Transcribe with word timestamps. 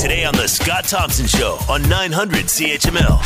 Today 0.00 0.24
on 0.24 0.34
The 0.34 0.48
Scott 0.48 0.84
Thompson 0.84 1.26
Show 1.26 1.58
on 1.68 1.86
900 1.86 2.46
CHML. 2.46 3.20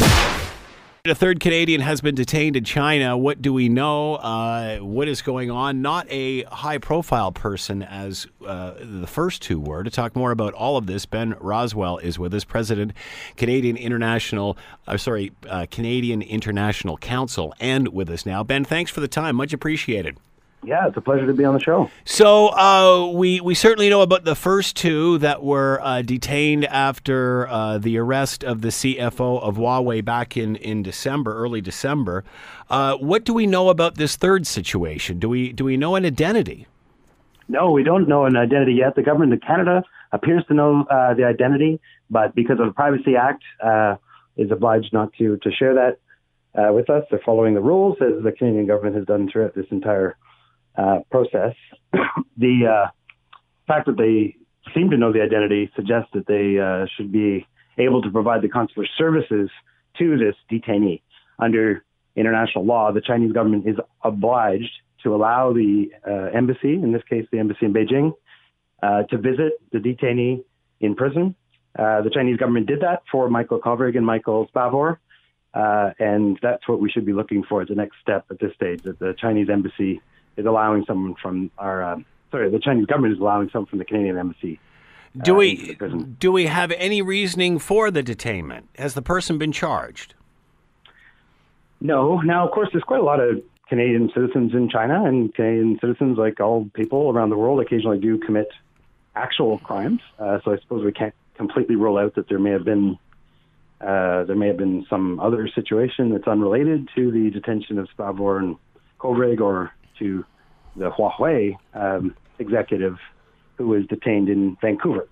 A 1.05 1.15
third 1.15 1.39
Canadian 1.39 1.81
has 1.81 2.01
been 2.01 2.17
detained 2.17 2.57
in 2.57 2.65
China. 2.65 3.17
What 3.17 3.41
do 3.41 3.53
we 3.53 3.69
know? 3.69 4.17
Uh, 4.17 4.79
what 4.79 5.07
is 5.07 5.23
going 5.23 5.53
on? 5.53 5.83
Not 5.83 6.09
a 6.11 6.43
high 6.43 6.79
profile 6.79 7.31
person 7.31 7.85
as 7.85 8.27
uh, 8.45 8.73
the 8.81 9.07
first 9.07 9.41
two 9.41 9.61
were. 9.61 9.85
To 9.85 9.91
talk 9.91 10.17
more 10.17 10.33
about 10.33 10.53
all 10.55 10.77
of 10.77 10.87
this, 10.87 11.07
Ben 11.07 11.35
Rowswell 11.35 12.03
is 12.03 12.19
with 12.19 12.35
us, 12.35 12.43
President, 12.43 12.93
Canadian 13.37 13.77
International, 13.77 14.59
uh, 14.89 14.97
sorry, 14.97 15.31
uh, 15.49 15.67
Canadian 15.71 16.23
International 16.23 16.97
Council, 16.97 17.55
and 17.61 17.87
with 17.87 18.11
us 18.11 18.27
now. 18.27 18.43
Ben, 18.43 18.65
thanks 18.65 18.91
for 18.91 18.99
the 18.99 19.07
time. 19.07 19.37
Much 19.37 19.53
appreciated. 19.53 20.19
Yeah, 20.67 20.89
it's 20.89 20.97
a 20.97 21.01
pleasure 21.01 21.27
to 21.27 21.35
be 21.35 21.45
on 21.45 21.55
the 21.55 21.61
show. 21.61 21.91
So 22.05 22.49
uh, 22.49 23.11
we 23.13 23.41
we 23.41 23.55
certainly 23.55 23.91
know 23.91 24.01
about 24.01 24.25
the 24.25 24.35
first 24.35 24.77
two 24.77 25.19
that 25.19 25.43
were 25.43 25.81
uh, 25.83 26.03
detained 26.03 26.65
after 26.67 27.47
uh, 27.49 27.79
the 27.79 27.99
arrest 27.99 28.43
of 28.45 28.63
the 28.63 28.69
CFO 28.69 29.43
of 29.43 29.57
Huawei 29.57 30.05
back 30.05 30.37
in, 30.37 30.57
in 30.57 30.83
December, 30.83 31.35
early 31.37 31.61
December. 31.61 32.25
Uh, 32.71 32.97
what 32.97 33.25
do 33.25 33.35
we 33.35 33.47
know 33.47 33.69
about 33.69 33.97
this 33.97 34.17
third 34.17 34.47
situation? 34.47 35.19
Do 35.19 35.29
we 35.29 35.53
do 35.53 35.65
we 35.65 35.77
know 35.77 35.97
an 35.97 36.07
identity? 36.07 36.67
No, 37.47 37.71
we 37.71 37.83
don't 37.83 38.09
know 38.09 38.25
an 38.25 38.37
identity 38.37 38.75
yet. 38.75 38.95
The 38.97 39.03
government 39.03 39.35
of 39.35 39.41
Canada 39.43 39.83
appears 40.13 40.45
to 40.49 40.55
know 40.55 40.87
uh, 40.91 41.13
the 41.13 41.25
identity, 41.25 41.79
but 42.09 42.35
because 42.35 42.59
of 42.59 42.67
the 42.67 42.73
Privacy 42.73 43.17
Act, 43.17 43.43
uh, 43.63 43.97
is 44.37 44.51
obliged 44.51 44.93
not 44.93 45.13
to 45.19 45.37
to 45.39 45.51
share 45.53 45.75
that 45.75 45.99
with 46.73 46.89
us. 46.89 47.05
They're 47.11 47.21
following 47.25 47.55
the 47.55 47.61
rules 47.61 47.99
as 48.01 48.23
the 48.23 48.33
Canadian 48.33 48.67
government 48.67 48.97
has 48.97 49.05
done 49.05 49.29
throughout 49.31 49.55
this 49.55 49.67
entire 49.71 50.17
uh, 50.77 51.01
process. 51.11 51.55
the 52.37 52.67
uh, 52.67 52.91
fact 53.67 53.87
that 53.87 53.97
they 53.97 54.37
seem 54.75 54.91
to 54.91 54.97
know 54.97 55.13
the 55.13 55.23
identity 55.23 55.71
suggests 55.77 56.11
that 56.15 56.27
they 56.27 56.59
uh, 56.59 56.87
should 56.97 57.13
be 57.13 57.47
able 57.79 58.03
to 58.03 58.11
provide 58.11 58.43
the 58.43 58.49
consular 58.49 58.87
services 58.97 59.51
to 59.99 60.19
this 60.19 60.35
detainee. 60.51 61.01
Under 61.39 61.85
international 62.17 62.65
law, 62.65 62.93
the 62.93 63.01
Chinese 63.01 63.33
government 63.33 63.69
is 63.69 63.77
obliged 64.03 64.71
to 65.03 65.15
allow 65.15 65.53
the 65.53 65.91
uh, 66.07 66.37
embassy, 66.37 66.75
in 66.75 66.93
this 66.93 67.03
case 67.09 67.27
the 67.31 67.39
embassy 67.39 67.67
in 67.67 67.73
Beijing, 67.73 68.13
uh, 68.83 69.03
to 69.05 69.19
visit 69.19 69.53
the 69.73 69.79
detainee 69.79 70.43
in 70.81 70.95
prison. 70.95 71.35
Uh, 71.79 72.03
the 72.03 72.11
Chinese 72.11 72.37
government 72.37 72.67
did 72.67 72.81
that 72.81 73.03
for 73.11 73.29
Michael 73.29 73.61
Kovrig 73.61 73.97
and 73.97 74.07
Michael 74.07 74.49
Spavor, 74.55 74.99
and 75.55 76.39
that's 76.43 76.67
what 76.69 76.81
we 76.81 76.91
should 76.91 77.05
be 77.05 77.13
looking 77.13 77.45
for 77.45 77.63
as 77.63 77.69
the 77.69 77.75
next 77.75 77.97
step 78.01 78.25
at 78.31 78.39
this 78.39 78.53
stage, 78.55 78.83
that 78.83 78.99
the 78.99 79.15
Chinese 79.19 79.49
embassy 79.51 80.01
is 80.37 80.47
allowing 80.47 80.85
someone 80.87 81.15
from 81.21 81.51
our 81.59 81.83
uh, 81.83 81.97
sorry, 82.31 82.51
the 82.51 82.59
Chinese 82.59 82.87
government 82.87 83.15
is 83.15 83.21
allowing 83.21 83.49
someone 83.51 83.67
from 83.67 83.79
the 83.79 83.85
Canadian 83.85 84.19
embassy. 84.19 84.59
Do 85.23 85.35
uh, 85.35 85.39
we 85.39 85.79
do 86.19 86.33
we 86.33 86.47
have 86.47 86.73
any 86.73 87.01
reasoning 87.01 87.59
for 87.59 87.91
the 87.91 88.03
detainment? 88.03 88.65
Has 88.77 88.95
the 88.95 89.03
person 89.03 89.39
been 89.39 89.53
charged? 89.53 90.15
No. 91.81 92.21
Now, 92.21 92.45
of 92.47 92.53
course, 92.53 92.69
there's 92.73 92.83
quite 92.83 93.01
a 93.01 93.05
lot 93.05 93.21
of 93.21 93.43
Canadian 93.69 94.11
citizens 94.13 94.53
in 94.53 94.69
China, 94.69 95.05
and 95.05 95.33
Canadian 95.35 95.79
citizens, 95.81 96.19
like 96.19 96.41
all 96.41 96.69
people 96.75 97.11
around 97.11 97.31
the 97.31 97.37
world, 97.37 97.61
occasionally 97.61 97.99
do 97.99 98.19
commit 98.19 98.49
actual 99.15 99.59
crimes. 99.59 100.01
Uh, 100.19 100.39
so 100.45 100.53
I 100.53 100.59
suppose 100.59 100.85
we 100.85 100.93
can't 100.93 101.15
completely 101.37 101.77
rule 101.77 101.99
out 101.99 102.15
that 102.17 102.29
there 102.29 102.39
may 102.39 102.51
have 102.51 102.65
been 102.65 102.99
uh, 103.81 104.25
there 104.25 104.37
may 104.37 104.49
have 104.49 104.57
been 104.57 104.87
some 104.89 105.21
other 105.21 105.49
situation 105.55 106.11
that's 106.11 106.27
unrelated 106.27 106.89
to 106.95 107.11
the 107.11 107.31
detention 107.31 107.79
of 107.79 107.89
Spavor 107.97 108.39
and 108.39 108.57
Kovrig 108.99 109.41
or 109.41 109.73
to 109.99 110.25
the 110.77 110.91
Huawei 110.91 111.57
um, 111.75 112.15
executive 112.39 112.97
who 113.57 113.69
was 113.69 113.87
detained 113.87 114.29
in 114.29 114.57
Vancouver. 114.61 115.09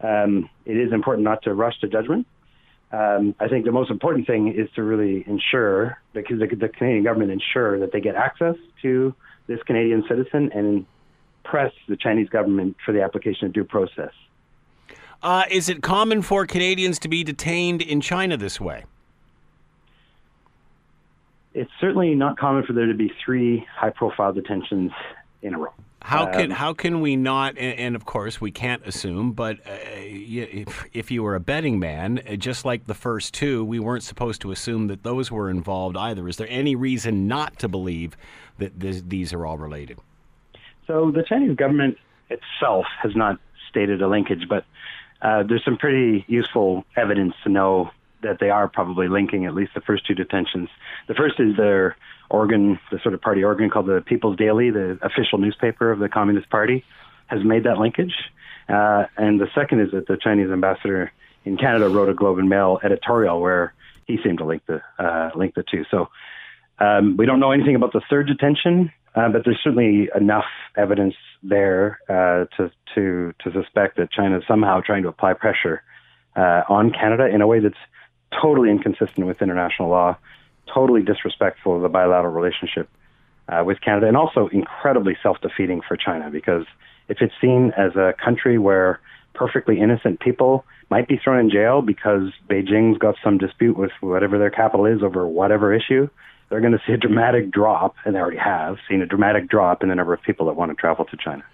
Um, 0.00 0.48
it 0.64 0.76
is 0.76 0.92
important 0.92 1.24
not 1.24 1.42
to 1.42 1.54
rush 1.54 1.78
to 1.80 1.88
judgment. 1.88 2.26
Um, 2.92 3.34
I 3.40 3.48
think 3.48 3.64
the 3.64 3.72
most 3.72 3.90
important 3.90 4.26
thing 4.26 4.52
is 4.52 4.68
to 4.76 4.82
really 4.82 5.24
ensure, 5.26 5.98
because 6.12 6.38
the, 6.38 6.46
the 6.46 6.68
Canadian 6.68 7.04
government 7.04 7.30
ensure 7.30 7.78
that 7.80 7.92
they 7.92 8.00
get 8.00 8.14
access 8.14 8.54
to 8.82 9.14
this 9.46 9.60
Canadian 9.64 10.04
citizen 10.08 10.50
and 10.54 10.86
press 11.44 11.72
the 11.88 11.96
Chinese 11.96 12.28
government 12.28 12.76
for 12.84 12.92
the 12.92 13.02
application 13.02 13.46
of 13.46 13.52
due 13.52 13.64
process. 13.64 14.12
Uh, 15.22 15.44
is 15.50 15.68
it 15.68 15.82
common 15.82 16.22
for 16.22 16.46
Canadians 16.46 16.98
to 17.00 17.08
be 17.08 17.24
detained 17.24 17.82
in 17.82 18.00
China 18.00 18.36
this 18.36 18.60
way? 18.60 18.84
It's 21.56 21.70
certainly 21.80 22.14
not 22.14 22.38
common 22.38 22.64
for 22.64 22.74
there 22.74 22.86
to 22.86 22.94
be 22.94 23.10
three 23.24 23.66
high-profile 23.74 24.34
detentions 24.34 24.92
in 25.40 25.54
a 25.54 25.58
row. 25.58 25.72
How 26.02 26.26
can 26.26 26.44
um, 26.44 26.50
how 26.50 26.72
can 26.72 27.00
we 27.00 27.16
not? 27.16 27.58
And, 27.58 27.78
and, 27.80 27.96
of 27.96 28.04
course, 28.04 28.40
we 28.40 28.52
can't 28.52 28.86
assume. 28.86 29.32
But 29.32 29.58
uh, 29.66 29.72
if, 29.96 30.84
if 30.92 31.10
you 31.10 31.24
were 31.24 31.34
a 31.34 31.40
betting 31.40 31.80
man, 31.80 32.20
uh, 32.28 32.36
just 32.36 32.64
like 32.64 32.86
the 32.86 32.94
first 32.94 33.34
two, 33.34 33.64
we 33.64 33.80
weren't 33.80 34.04
supposed 34.04 34.42
to 34.42 34.52
assume 34.52 34.86
that 34.86 35.02
those 35.02 35.32
were 35.32 35.50
involved 35.50 35.96
either. 35.96 36.28
Is 36.28 36.36
there 36.36 36.46
any 36.48 36.76
reason 36.76 37.26
not 37.26 37.58
to 37.58 37.68
believe 37.68 38.16
that 38.58 38.78
this, 38.78 39.02
these 39.04 39.32
are 39.32 39.44
all 39.44 39.58
related? 39.58 39.98
So 40.86 41.10
the 41.10 41.24
Chinese 41.24 41.56
government 41.56 41.98
itself 42.30 42.86
has 43.02 43.16
not 43.16 43.40
stated 43.68 44.00
a 44.00 44.06
linkage, 44.06 44.46
but 44.48 44.64
uh, 45.22 45.42
there's 45.42 45.64
some 45.64 45.76
pretty 45.76 46.24
useful 46.28 46.84
evidence 46.94 47.34
to 47.42 47.48
know 47.48 47.90
that 48.26 48.38
they 48.40 48.50
are 48.50 48.68
probably 48.68 49.08
linking 49.08 49.46
at 49.46 49.54
least 49.54 49.72
the 49.74 49.80
first 49.80 50.06
two 50.06 50.14
detentions. 50.14 50.68
The 51.08 51.14
first 51.14 51.40
is 51.40 51.56
their 51.56 51.96
organ, 52.30 52.78
the 52.90 52.98
sort 53.02 53.14
of 53.14 53.20
party 53.20 53.44
organ 53.44 53.70
called 53.70 53.86
the 53.86 54.02
People's 54.04 54.36
Daily, 54.36 54.70
the 54.70 54.98
official 55.02 55.38
newspaper 55.38 55.90
of 55.90 55.98
the 55.98 56.08
Communist 56.08 56.50
Party, 56.50 56.84
has 57.26 57.42
made 57.44 57.64
that 57.64 57.78
linkage. 57.78 58.14
Uh, 58.68 59.04
and 59.16 59.40
the 59.40 59.48
second 59.54 59.80
is 59.80 59.92
that 59.92 60.06
the 60.06 60.16
Chinese 60.16 60.50
ambassador 60.50 61.12
in 61.44 61.56
Canada 61.56 61.88
wrote 61.88 62.08
a 62.08 62.14
Globe 62.14 62.38
and 62.38 62.48
Mail 62.48 62.80
editorial 62.82 63.40
where 63.40 63.72
he 64.06 64.18
seemed 64.22 64.38
to 64.38 64.44
link 64.44 64.62
the 64.66 64.82
uh, 64.98 65.30
link 65.34 65.54
the 65.54 65.62
two. 65.62 65.84
So 65.90 66.08
um, 66.78 67.16
we 67.16 67.26
don't 67.26 67.40
know 67.40 67.52
anything 67.52 67.76
about 67.76 67.92
the 67.92 68.02
third 68.10 68.26
detention, 68.26 68.92
uh, 69.14 69.28
but 69.28 69.44
there's 69.44 69.58
certainly 69.62 70.08
enough 70.14 70.44
evidence 70.76 71.14
there 71.42 72.00
uh, 72.08 72.46
to 72.56 72.70
to 72.94 73.32
to 73.44 73.52
suspect 73.52 73.96
that 73.96 74.10
China 74.10 74.38
is 74.38 74.44
somehow 74.48 74.80
trying 74.80 75.04
to 75.04 75.08
apply 75.08 75.34
pressure 75.34 75.82
uh, 76.34 76.62
on 76.68 76.92
Canada 76.92 77.26
in 77.26 77.40
a 77.40 77.46
way 77.46 77.60
that's 77.60 77.74
totally 78.32 78.70
inconsistent 78.70 79.26
with 79.26 79.42
international 79.42 79.88
law, 79.88 80.16
totally 80.72 81.02
disrespectful 81.02 81.76
of 81.76 81.82
the 81.82 81.88
bilateral 81.88 82.32
relationship 82.32 82.88
uh, 83.48 83.62
with 83.64 83.80
Canada, 83.80 84.08
and 84.08 84.16
also 84.16 84.48
incredibly 84.48 85.16
self 85.22 85.40
defeating 85.40 85.80
for 85.86 85.96
China 85.96 86.30
because 86.30 86.66
if 87.08 87.18
it's 87.20 87.34
seen 87.40 87.72
as 87.76 87.94
a 87.96 88.14
country 88.22 88.58
where 88.58 89.00
perfectly 89.34 89.80
innocent 89.80 90.18
people 90.20 90.64
might 90.90 91.08
be 91.08 91.16
thrown 91.16 91.38
in 91.38 91.50
jail 91.50 91.82
because 91.82 92.32
Beijing's 92.48 92.98
got 92.98 93.16
some 93.22 93.38
dispute 93.38 93.76
with 93.76 93.92
whatever 94.00 94.38
their 94.38 94.50
capital 94.50 94.86
is 94.86 95.02
over 95.02 95.26
whatever 95.26 95.74
issue, 95.74 96.08
they're 96.48 96.60
going 96.60 96.72
to 96.72 96.82
see 96.86 96.92
a 96.92 96.96
dramatic 96.96 97.50
drop, 97.50 97.96
and 98.04 98.14
they 98.14 98.20
already 98.20 98.36
have 98.36 98.78
seen 98.88 99.02
a 99.02 99.06
dramatic 99.06 99.48
drop 99.48 99.82
in 99.82 99.88
the 99.88 99.94
number 99.94 100.14
of 100.14 100.22
people 100.22 100.46
that 100.46 100.54
want 100.54 100.70
to 100.70 100.76
travel 100.76 101.04
to 101.04 101.16
China. 101.16 101.44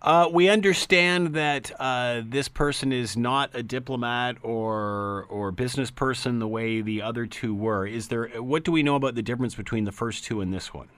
Uh, 0.00 0.28
we 0.30 0.48
understand 0.48 1.34
that 1.34 1.72
uh, 1.80 2.22
this 2.24 2.48
person 2.48 2.92
is 2.92 3.16
not 3.16 3.50
a 3.52 3.62
diplomat 3.62 4.36
or 4.42 5.26
or 5.28 5.50
business 5.50 5.90
person 5.90 6.38
the 6.38 6.46
way 6.46 6.80
the 6.80 7.02
other 7.02 7.26
two 7.26 7.54
were. 7.54 7.84
Is 7.86 8.08
there? 8.08 8.28
What 8.40 8.62
do 8.62 8.70
we 8.70 8.84
know 8.84 8.94
about 8.94 9.16
the 9.16 9.22
difference 9.22 9.56
between 9.56 9.84
the 9.84 9.92
first 9.92 10.24
two 10.24 10.40
and 10.40 10.54
this 10.54 10.72
one? 10.72 10.88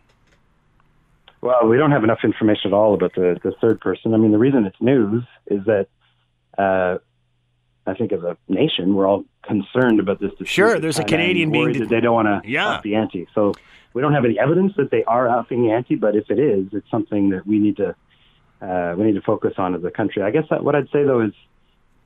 Well, 1.40 1.66
we 1.66 1.78
don't 1.78 1.92
have 1.92 2.04
enough 2.04 2.20
information 2.22 2.72
at 2.72 2.74
all 2.74 2.92
about 2.92 3.14
the, 3.14 3.38
the 3.42 3.52
third 3.62 3.80
person. 3.80 4.12
I 4.12 4.18
mean, 4.18 4.32
the 4.32 4.38
reason 4.38 4.66
it's 4.66 4.80
news 4.80 5.24
is 5.46 5.64
that 5.64 5.86
uh, 6.58 6.98
I 7.86 7.94
think 7.94 8.12
as 8.12 8.22
a 8.22 8.36
nation, 8.48 8.94
we're 8.94 9.06
all 9.08 9.24
concerned 9.42 10.00
about 10.00 10.20
this. 10.20 10.32
Sure, 10.44 10.78
there's 10.78 10.98
a 10.98 11.04
Canadian 11.04 11.50
being 11.50 11.72
de- 11.72 11.86
they 11.86 12.00
don't 12.00 12.14
want 12.14 12.44
to 12.44 12.48
yeah. 12.48 12.68
up 12.68 12.82
the 12.82 12.96
ante. 12.96 13.26
So 13.34 13.54
we 13.94 14.02
don't 14.02 14.12
have 14.12 14.26
any 14.26 14.38
evidence 14.38 14.74
that 14.76 14.90
they 14.90 15.04
are 15.04 15.26
upping 15.30 15.62
the 15.62 15.72
ante, 15.72 15.94
but 15.94 16.14
if 16.14 16.30
it 16.30 16.38
is, 16.38 16.68
it's 16.72 16.90
something 16.90 17.30
that 17.30 17.46
we 17.46 17.58
need 17.58 17.78
to 17.78 17.94
uh, 18.60 18.94
we 18.96 19.04
need 19.04 19.14
to 19.14 19.22
focus 19.22 19.54
on 19.58 19.74
as 19.74 19.84
a 19.84 19.90
country. 19.90 20.22
I 20.22 20.30
guess 20.30 20.44
that, 20.50 20.64
what 20.64 20.74
I'd 20.74 20.90
say 20.90 21.04
though 21.04 21.22
is 21.22 21.32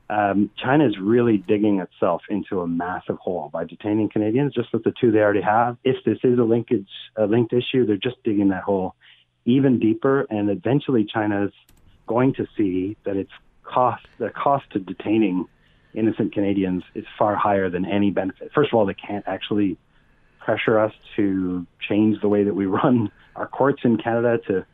um, 0.09 0.51
China 0.61 0.87
is 0.87 0.97
really 0.99 1.37
digging 1.37 1.79
itself 1.79 2.21
into 2.29 2.61
a 2.61 2.67
massive 2.67 3.17
hole 3.17 3.49
by 3.51 3.63
detaining 3.63 4.09
Canadians, 4.09 4.53
just 4.53 4.71
with 4.71 4.83
the 4.83 4.93
two 4.99 5.11
they 5.11 5.19
already 5.19 5.41
have. 5.41 5.77
If 5.83 6.03
this 6.05 6.19
is 6.23 6.37
a 6.37 6.43
linkage, 6.43 6.87
a 7.15 7.25
linked 7.25 7.53
issue, 7.53 7.85
they're 7.85 7.97
just 7.97 8.21
digging 8.23 8.49
that 8.49 8.63
hole 8.63 8.95
even 9.45 9.79
deeper, 9.79 10.25
and 10.29 10.49
eventually 10.49 11.05
China 11.05 11.45
is 11.45 11.51
going 12.07 12.33
to 12.33 12.47
see 12.57 12.97
that 13.05 13.15
its 13.15 13.31
cost, 13.63 14.05
the 14.17 14.29
cost 14.29 14.65
of 14.75 14.85
detaining 14.85 15.45
innocent 15.93 16.33
Canadians, 16.33 16.83
is 16.93 17.05
far 17.17 17.35
higher 17.35 17.69
than 17.69 17.85
any 17.85 18.11
benefit. 18.11 18.51
First 18.53 18.73
of 18.73 18.77
all, 18.77 18.85
they 18.85 18.95
can't 18.95 19.23
actually 19.27 19.77
pressure 20.39 20.79
us 20.79 20.93
to 21.15 21.65
change 21.87 22.21
the 22.21 22.27
way 22.27 22.43
that 22.43 22.55
we 22.55 22.65
run 22.65 23.11
our 23.35 23.47
courts 23.47 23.81
in 23.83 23.97
Canada 23.97 24.39
to 24.47 24.65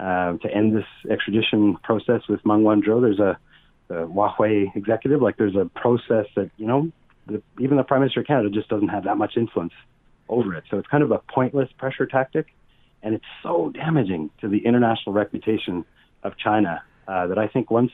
uh, 0.00 0.38
to 0.38 0.48
end 0.52 0.74
this 0.74 0.86
extradition 1.10 1.76
process 1.82 2.22
with 2.28 2.40
Meng 2.46 2.62
Wanzhou. 2.62 3.02
There's 3.02 3.18
a 3.18 3.38
the 3.88 4.06
Huawei 4.06 4.74
executive. 4.74 5.20
Like 5.20 5.36
there's 5.36 5.56
a 5.56 5.66
process 5.66 6.26
that 6.36 6.50
you 6.56 6.66
know 6.66 6.90
the, 7.26 7.42
even 7.58 7.76
the 7.76 7.82
Prime 7.82 8.00
Minister 8.00 8.20
of 8.20 8.26
Canada 8.26 8.48
just 8.48 8.68
doesn't 8.68 8.88
have 8.88 9.04
that 9.04 9.18
much 9.18 9.36
influence 9.36 9.72
over 10.28 10.54
it. 10.54 10.64
So 10.70 10.78
it's 10.78 10.88
kind 10.88 11.02
of 11.02 11.10
a 11.10 11.18
pointless 11.18 11.68
pressure 11.76 12.06
tactic, 12.06 12.46
and 13.02 13.14
it's 13.14 13.24
so 13.42 13.70
damaging 13.74 14.30
to 14.40 14.48
the 14.48 14.64
international 14.64 15.12
reputation 15.12 15.84
of 16.22 16.38
China 16.38 16.82
uh, 17.06 17.26
that 17.26 17.38
I 17.38 17.48
think 17.48 17.70
once 17.70 17.92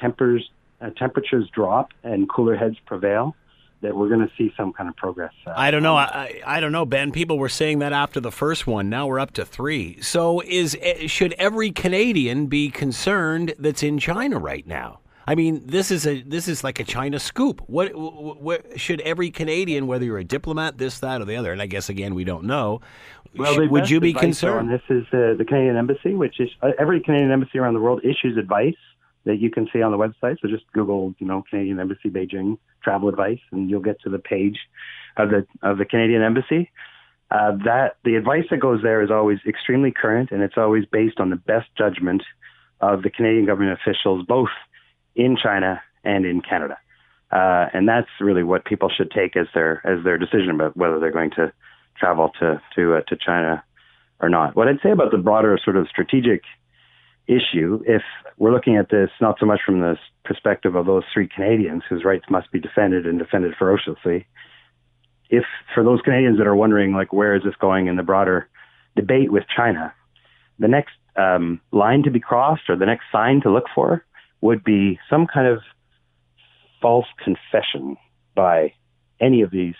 tempers 0.00 0.48
uh, 0.80 0.90
temperatures 0.96 1.48
drop 1.52 1.90
and 2.02 2.28
cooler 2.28 2.56
heads 2.56 2.76
prevail, 2.86 3.36
that 3.84 3.94
we're 3.94 4.08
going 4.08 4.26
to 4.26 4.30
see 4.36 4.52
some 4.56 4.72
kind 4.72 4.88
of 4.88 4.96
progress. 4.96 5.32
Uh, 5.46 5.52
I 5.54 5.70
don't 5.70 5.82
know. 5.82 5.96
I, 5.96 6.40
I 6.44 6.60
don't 6.60 6.72
know, 6.72 6.86
Ben. 6.86 7.12
People 7.12 7.38
were 7.38 7.48
saying 7.48 7.78
that 7.80 7.92
after 7.92 8.18
the 8.18 8.32
first 8.32 8.66
one. 8.66 8.88
Now 8.88 9.06
we're 9.06 9.20
up 9.20 9.32
to 9.34 9.44
three. 9.44 10.00
So 10.00 10.40
is 10.40 10.76
eh, 10.80 11.06
should 11.06 11.34
every 11.34 11.70
Canadian 11.70 12.46
be 12.46 12.70
concerned 12.70 13.54
that's 13.58 13.82
in 13.82 13.98
China 13.98 14.38
right 14.38 14.66
now? 14.66 15.00
I 15.26 15.34
mean, 15.34 15.62
this 15.66 15.90
is 15.90 16.06
a 16.06 16.22
this 16.22 16.48
is 16.48 16.64
like 16.64 16.80
a 16.80 16.84
China 16.84 17.18
scoop. 17.18 17.62
What, 17.66 17.94
what, 17.94 18.78
should 18.78 19.00
every 19.02 19.30
Canadian, 19.30 19.86
whether 19.86 20.04
you're 20.04 20.18
a 20.18 20.24
diplomat, 20.24 20.76
this, 20.76 20.98
that, 21.00 21.20
or 21.20 21.24
the 21.24 21.36
other, 21.36 21.52
and 21.52 21.62
I 21.62 21.66
guess 21.66 21.88
again 21.88 22.14
we 22.14 22.24
don't 22.24 22.44
know. 22.44 22.80
Well, 23.36 23.54
sh- 23.54 23.70
would 23.70 23.90
you 23.90 24.00
be 24.00 24.12
concerned? 24.12 24.70
This 24.70 24.82
is 24.90 25.04
uh, 25.12 25.34
the 25.36 25.44
Canadian 25.46 25.76
Embassy, 25.76 26.14
which 26.14 26.40
is 26.40 26.50
uh, 26.62 26.72
every 26.78 27.00
Canadian 27.00 27.30
embassy 27.30 27.58
around 27.58 27.74
the 27.74 27.80
world 27.80 28.00
issues 28.04 28.36
advice 28.38 28.76
that 29.24 29.36
you 29.36 29.50
can 29.50 29.68
see 29.72 29.82
on 29.82 29.92
the 29.92 29.98
website. 29.98 30.36
So 30.40 30.48
just 30.48 30.64
Google, 30.72 31.14
you 31.18 31.26
know, 31.26 31.44
Canadian 31.48 31.80
Embassy 31.80 32.10
Beijing 32.10 32.58
travel 32.82 33.08
advice, 33.08 33.40
and 33.50 33.70
you'll 33.70 33.80
get 33.80 34.00
to 34.02 34.10
the 34.10 34.18
page 34.18 34.58
of 35.16 35.30
the 35.30 35.46
of 35.62 35.78
the 35.78 35.84
Canadian 35.84 36.22
Embassy. 36.22 36.70
Uh, 37.30 37.52
that 37.64 37.96
the 38.04 38.16
advice 38.16 38.44
that 38.50 38.58
goes 38.58 38.82
there 38.82 39.02
is 39.02 39.10
always 39.10 39.38
extremely 39.46 39.90
current, 39.90 40.30
and 40.30 40.42
it's 40.42 40.56
always 40.56 40.84
based 40.86 41.18
on 41.18 41.30
the 41.30 41.36
best 41.36 41.68
judgment 41.76 42.22
of 42.80 43.02
the 43.02 43.10
Canadian 43.10 43.46
government 43.46 43.78
officials, 43.80 44.24
both 44.26 44.50
in 45.16 45.36
China 45.36 45.82
and 46.04 46.26
in 46.26 46.40
Canada. 46.40 46.76
Uh, 47.32 47.66
and 47.72 47.88
that's 47.88 48.08
really 48.20 48.42
what 48.42 48.64
people 48.64 48.90
should 48.94 49.10
take 49.10 49.36
as 49.36 49.46
their 49.54 49.84
as 49.86 50.04
their 50.04 50.18
decision 50.18 50.50
about 50.50 50.76
whether 50.76 51.00
they're 51.00 51.10
going 51.10 51.30
to 51.30 51.52
travel 51.98 52.30
to 52.38 52.60
to 52.76 52.94
uh, 52.94 53.00
to 53.08 53.16
China 53.16 53.64
or 54.20 54.28
not. 54.28 54.54
What 54.54 54.68
I'd 54.68 54.80
say 54.82 54.90
about 54.90 55.10
the 55.10 55.18
broader 55.18 55.58
sort 55.62 55.76
of 55.76 55.88
strategic 55.88 56.42
issue, 57.26 57.82
if 57.86 58.02
we're 58.38 58.52
looking 58.52 58.76
at 58.76 58.90
this 58.90 59.10
not 59.20 59.36
so 59.38 59.46
much 59.46 59.60
from 59.64 59.80
the 59.80 59.96
perspective 60.24 60.74
of 60.74 60.86
those 60.86 61.04
three 61.12 61.28
Canadians 61.28 61.82
whose 61.88 62.04
rights 62.04 62.24
must 62.28 62.50
be 62.50 62.60
defended 62.60 63.06
and 63.06 63.18
defended 63.18 63.54
ferociously, 63.58 64.26
if 65.30 65.44
for 65.74 65.82
those 65.82 66.00
Canadians 66.02 66.38
that 66.38 66.46
are 66.46 66.56
wondering 66.56 66.92
like 66.92 67.12
where 67.12 67.34
is 67.34 67.42
this 67.42 67.54
going 67.60 67.86
in 67.86 67.96
the 67.96 68.02
broader 68.02 68.48
debate 68.96 69.32
with 69.32 69.44
China, 69.54 69.94
the 70.58 70.68
next 70.68 70.92
um, 71.16 71.60
line 71.72 72.02
to 72.02 72.10
be 72.10 72.20
crossed 72.20 72.68
or 72.68 72.76
the 72.76 72.86
next 72.86 73.04
sign 73.10 73.40
to 73.42 73.50
look 73.50 73.64
for 73.74 74.04
would 74.40 74.62
be 74.62 74.98
some 75.08 75.26
kind 75.26 75.46
of 75.46 75.60
false 76.82 77.06
confession 77.22 77.96
by 78.34 78.72
any 79.20 79.42
of 79.42 79.50
these 79.50 79.74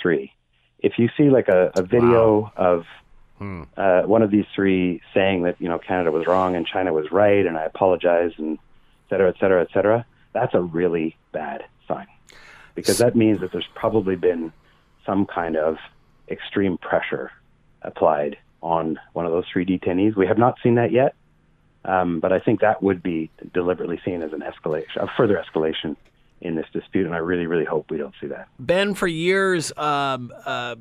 three. 0.00 0.32
If 0.80 0.94
you 0.98 1.08
see 1.16 1.30
like 1.30 1.48
a, 1.48 1.70
a 1.76 1.82
video 1.82 2.40
wow. 2.40 2.52
of 2.56 2.84
hmm. 3.38 3.62
uh, 3.76 4.02
one 4.02 4.22
of 4.22 4.30
these 4.30 4.46
three 4.54 5.00
saying 5.12 5.42
that 5.44 5.60
you 5.60 5.68
know 5.68 5.78
Canada 5.78 6.10
was 6.10 6.26
wrong 6.26 6.56
and 6.56 6.66
China 6.66 6.92
was 6.92 7.10
right, 7.10 7.46
and 7.46 7.56
I 7.56 7.64
apologize, 7.64 8.32
and 8.38 8.58
et 8.58 9.10
cetera, 9.10 9.28
et 9.28 9.36
cetera, 9.38 9.62
et 9.62 9.68
cetera, 9.72 10.06
that's 10.32 10.54
a 10.54 10.60
really 10.60 11.16
bad 11.32 11.64
sign 11.86 12.06
because 12.74 12.98
that 12.98 13.14
means 13.14 13.40
that 13.40 13.52
there's 13.52 13.68
probably 13.74 14.16
been 14.16 14.52
some 15.06 15.26
kind 15.26 15.56
of 15.56 15.76
extreme 16.28 16.78
pressure 16.78 17.30
applied 17.82 18.36
on 18.62 18.98
one 19.12 19.26
of 19.26 19.32
those 19.32 19.44
three 19.52 19.64
detainees. 19.64 20.16
We 20.16 20.26
have 20.26 20.38
not 20.38 20.56
seen 20.62 20.76
that 20.76 20.90
yet, 20.90 21.14
um, 21.84 22.20
but 22.20 22.32
I 22.32 22.40
think 22.40 22.60
that 22.60 22.82
would 22.82 23.02
be 23.02 23.30
deliberately 23.52 24.00
seen 24.04 24.22
as 24.22 24.32
an 24.32 24.42
escalation, 24.42 24.96
a 24.96 25.08
further 25.16 25.42
escalation 25.42 25.96
in 26.40 26.56
this 26.56 26.66
dispute, 26.72 27.06
and 27.06 27.14
I 27.14 27.18
really, 27.18 27.46
really 27.46 27.64
hope 27.64 27.90
we 27.90 27.98
don't 27.98 28.14
see 28.20 28.26
that. 28.28 28.48
Ben, 28.58 28.94
for 28.94 29.06
years, 29.06 29.72
um, 29.76 30.32
uh, 30.44 30.76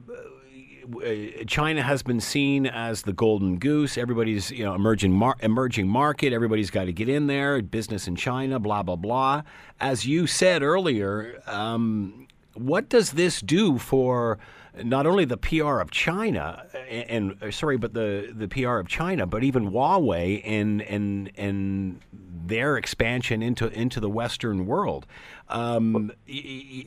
China 1.47 1.81
has 1.81 2.03
been 2.03 2.19
seen 2.19 2.65
as 2.65 3.03
the 3.03 3.13
golden 3.13 3.57
goose. 3.57 3.97
Everybody's 3.97 4.51
you 4.51 4.63
know 4.63 4.73
emerging 4.73 5.11
mar- 5.11 5.37
emerging 5.41 5.87
market. 5.87 6.33
Everybody's 6.33 6.69
got 6.69 6.85
to 6.85 6.93
get 6.93 7.09
in 7.09 7.27
there. 7.27 7.61
Business 7.61 8.07
in 8.07 8.15
China. 8.15 8.59
Blah 8.59 8.83
blah 8.83 8.95
blah. 8.95 9.43
As 9.79 10.05
you 10.05 10.27
said 10.27 10.63
earlier, 10.63 11.41
um, 11.47 12.27
what 12.53 12.89
does 12.89 13.11
this 13.11 13.41
do 13.41 13.77
for? 13.77 14.39
not 14.81 15.05
only 15.05 15.25
the 15.25 15.37
PR 15.37 15.79
of 15.79 15.91
China 15.91 16.65
and, 16.89 17.09
and, 17.09 17.43
uh, 17.43 17.51
sorry, 17.51 17.77
but 17.77 17.93
the 17.93 18.33
the 18.35 18.47
PR 18.47 18.77
of 18.77 18.87
China, 18.87 19.27
but 19.27 19.43
even 19.43 19.69
Huawei 19.69 20.41
and 20.43 20.81
and 20.81 21.31
and 21.37 22.01
their 22.45 22.77
expansion 22.77 23.43
into 23.43 23.67
into 23.67 23.99
the 23.99 24.09
Western 24.09 24.65
world. 24.65 25.05
Um, 25.49 26.11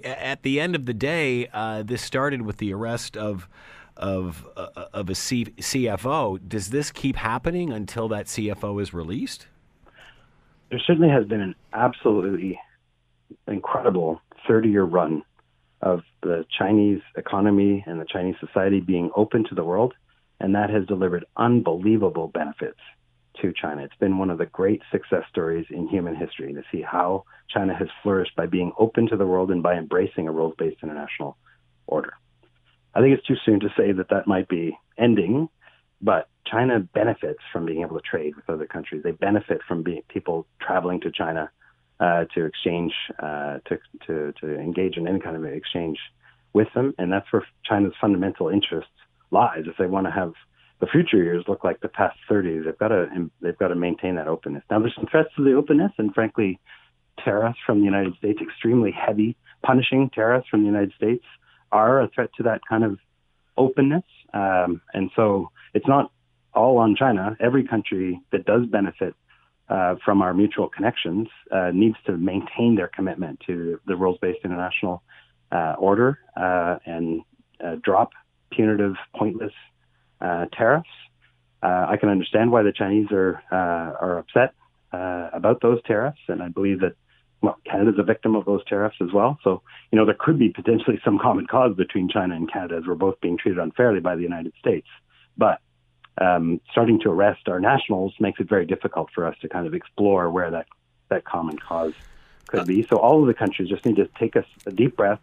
at 0.05 0.43
the 0.43 0.61
end 0.61 0.75
of 0.75 0.87
the 0.87 0.95
day, 0.95 1.49
uh, 1.53 1.83
this 1.83 2.03
started 2.03 2.43
with 2.43 2.57
the 2.57 2.73
arrest 2.73 3.17
of 3.17 3.49
of 3.97 4.47
uh, 4.57 4.87
of 4.93 5.11
a 5.11 5.15
C- 5.15 5.55
CFO. 5.59 6.41
Does 6.47 6.71
this 6.71 6.91
keep 6.91 7.17
happening 7.17 7.73
until 7.73 8.09
that 8.09 8.27
CFO 8.27 8.81
is 8.81 8.93
released? 8.93 9.47
There 10.71 10.81
certainly 10.87 11.11
has 11.11 11.27
been 11.27 11.41
an 11.41 11.55
absolutely 11.73 12.61
incredible 13.47 14.21
30 14.47 14.69
year 14.69 14.85
run 14.85 15.23
of 15.83 16.03
the 16.23 16.45
Chinese 16.59 17.01
economy 17.17 17.85
and 17.87 18.01
the 18.01 18.07
Chinese 18.07 18.37
society 18.41 18.81
being 18.81 19.11
open 19.15 19.45
to 19.49 19.55
the 19.55 19.65
world, 19.65 19.95
and 20.41 20.55
that 20.55 20.71
has 20.71 20.87
delivered 20.87 21.25
unbelievable 21.37 22.29
benefits 22.29 22.81
to 23.43 23.53
China. 23.53 23.83
It's 23.83 23.97
been 23.97 24.19
one 24.19 24.31
of 24.31 24.39
the 24.39 24.47
great 24.47 24.83
success 24.91 25.25
stories 25.29 25.67
in 25.71 25.89
human 25.89 26.17
history 26.17 26.53
to 26.55 26.63
see 26.73 26.83
how 26.83 27.25
China 27.49 27.75
has 27.75 27.89
flourished 28.03 28.35
by 28.35 28.47
being 28.47 28.73
open 28.79 29.07
to 29.09 29.17
the 29.17 29.27
world 29.27 29.51
and 29.51 29.63
by 29.63 29.75
embracing 29.75 30.27
a 30.27 30.33
rules 30.33 30.55
based 30.59 30.83
international 30.83 31.37
order. 31.87 32.15
I 32.97 33.01
think 33.01 33.19
it's 33.19 33.27
too 33.27 33.37
soon 33.45 33.61
to 33.61 33.69
say 33.77 33.93
that 33.93 34.09
that 34.09 34.27
might 34.27 34.49
be 34.49 34.79
ending, 34.97 35.51
but 36.01 36.31
China 36.47 36.81
benefits 36.81 37.41
from 37.53 37.67
being 37.67 37.83
able 37.83 37.97
to 37.97 38.03
trade 38.03 38.35
with 38.35 38.49
other 38.49 38.67
countries. 38.67 39.03
They 39.05 39.11
benefit 39.11 39.61
from 39.69 39.83
being 39.83 40.01
people 40.09 40.47
traveling 40.63 41.03
to 41.03 41.13
China 41.13 41.51
uh, 42.01 42.25
to 42.35 42.47
exchange, 42.47 42.95
uh, 43.23 43.59
to, 43.67 43.79
to, 44.07 44.33
to 44.41 44.59
engage 44.59 44.97
in 44.97 45.07
any 45.07 45.21
kind 45.21 45.37
of 45.37 45.45
exchange 45.45 45.99
with 46.55 46.69
them. 46.75 46.95
And 46.97 47.13
that's 47.13 47.31
where 47.31 47.47
China's 47.67 47.93
fundamental 48.01 48.49
interest 48.49 48.89
lies. 49.31 49.65
If 49.67 49.77
they 49.77 49.87
want 49.87 50.07
to 50.07 50.11
have 50.11 50.33
the 50.81 50.87
future 50.87 51.23
years 51.23 51.45
look 51.49 51.65
like 51.65 51.83
the 51.83 51.89
past 51.89 52.17
30, 52.31 52.61
they've 52.61 52.79
got 52.79 52.89
to, 52.89 53.31
they've 53.43 53.59
got 53.59 53.69
to 53.69 53.75
maintain 53.75 54.15
that 54.17 54.27
openness. 54.27 54.65
Now, 54.71 54.79
there's 54.79 54.95
some 54.95 55.07
threats 55.11 55.29
to 55.37 55.45
the 55.45 55.53
openness, 55.53 55.93
and 55.99 56.15
frankly, 56.15 56.61
tariffs 57.23 57.59
from 57.67 57.81
the 57.81 57.85
United 57.85 58.15
States, 58.17 58.41
extremely 58.41 58.91
heavy, 58.91 59.37
punishing 59.63 60.09
tariffs 60.15 60.49
from 60.49 60.61
the 60.61 60.67
United 60.67 60.95
States, 60.95 61.25
are 61.73 62.01
a 62.01 62.09
threat 62.09 62.31
to 62.37 62.43
that 62.45 62.61
kind 62.69 62.85
of 62.85 62.99
openness. 63.57 64.05
Um, 64.33 64.81
and 64.93 65.11
so 65.17 65.51
it's 65.75 65.87
not 65.87 66.11
all 66.55 66.79
on 66.79 66.97
China. 66.97 67.37
Every 67.41 67.65
country 67.67 68.21
that 68.33 68.45
does 68.47 68.67
benefit 68.67 69.15
uh, 69.69 69.97
from 70.05 70.23
our 70.23 70.33
mutual 70.33 70.69
connections 70.69 71.29
uh, 71.51 71.71
needs 71.73 71.97
to 72.07 72.17
maintain 72.17 72.77
their 72.77 72.89
commitment 72.89 73.41
to 73.47 73.81
the 73.87 73.97
rules-based 73.97 74.41
international 74.45 75.03
uh, 75.53 75.75
order 75.79 76.19
uh, 76.37 76.79
and 76.87 77.23
uh, 77.63 77.77
drop 77.83 78.11
punitive, 78.51 78.95
pointless 79.15 79.53
uh, 80.21 80.47
tariffs. 80.53 80.89
I 81.63 81.97
can 81.97 82.11
understand 82.11 82.53
why 82.53 82.63
the 82.63 82.71
Chinese 82.71 83.09
are 83.11 83.43
are 83.51 84.19
upset 84.19 84.55
about 84.93 85.61
those 85.63 85.83
tariffs, 85.83 86.21
and 86.29 86.41
I 86.41 86.49
believe 86.49 86.79
that 86.81 86.95
well, 87.43 87.59
Canada's 87.65 87.99
a 87.99 88.03
victim 88.03 88.35
of 88.35 88.45
those 88.45 88.65
tariffs 88.65 88.97
as 89.01 89.13
well. 89.13 89.39
So, 89.45 89.63
you 89.91 89.99
know, 89.99 90.05
there 90.05 90.17
could 90.19 90.39
be 90.39 90.49
potentially 90.49 91.01
some 91.05 91.19
common 91.19 91.47
cause 91.47 91.77
between 91.77 92.09
China 92.09 92.35
and 92.35 92.51
Canada 92.51 92.77
as 92.77 92.87
we're 92.87 92.95
both 92.95 93.21
being 93.21 93.37
treated 93.37 93.59
unfairly 93.59 94.01
by 94.01 94.17
the 94.17 94.23
United 94.23 94.53
States. 94.59 94.87
But 95.37 95.61
um, 96.19 96.61
starting 96.71 96.99
to 97.01 97.11
arrest 97.11 97.49
our 97.49 97.61
nationals 97.61 98.15
makes 98.19 98.41
it 98.41 98.49
very 98.49 98.65
difficult 98.65 99.11
for 99.15 99.27
us 99.27 99.37
to 99.43 99.49
kind 99.49 99.67
of 99.67 99.75
explore 99.75 100.31
where 100.31 100.51
that, 100.51 100.67
that 101.09 101.25
common 101.25 101.59
cause 101.59 101.93
could 102.47 102.67
be. 102.67 102.87
So 102.89 102.97
all 102.97 103.21
of 103.21 103.27
the 103.27 103.35
countries 103.35 103.69
just 103.69 103.85
need 103.85 103.97
to 103.97 104.09
take 104.19 104.35
a, 104.35 104.45
a 104.65 104.73
deep 104.73 104.97
breath, 104.97 105.21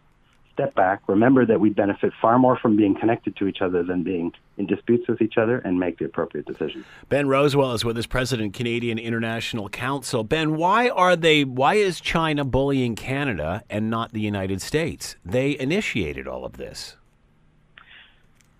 step 0.54 0.74
back, 0.74 1.02
remember 1.06 1.44
that 1.44 1.60
we 1.60 1.68
benefit 1.68 2.12
far 2.22 2.38
more 2.38 2.56
from 2.56 2.76
being 2.76 2.94
connected 2.98 3.36
to 3.36 3.46
each 3.46 3.60
other 3.60 3.82
than 3.82 4.02
being 4.02 4.32
in 4.56 4.66
disputes 4.66 5.06
with 5.08 5.20
each 5.20 5.36
other, 5.36 5.58
and 5.58 5.78
make 5.78 5.98
the 5.98 6.04
appropriate 6.04 6.46
decisions. 6.46 6.84
Ben 7.08 7.26
Rowswell 7.26 7.74
is 7.74 7.84
with 7.84 7.98
us, 7.98 8.06
President 8.06 8.54
Canadian 8.54 8.98
International 8.98 9.68
Council. 9.68 10.22
Ben, 10.24 10.56
why 10.56 10.88
are 10.88 11.16
they? 11.16 11.44
Why 11.44 11.74
is 11.74 12.00
China 12.00 12.44
bullying 12.44 12.94
Canada 12.94 13.64
and 13.68 13.90
not 13.90 14.12
the 14.12 14.20
United 14.20 14.62
States? 14.62 15.16
They 15.24 15.58
initiated 15.58 16.28
all 16.28 16.44
of 16.44 16.56
this. 16.56 16.96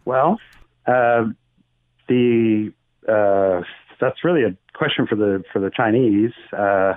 Well, 0.05 0.39
uh, 0.87 1.27
the 2.09 2.73
uh, 3.09 3.63
that's 4.01 4.25
really 4.25 4.43
a 4.43 4.57
question 4.75 5.07
for 5.07 5.15
the 5.15 5.45
for 5.53 5.61
the 5.61 5.71
Chinese. 5.71 6.33
Uh, 6.53 6.95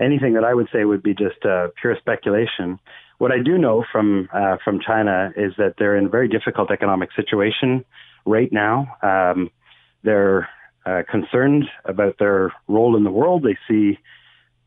anything 0.00 0.34
that 0.34 0.44
I 0.44 0.54
would 0.54 0.68
say 0.72 0.84
would 0.84 1.02
be 1.02 1.14
just 1.14 1.44
uh, 1.44 1.68
pure 1.80 1.96
speculation. 1.98 2.78
What 3.18 3.32
I 3.32 3.42
do 3.42 3.58
know 3.58 3.84
from 3.90 4.28
uh, 4.32 4.56
from 4.64 4.80
China 4.80 5.32
is 5.36 5.52
that 5.58 5.74
they're 5.78 5.96
in 5.96 6.06
a 6.06 6.08
very 6.08 6.28
difficult 6.28 6.70
economic 6.70 7.10
situation 7.14 7.84
right 8.24 8.52
now. 8.52 8.96
Um, 9.02 9.50
they're 10.02 10.48
uh, 10.86 11.02
concerned 11.10 11.64
about 11.84 12.16
their 12.18 12.52
role 12.68 12.96
in 12.96 13.04
the 13.04 13.10
world. 13.10 13.42
They 13.42 13.58
see 13.68 13.98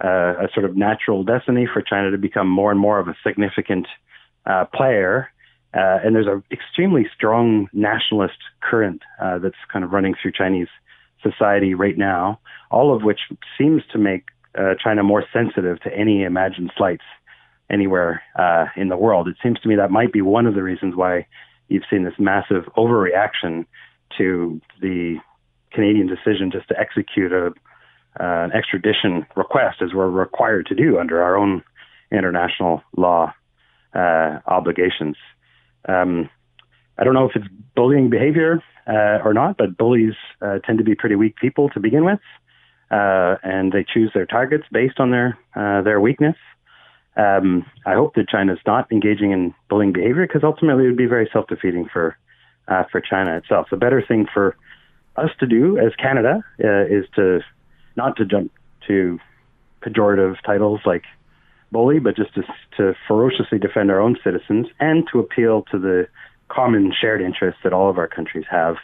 uh, 0.04 0.46
a 0.46 0.50
sort 0.54 0.66
of 0.66 0.76
natural 0.76 1.24
destiny 1.24 1.68
for 1.72 1.82
China 1.82 2.12
to 2.12 2.18
become 2.18 2.50
more 2.50 2.72
and 2.72 2.80
more 2.80 3.00
of 3.00 3.08
a 3.08 3.16
significant 3.24 3.88
player 4.74 5.30
uh, 5.74 6.00
and 6.04 6.16
there's 6.16 6.28
an 6.28 6.44
extremely 6.52 7.08
strong 7.16 7.70
nationalist 7.72 8.38
current 8.62 9.02
uh, 9.22 9.38
that's 9.40 9.56
kind 9.72 9.86
of 9.86 9.92
running 9.92 10.14
through 10.22 10.34
Chinese 10.34 10.68
society 11.24 11.74
right 11.74 11.98
now, 11.98 12.40
all 12.72 12.94
of 12.94 13.04
which 13.04 13.20
seems 13.58 13.82
to 13.92 13.98
make 13.98 14.26
uh, 14.58 14.74
China 14.84 15.02
more 15.02 15.24
sensitive 15.32 15.80
to 15.82 15.94
any 15.96 16.24
imagined 16.24 16.72
slights 16.76 17.04
anywhere 17.72 18.22
uh, 18.38 18.66
in 18.76 18.90
the 18.90 18.98
world. 18.98 19.28
It 19.28 19.38
seems 19.42 19.60
to 19.62 19.68
me 19.68 19.76
that 19.76 19.92
might 19.92 20.12
be 20.12 20.22
one 20.22 20.46
of 20.46 20.56
the 20.56 20.64
reasons 20.64 20.96
why 20.96 21.26
you've 21.68 21.84
seen 21.90 22.04
this 22.04 22.14
massive 22.20 22.66
overreaction 22.78 23.66
to 24.18 24.60
the 24.82 25.18
Canadian 25.72 26.08
decision 26.08 26.52
just 26.52 26.68
to 26.68 26.80
execute 26.80 27.32
a, 27.32 27.48
uh, 27.48 27.50
an 28.20 28.52
extradition 28.52 29.26
request, 29.36 29.82
as 29.82 29.94
we're 29.94 30.10
required 30.10 30.66
to 30.68 30.76
do 30.76 31.00
under 31.00 31.24
our 31.24 31.38
own 31.38 31.64
international 32.12 32.84
law 32.98 33.34
uh, 33.96 34.40
obligations. 34.48 35.16
Um, 35.88 36.30
I 36.98 37.04
don't 37.06 37.14
know 37.14 37.26
if 37.26 37.36
it's 37.36 37.48
bullying 37.76 38.10
behavior 38.10 38.62
uh, 38.86 39.20
or 39.24 39.34
not, 39.34 39.58
but 39.58 39.78
bullies 39.78 40.14
uh, 40.42 40.60
tend 40.66 40.78
to 40.80 40.84
be 40.84 40.94
pretty 40.94 41.16
weak 41.16 41.38
people 41.38 41.70
to 41.70 41.80
begin 41.80 42.04
with, 42.04 42.20
uh, 42.92 43.36
and 43.44 43.72
they 43.72 43.86
choose 43.92 44.12
their 44.14 44.26
targets 44.26 44.66
based 44.72 45.00
on 45.00 45.12
their 45.12 45.38
their 45.56 46.02
weakness. 46.02 46.36
Um, 47.18 47.66
I 47.86 47.94
hope 47.94 48.16
that 48.16 48.30
China 48.30 48.54
is 48.54 48.60
not 48.66 48.92
engaging 48.92 49.32
in 49.32 49.54
bullying 49.70 49.92
behavior 49.92 50.26
because 50.26 50.44
ultimately 50.44 50.86
it 50.86 50.88
would 50.88 50.98
be 50.98 51.08
very 51.08 51.30
self 51.32 51.48
defeating 51.48 51.90
for 51.92 52.18
uh, 52.68 52.84
for 52.92 53.02
China 53.02 53.36
itself. 53.38 53.68
The 53.70 53.78
better 53.78 54.04
thing 54.06 54.28
for 54.34 54.56
us 55.18 55.30
to 55.40 55.46
do 55.46 55.78
as 55.78 55.94
Canada 55.96 56.44
uh, 56.64 56.86
is 56.86 57.06
to 57.16 57.42
not 57.98 58.16
to 58.18 58.26
jump 58.26 58.52
to 58.88 59.20
pejorative 59.82 60.36
titles 60.46 60.80
like 60.86 61.04
bully, 61.72 62.00
but 62.00 62.16
just 62.16 62.34
to, 62.36 62.44
to 62.78 62.94
ferociously 63.08 63.58
defend 63.58 63.92
our 63.92 64.00
own 64.00 64.18
citizens 64.24 64.68
and 64.80 65.08
to 65.12 65.20
appeal 65.20 65.64
to 65.72 65.80
the 65.80 66.08
common 66.50 66.94
shared 67.00 67.22
interests 67.22 67.62
that 67.64 67.74
all 67.74 67.90
of 67.90 67.98
our 67.98 68.08
countries 68.08 68.46
have 68.50 68.76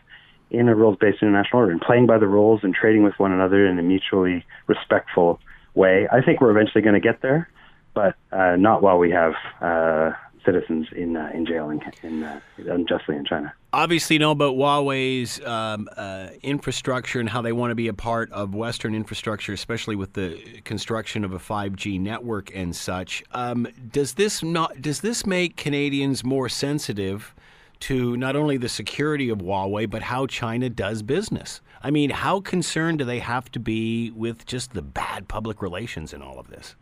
in 0.50 0.70
a 0.70 0.76
rules-based 0.76 1.22
international 1.22 1.60
order 1.60 1.72
and 1.72 1.82
playing 1.82 2.08
by 2.08 2.18
the 2.18 2.28
rules 2.28 2.62
and 2.64 2.74
trading 2.74 3.04
with 3.04 3.14
one 3.18 3.34
another 3.34 3.68
in 3.68 3.78
a 3.78 3.84
mutually 3.84 4.46
respectful 4.68 5.40
way. 5.76 6.08
I 6.12 6.22
think 6.22 6.40
we're 6.40 6.52
eventually 6.52 6.82
going 6.82 6.94
to 6.94 7.02
get 7.02 7.22
there, 7.22 7.50
but 7.98 8.16
uh, 8.32 8.56
not 8.56 8.84
while 8.84 9.00
we 9.00 9.10
have 9.10 9.34
uh, 9.60 10.12
citizens 10.46 10.88
in 10.96 11.18
uh, 11.18 11.32
in 11.34 11.48
jail 11.48 11.72
in, 11.72 11.82
in 12.04 12.24
unjustly 12.70 13.16
in 13.16 13.26
China. 13.26 13.52
Obviously, 13.74 14.20
know 14.20 14.30
about 14.30 14.54
Huawei's 14.54 15.44
um, 15.44 15.90
uh, 15.98 16.30
infrastructure 16.44 17.20
and 17.20 17.28
how 17.28 17.42
they 17.42 17.52
want 17.52 17.72
to 17.72 17.76
be 17.76 17.88
a 17.88 17.96
part 17.96 18.32
of 18.32 18.54
Western 18.54 18.94
infrastructure, 18.94 19.52
especially 19.52 19.96
with 19.96 20.14
the 20.14 20.62
construction 20.64 21.24
of 21.24 21.34
a 21.34 21.40
5G 21.40 22.00
network 22.00 22.56
and 22.56 22.76
such. 22.76 23.24
Um, 23.32 23.68
does 23.92 24.14
this 24.14 24.44
not 24.44 24.80
does 24.80 25.02
this 25.02 25.26
make 25.26 25.58
Canadians 25.58 26.24
more 26.24 26.50
sensitive? 26.50 27.34
to 27.80 28.18
not 28.18 28.36
only 28.36 28.58
the 28.58 28.68
security 28.70 29.30
of 29.30 29.38
Huawei, 29.38 29.88
but 29.88 30.02
how 30.02 30.26
China 30.26 30.68
does 30.68 31.04
business. 31.04 31.62
I 31.84 31.92
mean, 31.92 32.10
how 32.10 32.40
concerned 32.40 32.98
do 32.98 33.06
they 33.06 33.20
have 33.20 33.52
to 33.52 33.60
be 33.60 34.10
with 34.10 34.48
just 34.48 34.74
the 34.74 34.82
bad 34.82 35.28
public 35.28 35.62
relations 35.62 36.12
in 36.12 36.24
all 36.24 36.40
of 36.40 36.48
this? 36.48 36.76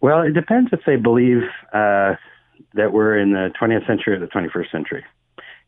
Well, 0.00 0.22
it 0.22 0.34
depends 0.34 0.70
if 0.72 0.80
they 0.86 0.96
believe 0.96 1.42
uh, 1.72 2.14
that 2.74 2.92
we're 2.92 3.18
in 3.18 3.32
the 3.32 3.50
20th 3.60 3.86
century 3.86 4.14
or 4.14 4.20
the 4.20 4.26
21st 4.26 4.70
century. 4.70 5.04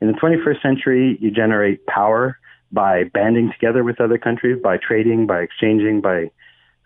In 0.00 0.08
the 0.08 0.14
21st 0.14 0.62
century, 0.62 1.18
you 1.20 1.30
generate 1.30 1.85
power 1.87 2.38
by 2.70 3.04
banding 3.04 3.50
together 3.52 3.82
with 3.82 4.00
other 4.00 4.18
countries, 4.18 4.61
by 4.62 4.76
trading, 4.76 5.26
by 5.26 5.40
exchanging, 5.40 6.00
by 6.00 6.30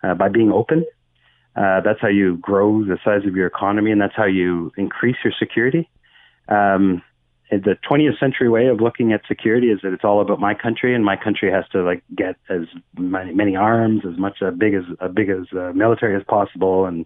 uh, 0.01 0.13
by 0.13 0.29
being 0.29 0.51
open. 0.51 0.85
Uh, 1.55 1.81
that's 1.81 2.01
how 2.01 2.07
you 2.07 2.37
grow 2.37 2.83
the 2.83 2.97
size 3.03 3.25
of 3.27 3.35
your 3.35 3.47
economy, 3.47 3.91
and 3.91 4.01
that's 4.01 4.15
how 4.15 4.25
you 4.25 4.71
increase 4.77 5.15
your 5.23 5.33
security. 5.37 5.89
Um, 6.47 7.01
the 7.57 7.77
20th 7.89 8.19
century 8.19 8.49
way 8.49 8.67
of 8.67 8.79
looking 8.79 9.11
at 9.13 9.21
security 9.27 9.67
is 9.67 9.79
that 9.83 9.93
it's 9.93 10.03
all 10.03 10.21
about 10.21 10.39
my 10.39 10.53
country, 10.53 10.95
and 10.95 11.03
my 11.03 11.15
country 11.15 11.51
has 11.51 11.65
to 11.71 11.83
like 11.83 12.03
get 12.15 12.35
as 12.49 12.63
many, 12.97 13.33
many 13.33 13.55
arms, 13.55 14.01
as 14.09 14.17
much 14.17 14.37
as 14.41 14.53
big 14.55 14.73
as 14.73 14.83
a 14.99 15.09
big 15.09 15.29
as 15.29 15.45
uh, 15.53 15.71
military 15.73 16.15
as 16.15 16.23
possible, 16.27 16.85
and 16.85 17.05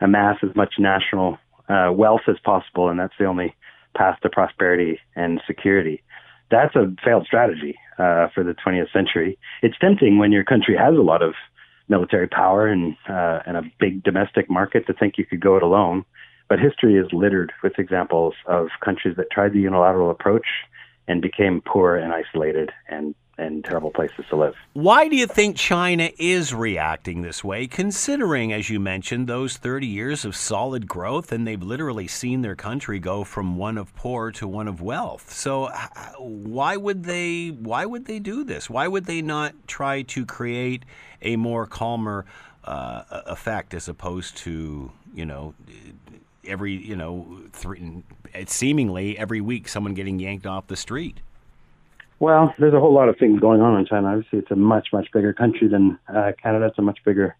amass 0.00 0.36
as 0.42 0.54
much 0.54 0.74
national 0.78 1.38
uh, 1.68 1.90
wealth 1.92 2.22
as 2.28 2.36
possible, 2.44 2.88
and 2.88 2.98
that's 2.98 3.14
the 3.18 3.24
only 3.24 3.54
path 3.96 4.18
to 4.22 4.28
prosperity 4.28 4.98
and 5.16 5.40
security. 5.46 6.02
That's 6.50 6.74
a 6.74 6.94
failed 7.04 7.26
strategy 7.26 7.76
uh, 7.98 8.28
for 8.34 8.42
the 8.42 8.54
20th 8.54 8.92
century. 8.92 9.38
It's 9.62 9.76
tempting 9.78 10.18
when 10.18 10.32
your 10.32 10.44
country 10.44 10.76
has 10.76 10.94
a 10.94 11.02
lot 11.02 11.22
of 11.22 11.34
military 11.88 12.28
power 12.28 12.66
and 12.66 12.96
uh, 13.08 13.40
and 13.46 13.56
a 13.56 13.62
big 13.78 14.02
domestic 14.02 14.50
market 14.50 14.86
to 14.86 14.92
think 14.92 15.18
you 15.18 15.24
could 15.24 15.40
go 15.40 15.56
it 15.56 15.62
alone. 15.62 16.04
But 16.48 16.58
history 16.58 16.96
is 16.96 17.06
littered 17.12 17.52
with 17.62 17.78
examples 17.78 18.34
of 18.46 18.68
countries 18.82 19.16
that 19.16 19.30
tried 19.30 19.52
the 19.52 19.60
unilateral 19.60 20.10
approach 20.10 20.46
and 21.06 21.20
became 21.22 21.62
poor 21.64 21.96
and 21.96 22.12
isolated 22.12 22.70
and 22.88 23.14
and 23.38 23.64
terrible 23.64 23.90
places 23.90 24.24
to 24.28 24.36
live. 24.36 24.54
Why 24.72 25.08
do 25.08 25.14
you 25.14 25.26
think 25.26 25.56
China 25.56 26.10
is 26.18 26.52
reacting 26.52 27.22
this 27.22 27.44
way, 27.44 27.68
considering, 27.68 28.52
as 28.52 28.68
you 28.68 28.80
mentioned, 28.80 29.28
those 29.28 29.56
30 29.56 29.86
years 29.86 30.24
of 30.24 30.34
solid 30.34 30.88
growth 30.88 31.30
and 31.30 31.46
they've 31.46 31.62
literally 31.62 32.08
seen 32.08 32.42
their 32.42 32.56
country 32.56 32.98
go 32.98 33.22
from 33.22 33.56
one 33.56 33.78
of 33.78 33.94
poor 33.94 34.32
to 34.32 34.48
one 34.48 34.66
of 34.66 34.82
wealth? 34.82 35.32
So 35.32 35.68
why 36.18 36.76
would 36.76 37.04
they 37.04 37.48
why 37.48 37.86
would 37.86 38.06
they 38.06 38.18
do 38.18 38.42
this? 38.42 38.68
Why 38.68 38.88
would 38.88 39.06
they 39.06 39.22
not 39.22 39.54
try 39.68 40.02
to 40.02 40.26
create 40.26 40.84
a 41.22 41.36
more 41.36 41.64
calmer 41.66 42.26
uh, 42.64 43.04
effect 43.26 43.72
as 43.72 43.88
opposed 43.88 44.36
to, 44.38 44.90
you 45.14 45.24
know, 45.24 45.54
every 46.48 46.74
you 46.74 46.96
know 46.96 47.26
three, 47.52 48.02
seemingly 48.46 49.18
every 49.18 49.40
week 49.40 49.68
someone 49.68 49.94
getting 49.94 50.18
yanked 50.18 50.46
off 50.46 50.66
the 50.66 50.76
street. 50.76 51.20
Well, 52.20 52.52
there's 52.58 52.74
a 52.74 52.80
whole 52.80 52.92
lot 52.92 53.08
of 53.08 53.16
things 53.16 53.40
going 53.40 53.60
on 53.60 53.78
in 53.78 53.86
China. 53.86 54.08
Obviously, 54.08 54.40
it's 54.40 54.50
a 54.50 54.56
much 54.56 54.88
much 54.92 55.08
bigger 55.12 55.32
country 55.32 55.68
than 55.68 55.98
uh, 56.08 56.32
Canada. 56.42 56.66
It's 56.66 56.78
a 56.78 56.82
much 56.82 56.98
bigger 57.04 57.36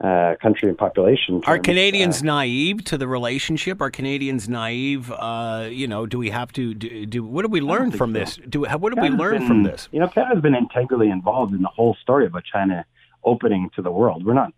uh, 0.00 0.34
country 0.40 0.70
and 0.70 0.78
population. 0.78 1.42
Are 1.44 1.58
Canadians 1.58 2.22
uh, 2.22 2.26
naive 2.26 2.84
to 2.84 2.96
the 2.96 3.06
relationship? 3.06 3.82
Are 3.82 3.90
Canadians 3.90 4.48
naive? 4.48 5.12
Uh, 5.12 5.68
you 5.70 5.86
know, 5.86 6.06
do 6.06 6.18
we 6.18 6.30
have 6.30 6.52
to 6.52 6.72
do? 6.72 7.04
do 7.04 7.22
what 7.22 7.42
do 7.42 7.48
we 7.48 7.60
learn 7.60 7.90
from 7.90 8.14
so. 8.14 8.20
this? 8.20 8.38
Do 8.48 8.62
what 8.62 8.94
do 8.94 9.02
we 9.02 9.10
learn 9.10 9.40
been, 9.40 9.46
from 9.46 9.62
this? 9.64 9.88
You 9.92 10.00
know, 10.00 10.08
Canada's 10.08 10.42
been 10.42 10.54
integrally 10.54 11.10
involved 11.10 11.52
in 11.52 11.60
the 11.60 11.68
whole 11.68 11.94
story 12.00 12.24
about 12.24 12.44
China 12.44 12.86
opening 13.24 13.68
to 13.76 13.82
the 13.82 13.90
world. 13.90 14.24
We're 14.24 14.32
not 14.32 14.54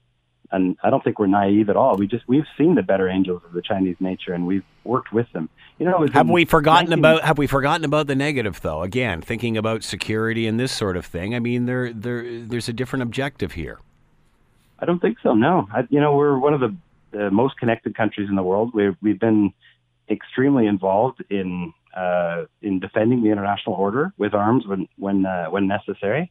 and 0.53 0.77
I 0.83 0.91
don't 0.91 1.03
think 1.03 1.19
we're 1.19 1.27
naive 1.27 1.71
at 1.71 1.77
all. 1.77 1.97
We 1.97 2.07
just 2.07 2.29
we've 2.29 2.47
seen 2.57 2.75
the 2.75 2.83
better 2.83 3.09
angels 3.09 3.43
of 3.45 3.53
the 3.53 3.63
Chinese 3.63 3.97
nature, 3.99 4.33
and 4.33 4.47
we've 4.47 4.65
worked 4.85 5.13
with 5.13 5.31
them. 5.33 5.49
You 5.79 5.87
know, 5.87 6.07
have 6.13 6.29
we 6.29 6.45
forgotten 6.45 6.91
19... 6.91 6.99
about 6.99 7.23
have 7.25 7.39
we 7.39 7.47
forgotten 7.47 7.85
about 7.85 8.07
the 8.07 8.15
negative 8.15 8.61
though? 8.61 8.83
Again, 8.83 9.23
thinking 9.23 9.57
about 9.57 9.83
security 9.83 10.47
and 10.47 10.61
this 10.61 10.71
sort 10.71 10.97
of 10.97 11.07
thing. 11.07 11.35
I 11.35 11.39
mean, 11.39 11.67
there 11.67 11.93
there 11.93 12.45
there's 12.45 12.69
a 12.69 12.73
different 12.73 13.03
objective 13.03 13.53
here. 13.53 13.81
I 14.79 14.85
don't 14.85 15.01
think 15.01 15.19
so. 15.23 15.35
No, 15.35 15.69
I, 15.73 15.87
you 15.91 16.01
know, 16.01 16.17
we're 16.17 16.39
one 16.39 16.55
of 16.55 16.61
the, 16.61 16.75
the 17.13 17.31
most 17.31 17.57
connected 17.57 17.97
countries 17.97 18.29
in 18.29 18.37
the 18.37 18.43
world. 18.43 18.73
We've 18.75 18.97
we've 19.01 19.21
been 19.21 19.53
extremely 20.11 20.67
involved 20.67 21.25
in 21.31 21.73
uh, 21.97 22.45
in 22.61 22.81
defending 22.81 23.23
the 23.23 23.31
international 23.31 23.77
order 23.77 24.13
with 24.19 24.35
arms 24.35 24.67
when 24.67 24.89
when 24.99 25.25
uh, 25.25 25.47
when 25.47 25.67
necessary. 25.67 26.31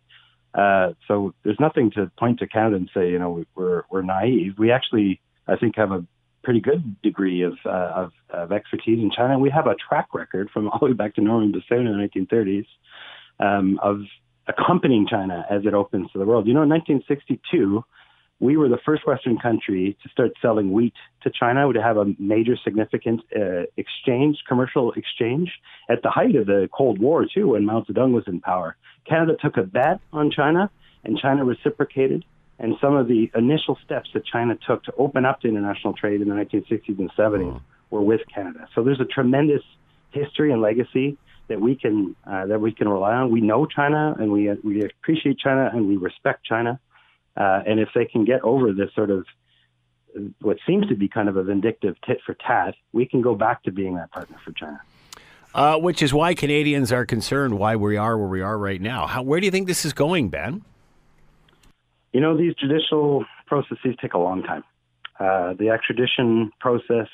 Uh, 0.54 0.94
so 1.08 1.34
there's 1.44 1.60
nothing 1.60 1.92
to 1.92 2.12
point 2.20 2.40
to 2.40 2.48
Canada 2.48 2.76
and 2.76 2.90
say, 2.94 3.10
you 3.10 3.20
know, 3.20 3.46
we're 3.56 3.84
we're 3.90 4.02
naive. 4.02 4.56
We 4.58 4.72
actually, 4.72 5.22
I 5.48 5.56
think, 5.56 5.76
have 5.78 5.92
a 5.92 6.06
pretty 6.44 6.60
good 6.60 7.02
degree 7.02 7.44
of, 7.44 7.58
uh, 7.66 7.70
of, 7.70 8.12
of 8.30 8.52
expertise 8.52 9.00
in 9.00 9.12
China. 9.12 9.38
We 9.38 9.50
have 9.52 9.68
a 9.68 9.76
track 9.76 10.08
record 10.14 10.50
from 10.52 10.70
all 10.70 10.80
the 10.80 10.88
way 10.88 10.94
back 10.94 11.16
to 11.16 11.22
Norman 11.22 11.52
Bethune 11.52 11.88
in 11.88 11.98
the 11.98 12.08
1930s 12.08 12.66
um, 13.40 13.80
of 13.82 14.02
accompanying 14.48 15.08
China 15.08 15.46
as 15.50 15.66
it 15.66 15.74
opens 15.74 16.12
to 16.12 16.20
the 16.20 16.26
world. 16.26 16.48
You 16.48 16.54
know, 16.54 16.64
in 16.64 16.70
1962, 16.70 17.84
we 18.42 18.58
were 18.58 18.68
the 18.68 18.80
first 18.84 19.06
Western 19.06 19.38
country 19.38 19.96
to 20.02 20.10
start 20.10 20.32
selling 20.42 20.74
wheat 20.74 20.96
to 21.22 21.30
China, 21.30 21.72
to 21.72 21.82
have 21.82 21.98
a 21.98 22.06
major 22.18 22.58
significant 22.64 23.22
uh, 23.36 23.64
exchange, 23.78 24.40
commercial 24.48 24.92
exchange, 24.94 25.52
at 25.88 26.02
the 26.02 26.10
height 26.10 26.36
of 26.36 26.48
the 26.48 26.68
Cold 26.76 27.00
War, 27.00 27.26
too, 27.32 27.50
when 27.50 27.66
Mao 27.66 27.82
Zedong 27.82 28.14
was 28.14 28.24
in 28.26 28.42
power. 28.42 28.76
Canada 29.08 29.38
took 29.40 29.58
a 29.58 29.64
bet 29.64 30.02
on 30.12 30.32
China, 30.32 30.72
and 31.04 31.20
China 31.20 31.46
reciprocated. 31.46 32.26
And 32.58 32.76
some 32.82 32.96
of 32.96 33.08
the 33.08 33.30
initial 33.36 33.78
steps 33.86 34.10
that 34.14 34.26
China 34.26 34.58
took 34.68 34.84
to 34.86 34.94
open 34.98 35.24
up 35.24 35.42
to 35.42 35.48
international 35.48 35.94
trade 35.94 36.22
in 36.22 36.28
the 36.28 36.36
1960s 36.36 37.00
and 37.00 37.12
70s 37.18 37.56
oh. 37.56 37.62
were 37.92 38.02
with 38.02 38.22
Canada. 38.34 38.68
So 38.74 38.84
there's 38.84 39.00
a 39.00 39.06
tremendous 39.06 39.62
history 40.12 40.52
and 40.52 40.62
legacy 40.62 41.18
that 41.48 41.62
we 41.62 41.76
can 41.76 42.16
uh, 42.26 42.46
that 42.48 42.62
we 42.62 42.72
can 42.72 42.88
rely 42.88 43.14
on. 43.14 43.32
We 43.32 43.42
know 43.42 43.66
China, 43.66 44.16
and 44.18 44.32
we 44.32 44.50
we 44.64 44.84
appreciate 44.84 45.38
China, 45.40 45.70
and 45.74 45.88
we 45.88 45.98
respect 45.98 46.46
China. 46.46 46.80
Uh, 47.36 47.62
and 47.66 47.80
if 47.80 47.90
they 47.96 48.06
can 48.06 48.26
get 48.26 48.42
over 48.42 48.74
this 48.74 48.90
sort 48.94 49.10
of 49.10 49.26
what 50.42 50.58
seems 50.68 50.88
to 50.88 50.96
be 50.96 51.08
kind 51.08 51.30
of 51.30 51.38
a 51.38 51.44
vindictive 51.44 51.96
tit 52.06 52.20
for 52.26 52.34
tat, 52.36 52.76
we 52.92 53.06
can 53.06 53.22
go 53.22 53.36
back 53.36 53.64
to 53.64 53.72
being 53.72 53.96
that 53.96 54.12
partner 54.12 54.38
for 54.44 54.52
China. 54.52 54.82
Uh, 55.54 55.78
which 55.78 56.02
is 56.02 56.14
why 56.14 56.34
Canadians 56.34 56.92
are 56.92 57.06
concerned 57.06 57.58
why 57.58 57.76
we 57.76 57.98
are 57.98 58.18
where 58.18 58.28
we 58.28 58.42
are 58.42 58.58
right 58.58 58.82
now. 58.82 59.06
How, 59.06 59.22
where 59.22 59.40
do 59.40 59.46
you 59.46 59.52
think 59.52 59.68
this 59.68 59.84
is 59.84 59.92
going, 59.92 60.30
Ben? 60.30 60.64
You 62.14 62.22
know, 62.22 62.38
these 62.38 62.56
judicial 62.56 63.26
processes 63.48 63.96
take 64.02 64.14
a 64.14 64.18
long 64.18 64.44
time. 64.44 64.64
Uh, 65.20 65.54
the 65.54 65.70
extradition 65.70 66.52
process, 66.60 67.08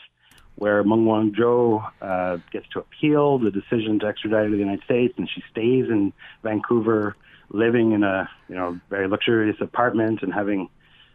where 0.55 0.83
Meng 0.83 1.05
Wanzhou 1.05 1.88
uh, 2.01 2.38
gets 2.51 2.67
to 2.69 2.79
appeal 2.79 3.38
the 3.38 3.51
decision 3.51 4.00
to 4.00 4.07
extradite 4.07 4.45
her 4.45 4.50
to 4.50 4.51
the 4.51 4.57
United 4.57 4.83
States, 4.83 5.13
and 5.17 5.29
she 5.29 5.43
stays 5.51 5.86
in 5.89 6.13
Vancouver 6.43 7.15
living 7.50 7.92
in 7.92 8.04
a 8.04 8.30
you 8.50 8.56
know 8.56 8.80
very 8.89 9.08
luxurious 9.08 9.58
apartment 9.62 10.22
and 10.22 10.34
having 10.34 10.70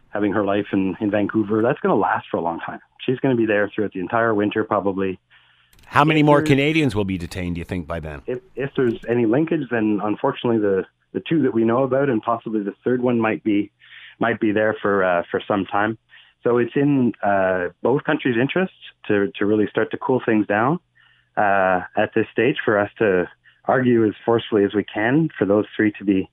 having 0.09 0.31
her 0.33 0.43
life 0.43 0.67
in 0.71 0.95
in 0.99 1.11
Vancouver. 1.11 1.61
That's 1.61 1.79
going 1.79 1.95
to 1.95 1.99
last 1.99 2.27
for 2.29 2.37
a 2.37 2.41
long 2.41 2.59
time. 2.59 2.79
She's 3.05 3.19
going 3.19 3.35
to 3.35 3.39
be 3.39 3.45
there 3.45 3.69
throughout 3.73 3.93
the 3.93 3.99
entire 3.99 4.33
winter, 4.33 4.63
probably. 4.63 5.19
How 5.85 6.03
many 6.03 6.23
more 6.23 6.41
Canadians 6.41 6.95
will 6.95 7.05
be 7.05 7.17
detained? 7.17 7.55
Do 7.55 7.59
you 7.59 7.65
think 7.65 7.87
by 7.87 7.99
then? 7.99 8.21
If 8.25 8.39
if 8.55 8.71
there's 8.75 8.99
any 9.07 9.25
linkage, 9.25 9.67
then 9.69 9.99
unfortunately 10.03 10.59
the 10.59 10.85
the 11.13 11.21
two 11.27 11.43
that 11.43 11.53
we 11.53 11.63
know 11.63 11.83
about 11.83 12.09
and 12.09 12.21
possibly 12.21 12.63
the 12.63 12.73
third 12.83 13.01
one 13.01 13.19
might 13.19 13.43
be 13.43 13.71
might 14.19 14.39
be 14.39 14.51
there 14.51 14.75
for 14.81 15.03
uh, 15.03 15.23
for 15.29 15.41
some 15.47 15.65
time. 15.65 15.97
So 16.43 16.57
it's 16.57 16.75
in 16.75 17.13
uh, 17.23 17.69
both 17.81 18.03
countries' 18.03 18.37
interests 18.39 18.75
to 19.07 19.31
to 19.35 19.45
really 19.45 19.67
start 19.67 19.91
to 19.91 19.97
cool 19.97 20.21
things 20.25 20.47
down 20.47 20.79
uh, 21.37 21.81
at 21.95 22.13
this 22.15 22.25
stage 22.31 22.57
for 22.63 22.79
us 22.79 22.89
to 22.99 23.29
argue 23.65 24.05
as 24.05 24.13
forcefully 24.25 24.63
as 24.63 24.73
we 24.73 24.83
can 24.83 25.29
for 25.37 25.45
those 25.45 25.65
three 25.75 25.91
to 25.97 26.03
be 26.03 26.29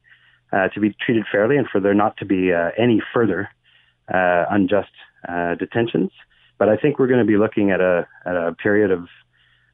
uh, 0.52 0.68
to 0.68 0.80
be 0.80 0.94
treated 1.04 1.24
fairly 1.30 1.56
and 1.56 1.68
for 1.68 1.80
there 1.80 1.94
not 1.94 2.16
to 2.16 2.24
be 2.24 2.52
uh, 2.52 2.70
any 2.76 3.00
further 3.14 3.48
uh, 4.12 4.44
unjust 4.50 4.90
uh, 5.28 5.54
detentions. 5.54 6.10
But 6.58 6.68
I 6.68 6.76
think 6.76 6.98
we're 6.98 7.06
going 7.06 7.20
to 7.20 7.26
be 7.26 7.36
looking 7.36 7.70
at 7.70 7.80
a 7.80 8.06
at 8.26 8.36
a 8.36 8.54
period 8.54 8.90
of 8.90 9.06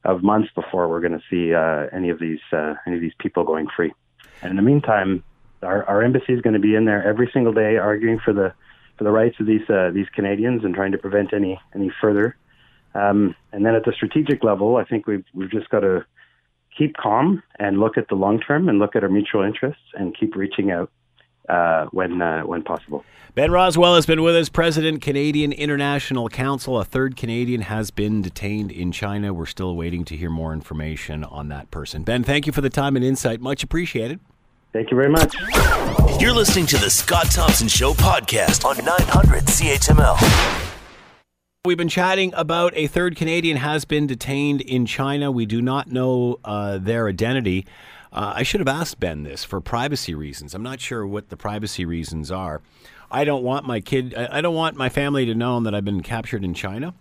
of 0.04 0.22
months 0.22 0.50
before 0.54 0.88
we're 0.88 1.00
going 1.00 1.18
to 1.18 1.22
see 1.28 1.52
uh, 1.52 1.86
any 1.96 2.10
of 2.10 2.20
these 2.20 2.40
uh, 2.52 2.74
any 2.86 2.96
of 2.96 3.02
these 3.02 3.14
people 3.18 3.44
going 3.44 3.66
free. 3.74 3.92
And 4.42 4.50
in 4.50 4.56
the 4.56 4.62
meantime, 4.62 5.24
our, 5.62 5.84
our 5.84 6.02
embassy 6.02 6.34
is 6.34 6.42
going 6.42 6.54
to 6.54 6.60
be 6.60 6.74
in 6.74 6.84
there 6.84 7.02
every 7.02 7.30
single 7.32 7.52
day 7.52 7.76
arguing 7.76 8.20
for 8.24 8.32
the 8.32 8.52
for 8.98 9.04
the 9.04 9.10
rights 9.10 9.36
of 9.40 9.46
these 9.46 9.66
these 9.94 10.08
Canadians 10.14 10.64
and 10.64 10.74
trying 10.74 10.92
to 10.92 10.98
prevent 10.98 11.32
any 11.32 11.58
any 11.74 11.90
further. 12.00 12.36
Um, 12.94 13.34
and 13.52 13.64
then 13.66 13.74
at 13.74 13.84
the 13.84 13.92
strategic 13.92 14.42
level, 14.44 14.76
I 14.76 14.84
think 14.84 15.06
we've 15.06 15.24
we've 15.34 15.50
just 15.50 15.68
got 15.70 15.80
to 15.80 16.06
keep 16.76 16.96
calm 16.96 17.42
and 17.58 17.80
look 17.80 17.96
at 17.96 18.08
the 18.08 18.14
long 18.14 18.40
term 18.40 18.68
and 18.68 18.78
look 18.78 18.96
at 18.96 19.02
our 19.02 19.08
mutual 19.08 19.42
interests 19.42 19.82
and 19.94 20.16
keep 20.18 20.36
reaching 20.36 20.70
out 20.70 20.90
uh, 21.48 21.86
when 21.92 22.20
uh, 22.20 22.42
when 22.42 22.62
possible. 22.62 23.04
Ben 23.34 23.50
Rowswell 23.50 23.96
has 23.96 24.06
been 24.06 24.22
with 24.22 24.34
us, 24.34 24.48
President 24.48 25.02
Canadian 25.02 25.52
International 25.52 26.30
Council. 26.30 26.80
A 26.80 26.84
third 26.84 27.16
Canadian 27.16 27.60
has 27.60 27.90
been 27.90 28.22
detained 28.22 28.72
in 28.72 28.92
China. 28.92 29.34
We're 29.34 29.44
still 29.44 29.76
waiting 29.76 30.06
to 30.06 30.16
hear 30.16 30.30
more 30.30 30.54
information 30.54 31.22
on 31.22 31.48
that 31.48 31.70
person. 31.70 32.02
Ben, 32.02 32.24
thank 32.24 32.46
you 32.46 32.52
for 32.52 32.62
the 32.62 32.70
time 32.70 32.96
and 32.96 33.04
insight. 33.04 33.42
Much 33.42 33.62
appreciated. 33.62 34.20
Thank 34.72 34.90
you 34.90 34.96
very 34.96 35.10
much. 35.10 35.34
You're 36.18 36.32
listening 36.32 36.66
to 36.66 36.78
the 36.78 36.88
Scott 36.88 37.30
Thompson 37.30 37.68
Show 37.68 37.92
podcast 37.92 38.64
on 38.64 38.82
900 38.82 39.44
CHML. 39.44 40.65
We've 41.66 41.76
been 41.76 41.88
chatting 41.88 42.32
about 42.36 42.74
a 42.76 42.86
third 42.86 43.16
Canadian 43.16 43.56
has 43.56 43.84
been 43.84 44.06
detained 44.06 44.60
in 44.60 44.86
China. 44.86 45.32
We 45.32 45.46
do 45.46 45.60
not 45.60 45.90
know 45.90 46.38
uh, 46.44 46.78
their 46.78 47.08
identity. 47.08 47.66
Uh, 48.12 48.34
I 48.36 48.44
should 48.44 48.60
have 48.60 48.68
asked 48.68 49.00
Ben 49.00 49.24
this 49.24 49.42
for 49.42 49.60
privacy 49.60 50.14
reasons. 50.14 50.54
I'm 50.54 50.62
not 50.62 50.80
sure 50.80 51.04
what 51.04 51.28
the 51.28 51.36
privacy 51.36 51.84
reasons 51.84 52.30
are. 52.30 52.62
I 53.10 53.24
don't 53.24 53.42
want 53.42 53.66
my 53.66 53.80
kid, 53.80 54.14
I 54.14 54.40
don't 54.42 54.54
want 54.54 54.76
my 54.76 54.88
family 54.88 55.26
to 55.26 55.34
know 55.34 55.58
that 55.58 55.74
I've 55.74 55.84
been 55.84 56.04
captured 56.04 56.44
in 56.44 56.54
China. 56.54 56.94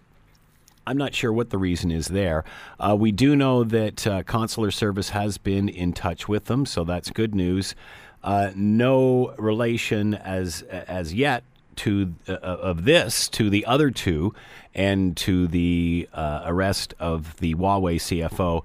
I'm 0.87 0.97
not 0.97 1.13
sure 1.13 1.31
what 1.31 1.51
the 1.51 1.59
reason 1.59 1.91
is 1.91 2.07
there. 2.07 2.43
Uh, 2.79 2.95
we 2.97 3.11
do 3.11 3.35
know 3.35 3.63
that 3.63 4.07
uh, 4.07 4.23
consular 4.23 4.71
service 4.71 5.09
has 5.09 5.37
been 5.37 5.69
in 5.69 5.93
touch 5.93 6.27
with 6.27 6.45
them, 6.45 6.65
so 6.65 6.83
that's 6.83 7.11
good 7.11 7.35
news. 7.35 7.75
Uh, 8.23 8.49
no 8.55 9.35
relation 9.37 10.15
as 10.15 10.63
as 10.63 11.13
yet 11.13 11.43
to 11.77 12.15
uh, 12.27 12.33
of 12.33 12.85
this 12.85 13.27
to 13.29 13.49
the 13.49 13.65
other 13.65 13.91
two 13.91 14.33
and 14.73 15.15
to 15.17 15.47
the 15.47 16.09
uh, 16.13 16.43
arrest 16.45 16.93
of 16.99 17.37
the 17.37 17.55
Huawei 17.55 17.95
CFO 17.95 18.63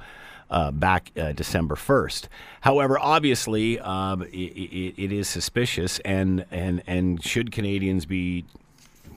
uh, 0.50 0.70
back 0.72 1.12
uh, 1.16 1.32
December 1.32 1.76
1st. 1.76 2.26
However, 2.62 2.98
obviously, 2.98 3.78
um, 3.78 4.22
it, 4.22 4.94
it 4.96 5.12
is 5.12 5.28
suspicious, 5.28 6.00
and, 6.00 6.44
and, 6.50 6.82
and 6.86 7.22
should 7.22 7.52
Canadians 7.52 8.04
be 8.04 8.44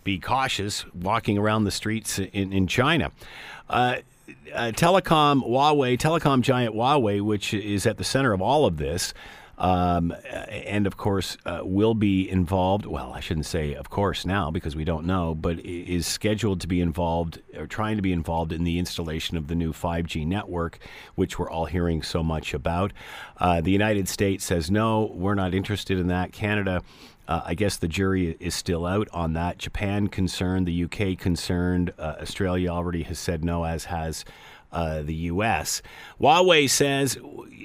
be 0.03 0.19
cautious 0.19 0.85
walking 0.93 1.37
around 1.37 1.63
the 1.63 1.71
streets 1.71 2.19
in, 2.19 2.51
in 2.51 2.67
China? 2.67 3.11
Uh, 3.69 3.97
uh, 4.53 4.71
telecom 4.75 5.47
Huawei, 5.47 5.97
telecom 5.97 6.41
giant 6.41 6.75
Huawei, 6.75 7.21
which 7.21 7.53
is 7.53 7.85
at 7.85 7.97
the 7.97 8.03
center 8.03 8.33
of 8.33 8.41
all 8.41 8.65
of 8.65 8.77
this, 8.77 9.13
um, 9.57 10.13
and 10.49 10.85
of 10.85 10.97
course 10.97 11.37
uh, 11.45 11.61
will 11.63 11.93
be 11.93 12.29
involved. 12.29 12.85
Well, 12.85 13.13
I 13.13 13.19
shouldn't 13.19 13.45
say 13.45 13.73
of 13.73 13.89
course 13.89 14.25
now 14.25 14.51
because 14.51 14.75
we 14.75 14.83
don't 14.83 15.05
know, 15.05 15.33
but 15.33 15.59
is 15.59 16.05
scheduled 16.05 16.61
to 16.61 16.67
be 16.67 16.81
involved 16.81 17.41
or 17.55 17.67
trying 17.67 17.95
to 17.95 18.01
be 18.01 18.11
involved 18.11 18.51
in 18.51 18.63
the 18.63 18.79
installation 18.79 19.37
of 19.37 19.47
the 19.47 19.55
new 19.55 19.71
5G 19.71 20.25
network, 20.27 20.79
which 21.15 21.39
we're 21.39 21.49
all 21.49 21.65
hearing 21.65 22.01
so 22.03 22.23
much 22.23 22.53
about. 22.53 22.91
Uh, 23.37 23.61
the 23.61 23.71
United 23.71 24.07
States 24.09 24.43
says 24.43 24.69
no, 24.69 25.11
we're 25.15 25.35
not 25.35 25.53
interested 25.53 25.97
in 25.97 26.07
that. 26.07 26.31
Canada. 26.33 26.81
Uh, 27.25 27.41
I 27.45 27.53
guess 27.53 27.77
the 27.77 27.87
jury 27.87 28.35
is 28.41 28.53
still 28.53 28.85
out 28.85 29.07
on 29.13 29.31
that. 29.33 29.57
Japan 29.57 30.07
concerned, 30.07 30.67
the 30.67 30.83
UK 30.83 31.17
concerned, 31.17 31.93
uh, 31.97 32.15
Australia 32.21 32.69
already 32.69 33.03
has 33.03 33.17
said 33.17 33.45
no, 33.45 33.63
as 33.63 33.85
has 33.85 34.25
uh, 34.73 35.01
the 35.01 35.13
U.S. 35.13 35.81
Huawei 36.19 36.69
says 36.69 37.17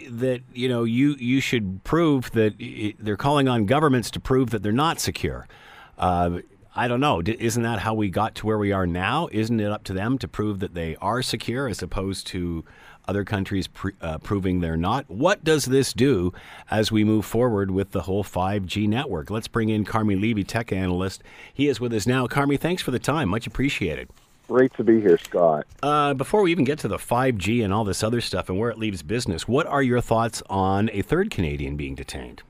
that 0.09 0.43
you 0.53 0.69
know 0.69 0.85
you 0.85 1.17
you 1.19 1.41
should 1.41 1.83
prove 1.83 2.31
that 2.33 2.55
it, 2.59 2.97
they're 2.99 3.17
calling 3.17 3.49
on 3.49 3.67
governments 3.67 4.11
to 4.13 4.21
prove 4.21 4.51
that 4.51 4.63
they're 4.63 4.73
not 4.73 5.01
secure. 5.01 5.49
Uh, 5.97 6.41
I 6.77 6.87
don't 6.87 7.01
know. 7.01 7.21
Isn't 7.25 7.65
that 7.65 7.81
how 7.81 7.95
we 7.95 8.09
got 8.09 8.37
to 8.37 8.47
where 8.47 8.59
we 8.59 8.71
are 8.71 8.87
now? 8.87 9.29
Isn't 9.33 9.59
it 9.59 9.73
up 9.73 9.83
to 9.85 9.93
them 9.93 10.17
to 10.19 10.29
prove 10.29 10.61
that 10.61 10.75
they 10.75 10.95
are 10.97 11.23
secure 11.23 11.67
as 11.67 11.83
opposed 11.83 12.29
to 12.29 12.65
other 13.09 13.25
countries 13.25 13.69
uh, 14.01 14.19
proving 14.19 14.61
they're 14.61 14.77
not? 14.77 15.11
What 15.11 15.43
does 15.43 15.65
this 15.65 15.93
do 15.93 16.33
as 16.71 16.93
we 16.93 17.03
move 17.03 17.25
forward 17.25 17.73
with 17.73 17.91
the 17.91 18.03
whole 18.03 18.23
5G 18.23 18.87
network? 18.87 19.29
Let's 19.29 19.49
bring 19.49 19.71
in 19.71 19.85
Carmi 19.85 20.21
Levy, 20.21 20.45
tech 20.45 20.71
analyst. 20.71 21.25
He 21.53 21.67
is 21.67 21.81
with 21.81 21.93
us 21.93 22.07
now. 22.07 22.29
Carmi, 22.29 22.61
thanks 22.61 22.83
for 22.83 22.93
the 22.93 23.01
time. 23.01 23.31
Much 23.31 23.47
appreciated. 23.49 24.09
Great 24.49 24.73
to 24.75 24.83
be 24.83 24.99
here, 24.99 25.19
Scott. 25.19 25.67
Uh, 25.83 26.15
before 26.15 26.41
we 26.41 26.51
even 26.51 26.65
get 26.65 26.79
to 26.79 26.89
the 26.89 26.97
5G 26.97 27.63
and 27.63 27.73
all 27.73 27.85
this 27.85 28.03
other 28.03 28.23
stuff 28.23 28.49
and 28.49 28.59
where 28.59 28.71
it 28.71 28.79
leaves 28.79 29.03
business, 29.03 29.47
what 29.47 29.67
are 29.67 29.83
your 29.83 30.01
thoughts 30.01 30.43
on 30.49 30.89
a 30.95 31.03
third 31.03 31.31
Canadian 31.31 31.77
being 31.77 31.95
detained? 31.95 32.43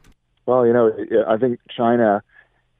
Well, 0.47 0.65
you 0.65 0.73
know, 0.73 0.93
I 1.29 1.37
think 1.37 1.59
China 1.77 2.23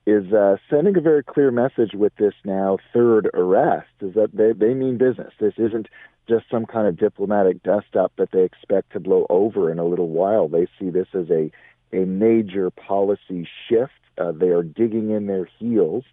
is 0.07 0.33
uh, 0.33 0.57
sending 0.71 0.97
a 0.97 1.01
very 1.01 1.25
clear 1.25 1.51
message 1.51 1.95
with 1.95 2.15
this 2.17 2.33
now 2.45 2.79
third 2.93 3.29
arrest 3.35 3.89
is 4.01 4.15
that 4.15 4.31
they, 4.33 4.53
they 4.53 4.73
mean 4.73 4.99
business. 4.99 5.35
This 5.41 5.55
isn't 5.59 5.89
just 6.29 6.45
some 6.49 6.65
kind 6.65 6.87
of 6.87 6.97
diplomatic 6.97 7.63
dust 7.65 7.97
up 7.99 8.13
that 8.19 8.31
they 8.31 8.45
expect 8.45 8.93
to 8.93 9.01
blow 9.01 9.27
over 9.29 9.69
in 9.71 9.81
a 9.81 9.85
little 9.85 10.09
while. 10.09 10.47
They 10.47 10.69
see 10.79 10.91
this 10.91 11.09
as 11.13 11.29
a, 11.29 11.51
a 11.93 12.05
major 12.05 12.71
policy 12.71 13.49
shift. 13.69 13.93
Uh, 14.17 14.31
they 14.31 14.49
are 14.49 14.63
digging 14.63 15.11
in 15.11 15.27
their 15.27 15.49
heels 15.59 16.05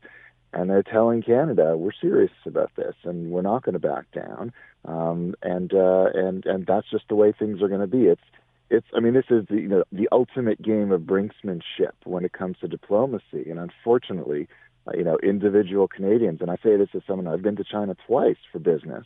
and 0.55 0.69
they're 0.69 0.83
telling 0.83 1.21
Canada 1.21 1.75
we're 1.77 1.91
serious 1.91 2.31
about 2.45 2.71
this 2.77 2.95
and 3.03 3.29
we're 3.29 3.41
not 3.41 3.63
going 3.63 3.73
to 3.73 3.79
back 3.79 4.09
down. 4.13 4.53
Um, 4.85 5.35
and 5.43 5.73
uh, 5.73 6.05
and 6.13 6.45
and 6.45 6.65
that's 6.65 6.89
just 6.89 7.05
the 7.09 7.15
way 7.15 7.33
things 7.33 7.61
are 7.61 7.67
going 7.67 7.81
to 7.81 7.87
be. 7.87 8.05
It's 8.05 8.21
it's 8.69 8.87
I 8.95 9.01
mean 9.01 9.13
this 9.13 9.25
is 9.29 9.45
the 9.49 9.55
you 9.55 9.67
know 9.67 9.83
the 9.91 10.07
ultimate 10.11 10.61
game 10.61 10.91
of 10.91 11.01
brinksmanship 11.01 11.93
when 12.05 12.23
it 12.23 12.33
comes 12.33 12.57
to 12.61 12.67
diplomacy. 12.67 13.49
And 13.49 13.59
unfortunately, 13.59 14.47
uh, 14.87 14.91
you 14.97 15.03
know 15.03 15.17
individual 15.21 15.87
Canadians, 15.87 16.39
and 16.41 16.49
I 16.49 16.55
say 16.63 16.77
this 16.77 16.89
as 16.95 17.01
someone 17.05 17.27
I've 17.27 17.41
been 17.41 17.57
to 17.57 17.63
China 17.63 17.95
twice 18.07 18.37
for 18.51 18.59
business. 18.59 19.05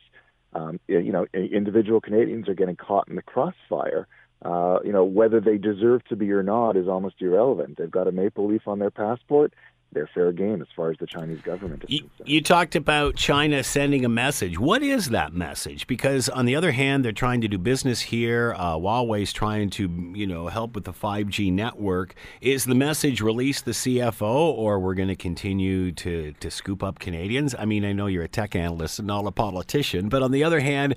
Um, 0.54 0.80
you 0.88 1.12
know, 1.12 1.28
individual 1.34 2.02
Canadians 2.02 2.50
are 2.50 2.56
getting 2.56 2.76
caught 2.76 3.08
in 3.08 3.16
the 3.16 3.22
crossfire. 3.22 4.08
Uh, 4.44 4.80
you 4.84 4.92
know, 4.92 5.04
whether 5.04 5.40
they 5.40 5.58
deserve 5.58 6.04
to 6.06 6.16
be 6.16 6.32
or 6.32 6.42
not 6.42 6.76
is 6.76 6.88
almost 6.88 7.16
irrelevant. 7.20 7.78
They've 7.78 7.92
got 7.92 8.08
a 8.08 8.12
maple 8.12 8.48
leaf 8.48 8.68
on 8.68 8.80
their 8.80 8.90
passport 8.90 9.54
they're 9.92 10.10
fair 10.14 10.32
game 10.32 10.62
as 10.62 10.68
far 10.76 10.92
as 10.92 10.98
the 11.00 11.08
Chinese 11.08 11.42
government 11.42 11.84
is 11.84 11.90
you, 11.90 12.02
concerned. 12.02 12.30
You 12.30 12.42
talked 12.42 12.76
about 12.76 13.16
China 13.16 13.64
sending 13.64 14.06
a 14.06 14.10
message. 14.10 14.60
What 14.60 14.84
is 14.84 15.10
that 15.10 15.34
message? 15.34 15.88
Because 15.88 16.30
on 16.30 16.46
the 16.46 16.56
other 16.56 16.72
hand, 16.72 17.04
they're 17.04 17.12
trying 17.12 17.42
to 17.42 17.48
do 17.48 17.58
business 17.58 18.02
here. 18.02 18.54
Uh, 18.56 18.76
Huawei's 18.76 19.34
trying 19.34 19.70
to, 19.72 20.14
you 20.14 20.28
know, 20.28 20.48
help 20.48 20.76
with 20.76 20.84
the 20.84 20.94
5G 20.94 21.52
network. 21.52 22.14
Is 22.40 22.66
the 22.66 22.76
message 22.76 23.22
release 23.22 23.62
the 23.62 23.72
CFO, 23.72 24.22
or 24.22 24.80
we're 24.80 24.96
going 24.96 25.10
to 25.10 25.16
continue 25.16 25.92
to 25.94 26.34
to 26.34 26.52
scoop 26.52 26.84
up 26.84 27.00
Canadians? 27.00 27.56
I 27.58 27.66
mean, 27.66 27.84
I 27.84 27.94
know 27.94 28.08
you're 28.08 28.24
a 28.24 28.28
tech 28.28 28.56
analyst 28.56 29.00
and 29.00 29.08
not 29.08 29.26
a 29.26 29.32
politician, 29.32 30.10
but 30.10 30.22
on 30.22 30.32
the 30.32 30.44
other 30.44 30.60
hand, 30.60 30.96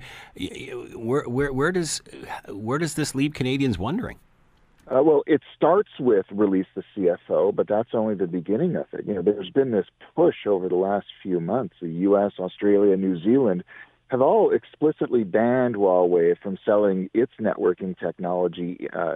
where 0.94 1.24
where 1.24 1.52
where 1.52 1.72
does 1.72 2.02
where 2.48 2.78
does 2.78 2.94
this 2.94 3.14
leave 3.14 3.32
Canadians 3.32 3.78
wondering? 3.78 4.18
Uh, 4.88 5.02
well, 5.02 5.22
it 5.26 5.42
starts 5.56 5.90
with 6.00 6.26
release 6.30 6.66
the 6.74 6.82
CFO, 6.96 7.54
but 7.54 7.68
that's 7.68 7.90
only 7.94 8.14
the 8.14 8.26
beginning 8.26 8.76
of 8.76 8.86
it. 8.92 9.06
You 9.06 9.14
know, 9.14 9.22
there's 9.22 9.50
been 9.50 9.70
this 9.70 9.86
push 10.16 10.46
over 10.46 10.68
the 10.68 10.74
last 10.74 11.06
few 11.22 11.40
months. 11.40 11.76
The 11.80 11.88
U.S., 11.88 12.32
Australia, 12.38 12.96
New 12.96 13.22
Zealand 13.22 13.62
have 14.12 14.20
all 14.20 14.50
explicitly 14.50 15.24
banned 15.24 15.74
Huawei 15.74 16.38
from 16.38 16.58
selling 16.66 17.08
its 17.14 17.32
networking 17.40 17.98
technology 17.98 18.86
uh, 18.92 19.14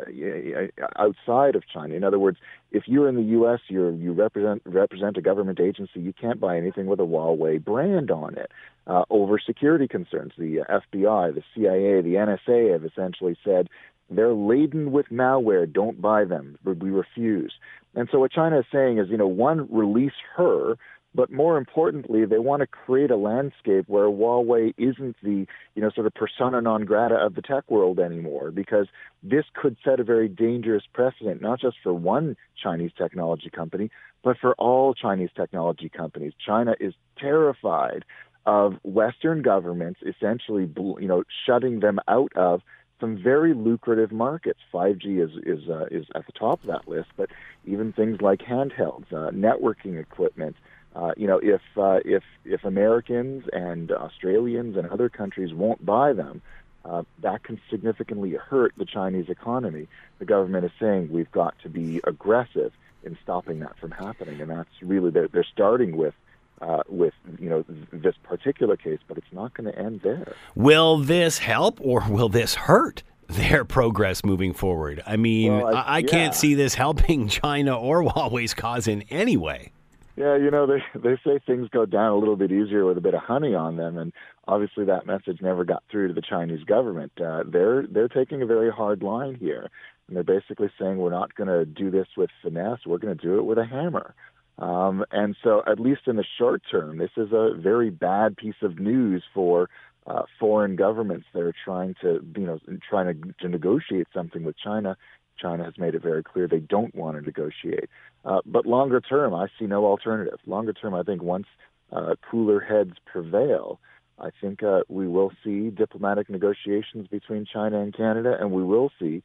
outside 0.98 1.54
of 1.54 1.64
China. 1.68 1.94
In 1.94 2.02
other 2.02 2.18
words, 2.18 2.38
if 2.72 2.84
you're 2.86 3.06
in 3.06 3.14
the 3.14 3.22
U.S., 3.22 3.60
you 3.68 3.90
you 3.90 4.12
represent 4.14 4.62
represent 4.64 5.18
a 5.18 5.20
government 5.20 5.60
agency, 5.60 6.00
you 6.00 6.14
can't 6.14 6.40
buy 6.40 6.56
anything 6.56 6.86
with 6.86 6.98
a 6.98 7.02
Huawei 7.02 7.62
brand 7.62 8.10
on 8.10 8.38
it. 8.38 8.50
Uh, 8.86 9.04
over 9.10 9.38
security 9.38 9.86
concerns, 9.86 10.32
the 10.38 10.64
FBI, 10.66 11.34
the 11.34 11.42
CIA, 11.54 12.00
the 12.00 12.14
NSA 12.14 12.72
have 12.72 12.84
essentially 12.84 13.36
said 13.44 13.68
they're 14.10 14.32
laden 14.32 14.92
with 14.92 15.06
malware. 15.10 15.70
Don't 15.70 16.00
buy 16.00 16.24
them. 16.24 16.58
We 16.64 16.90
refuse. 16.90 17.52
And 17.94 18.08
so 18.12 18.18
what 18.18 18.32
China 18.32 18.60
is 18.60 18.66
saying 18.72 18.98
is, 18.98 19.08
you 19.08 19.16
know, 19.16 19.26
one, 19.26 19.68
release 19.70 20.12
her, 20.36 20.76
but 21.14 21.32
more 21.32 21.56
importantly, 21.56 22.26
they 22.26 22.38
want 22.38 22.60
to 22.60 22.66
create 22.66 23.10
a 23.10 23.16
landscape 23.16 23.86
where 23.88 24.04
Huawei 24.04 24.74
isn't 24.76 25.16
the, 25.22 25.46
you 25.74 25.82
know, 25.82 25.90
sort 25.90 26.06
of 26.06 26.12
persona 26.12 26.60
non 26.60 26.84
grata 26.84 27.14
of 27.14 27.34
the 27.34 27.42
tech 27.42 27.64
world 27.70 27.98
anymore, 27.98 28.50
because 28.50 28.86
this 29.22 29.46
could 29.54 29.78
set 29.82 29.98
a 29.98 30.04
very 30.04 30.28
dangerous 30.28 30.84
precedent, 30.92 31.40
not 31.40 31.58
just 31.58 31.78
for 31.82 31.94
one 31.94 32.36
Chinese 32.62 32.90
technology 32.96 33.48
company, 33.48 33.90
but 34.22 34.36
for 34.38 34.54
all 34.54 34.92
Chinese 34.92 35.30
technology 35.34 35.88
companies. 35.88 36.34
China 36.44 36.74
is 36.78 36.92
terrified 37.18 38.04
of 38.44 38.74
Western 38.84 39.40
governments 39.40 40.00
essentially, 40.06 40.70
you 40.76 41.08
know, 41.08 41.24
shutting 41.46 41.80
them 41.80 41.98
out 42.08 42.32
of 42.36 42.60
some 43.00 43.16
very 43.16 43.54
lucrative 43.54 44.12
markets. 44.12 44.60
5G 44.72 45.22
is 45.22 45.30
is 45.44 45.68
uh, 45.68 45.86
is 45.90 46.06
at 46.14 46.26
the 46.26 46.32
top 46.32 46.60
of 46.62 46.68
that 46.68 46.88
list, 46.88 47.08
but 47.16 47.30
even 47.64 47.92
things 47.92 48.20
like 48.20 48.40
handhelds, 48.40 49.12
uh, 49.12 49.30
networking 49.30 50.00
equipment. 50.00 50.56
Uh, 50.94 51.12
you 51.16 51.26
know, 51.26 51.38
if 51.42 51.60
uh, 51.76 52.00
if 52.04 52.22
if 52.44 52.64
Americans 52.64 53.44
and 53.52 53.92
Australians 53.92 54.76
and 54.76 54.88
other 54.88 55.08
countries 55.08 55.52
won't 55.52 55.84
buy 55.84 56.12
them, 56.12 56.40
uh, 56.84 57.02
that 57.20 57.42
can 57.42 57.60
significantly 57.70 58.32
hurt 58.32 58.72
the 58.78 58.86
Chinese 58.86 59.28
economy. 59.28 59.88
The 60.18 60.24
government 60.24 60.64
is 60.64 60.70
saying 60.80 61.10
we've 61.10 61.30
got 61.30 61.54
to 61.62 61.68
be 61.68 62.00
aggressive 62.04 62.72
in 63.02 63.18
stopping 63.22 63.60
that 63.60 63.78
from 63.78 63.90
happening, 63.90 64.40
and 64.40 64.50
that's 64.50 64.70
really 64.82 65.10
they're, 65.10 65.28
they're 65.28 65.44
starting 65.44 65.96
with 65.96 66.14
uh, 66.60 66.82
with 66.88 67.14
you 67.38 67.48
know 67.48 67.64
this 67.92 68.14
particular 68.22 68.76
case, 68.76 69.00
but 69.08 69.18
it's 69.18 69.32
not 69.32 69.54
going 69.54 69.70
to 69.70 69.78
end 69.78 70.00
there. 70.02 70.34
Will 70.54 70.98
this 70.98 71.38
help 71.38 71.78
or 71.80 72.04
will 72.08 72.28
this 72.28 72.54
hurt? 72.54 73.02
Their 73.28 73.64
progress 73.64 74.24
moving 74.24 74.52
forward. 74.52 75.02
I 75.04 75.16
mean, 75.16 75.58
well, 75.58 75.74
I, 75.74 75.96
I, 75.96 76.02
can't 76.04 76.32
see 76.32 76.54
this 76.54 76.76
helping 76.76 77.26
China 77.42 77.76
or 77.76 78.04
Huawei's 78.04 78.54
cause 78.54 78.86
in 78.86 79.02
any 79.10 79.36
way. 79.36 79.72
Yeah, 80.16 80.36
you 80.36 80.50
know 80.50 80.66
they 80.66 80.82
they 80.98 81.18
say 81.24 81.40
things 81.44 81.68
go 81.68 81.84
down 81.84 82.12
a 82.12 82.16
little 82.16 82.36
bit 82.36 82.50
easier 82.50 82.86
with 82.86 82.96
a 82.96 83.00
bit 83.00 83.14
of 83.14 83.20
honey 83.20 83.54
on 83.54 83.76
them, 83.76 83.98
and 83.98 84.12
obviously 84.48 84.84
that 84.86 85.06
message 85.06 85.42
never 85.42 85.64
got 85.64 85.82
through 85.90 86.08
to 86.08 86.14
the 86.14 86.22
Chinese 86.22 86.64
government. 86.64 87.12
Uh, 87.20 87.42
they're 87.46 87.86
they're 87.86 88.08
taking 88.08 88.40
a 88.42 88.46
very 88.46 88.70
hard 88.70 89.02
line 89.02 89.34
here, 89.34 89.68
and 90.08 90.16
they're 90.16 90.24
basically 90.24 90.70
saying 90.78 90.96
we're 90.96 91.10
not 91.10 91.34
going 91.34 91.48
to 91.48 91.66
do 91.66 91.90
this 91.90 92.06
with 92.16 92.30
finesse. 92.42 92.80
We're 92.86 92.98
going 92.98 93.16
to 93.16 93.22
do 93.22 93.38
it 93.38 93.44
with 93.44 93.58
a 93.58 93.66
hammer. 93.66 94.14
Um, 94.58 95.04
and 95.10 95.36
so, 95.42 95.62
at 95.66 95.78
least 95.78 96.02
in 96.06 96.16
the 96.16 96.24
short 96.38 96.62
term, 96.70 96.98
this 96.98 97.10
is 97.16 97.28
a 97.32 97.54
very 97.54 97.90
bad 97.90 98.36
piece 98.36 98.62
of 98.62 98.78
news 98.78 99.22
for 99.34 99.68
uh, 100.06 100.22
foreign 100.38 100.76
governments 100.76 101.26
that 101.34 101.42
are 101.42 101.54
trying 101.64 101.94
to, 102.00 102.24
you 102.36 102.46
know, 102.46 102.58
trying 102.88 103.20
to, 103.20 103.34
to 103.40 103.48
negotiate 103.48 104.06
something 104.14 104.44
with 104.44 104.56
China. 104.56 104.96
China 105.38 105.64
has 105.64 105.74
made 105.76 105.94
it 105.94 106.02
very 106.02 106.22
clear 106.22 106.48
they 106.48 106.60
don't 106.60 106.94
want 106.94 107.18
to 107.18 107.22
negotiate. 107.22 107.90
Uh, 108.24 108.40
but 108.46 108.64
longer 108.64 109.00
term, 109.00 109.34
I 109.34 109.48
see 109.58 109.66
no 109.66 109.84
alternative. 109.84 110.38
Longer 110.46 110.72
term, 110.72 110.94
I 110.94 111.02
think 111.02 111.22
once 111.22 111.46
uh, 111.92 112.14
cooler 112.30 112.60
heads 112.60 112.94
prevail, 113.04 113.78
I 114.18 114.30
think 114.40 114.62
uh, 114.62 114.80
we 114.88 115.06
will 115.06 115.32
see 115.44 115.68
diplomatic 115.68 116.30
negotiations 116.30 117.06
between 117.08 117.44
China 117.44 117.80
and 117.80 117.94
Canada, 117.94 118.36
and 118.40 118.50
we 118.50 118.64
will 118.64 118.90
see 118.98 119.22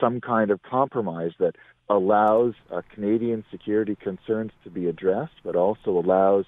some 0.00 0.20
kind 0.20 0.50
of 0.50 0.62
compromise 0.62 1.30
that 1.38 1.54
allows 1.96 2.54
uh, 2.70 2.82
Canadian 2.94 3.44
security 3.50 3.96
concerns 3.96 4.52
to 4.64 4.70
be 4.70 4.86
addressed, 4.88 5.34
but 5.44 5.56
also 5.56 5.98
allows 5.98 6.46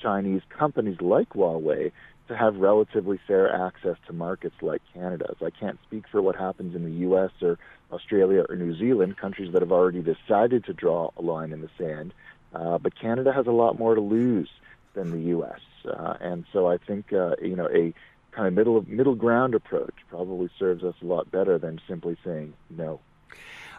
Chinese 0.00 0.42
companies 0.48 1.00
like 1.00 1.30
Huawei 1.30 1.92
to 2.28 2.36
have 2.36 2.56
relatively 2.56 3.20
fair 3.26 3.54
access 3.54 3.96
to 4.06 4.12
markets 4.12 4.56
like 4.60 4.82
Canada's. 4.92 5.36
I 5.40 5.50
can't 5.50 5.78
speak 5.86 6.04
for 6.10 6.20
what 6.20 6.34
happens 6.34 6.74
in 6.74 6.84
the 6.84 6.98
U.S. 7.02 7.30
or 7.40 7.58
Australia 7.92 8.44
or 8.48 8.56
New 8.56 8.76
Zealand, 8.76 9.16
countries 9.16 9.52
that 9.52 9.62
have 9.62 9.70
already 9.70 10.02
decided 10.02 10.64
to 10.64 10.72
draw 10.72 11.10
a 11.16 11.22
line 11.22 11.52
in 11.52 11.60
the 11.60 11.70
sand. 11.78 12.12
Uh, 12.54 12.78
but 12.78 12.98
Canada 12.98 13.32
has 13.32 13.46
a 13.46 13.52
lot 13.52 13.78
more 13.78 13.94
to 13.94 14.00
lose 14.00 14.48
than 14.94 15.10
the 15.10 15.28
U.S. 15.28 15.60
Uh, 15.84 16.14
and 16.20 16.44
so 16.52 16.66
I 16.66 16.78
think 16.78 17.12
uh, 17.12 17.36
you 17.40 17.54
know 17.54 17.68
a 17.68 17.94
kind 18.32 18.48
of 18.48 18.54
middle 18.54 18.84
middle 18.88 19.14
ground 19.14 19.54
approach 19.54 19.94
probably 20.08 20.48
serves 20.58 20.82
us 20.82 20.94
a 21.02 21.06
lot 21.06 21.30
better 21.30 21.58
than 21.58 21.80
simply 21.86 22.16
saying 22.24 22.54
no. 22.70 23.00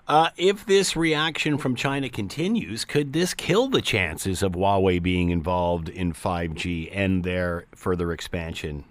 Uh, 0.07 0.29
if 0.37 0.65
this 0.65 0.95
reaction 0.95 1.57
from 1.57 1.75
China 1.75 2.09
continues, 2.09 2.85
could 2.85 3.11
this 3.11 3.33
kill 3.33 3.67
the 3.67 3.81
chances 3.81 4.41
of 4.41 4.53
Huawei 4.53 5.03
being 5.03 5.31
involved 5.31 5.89
in 5.89 6.13
5G 6.13 6.89
and 6.93 7.25
their 7.25 7.65
further 7.75 8.13
expansion? 8.13 8.85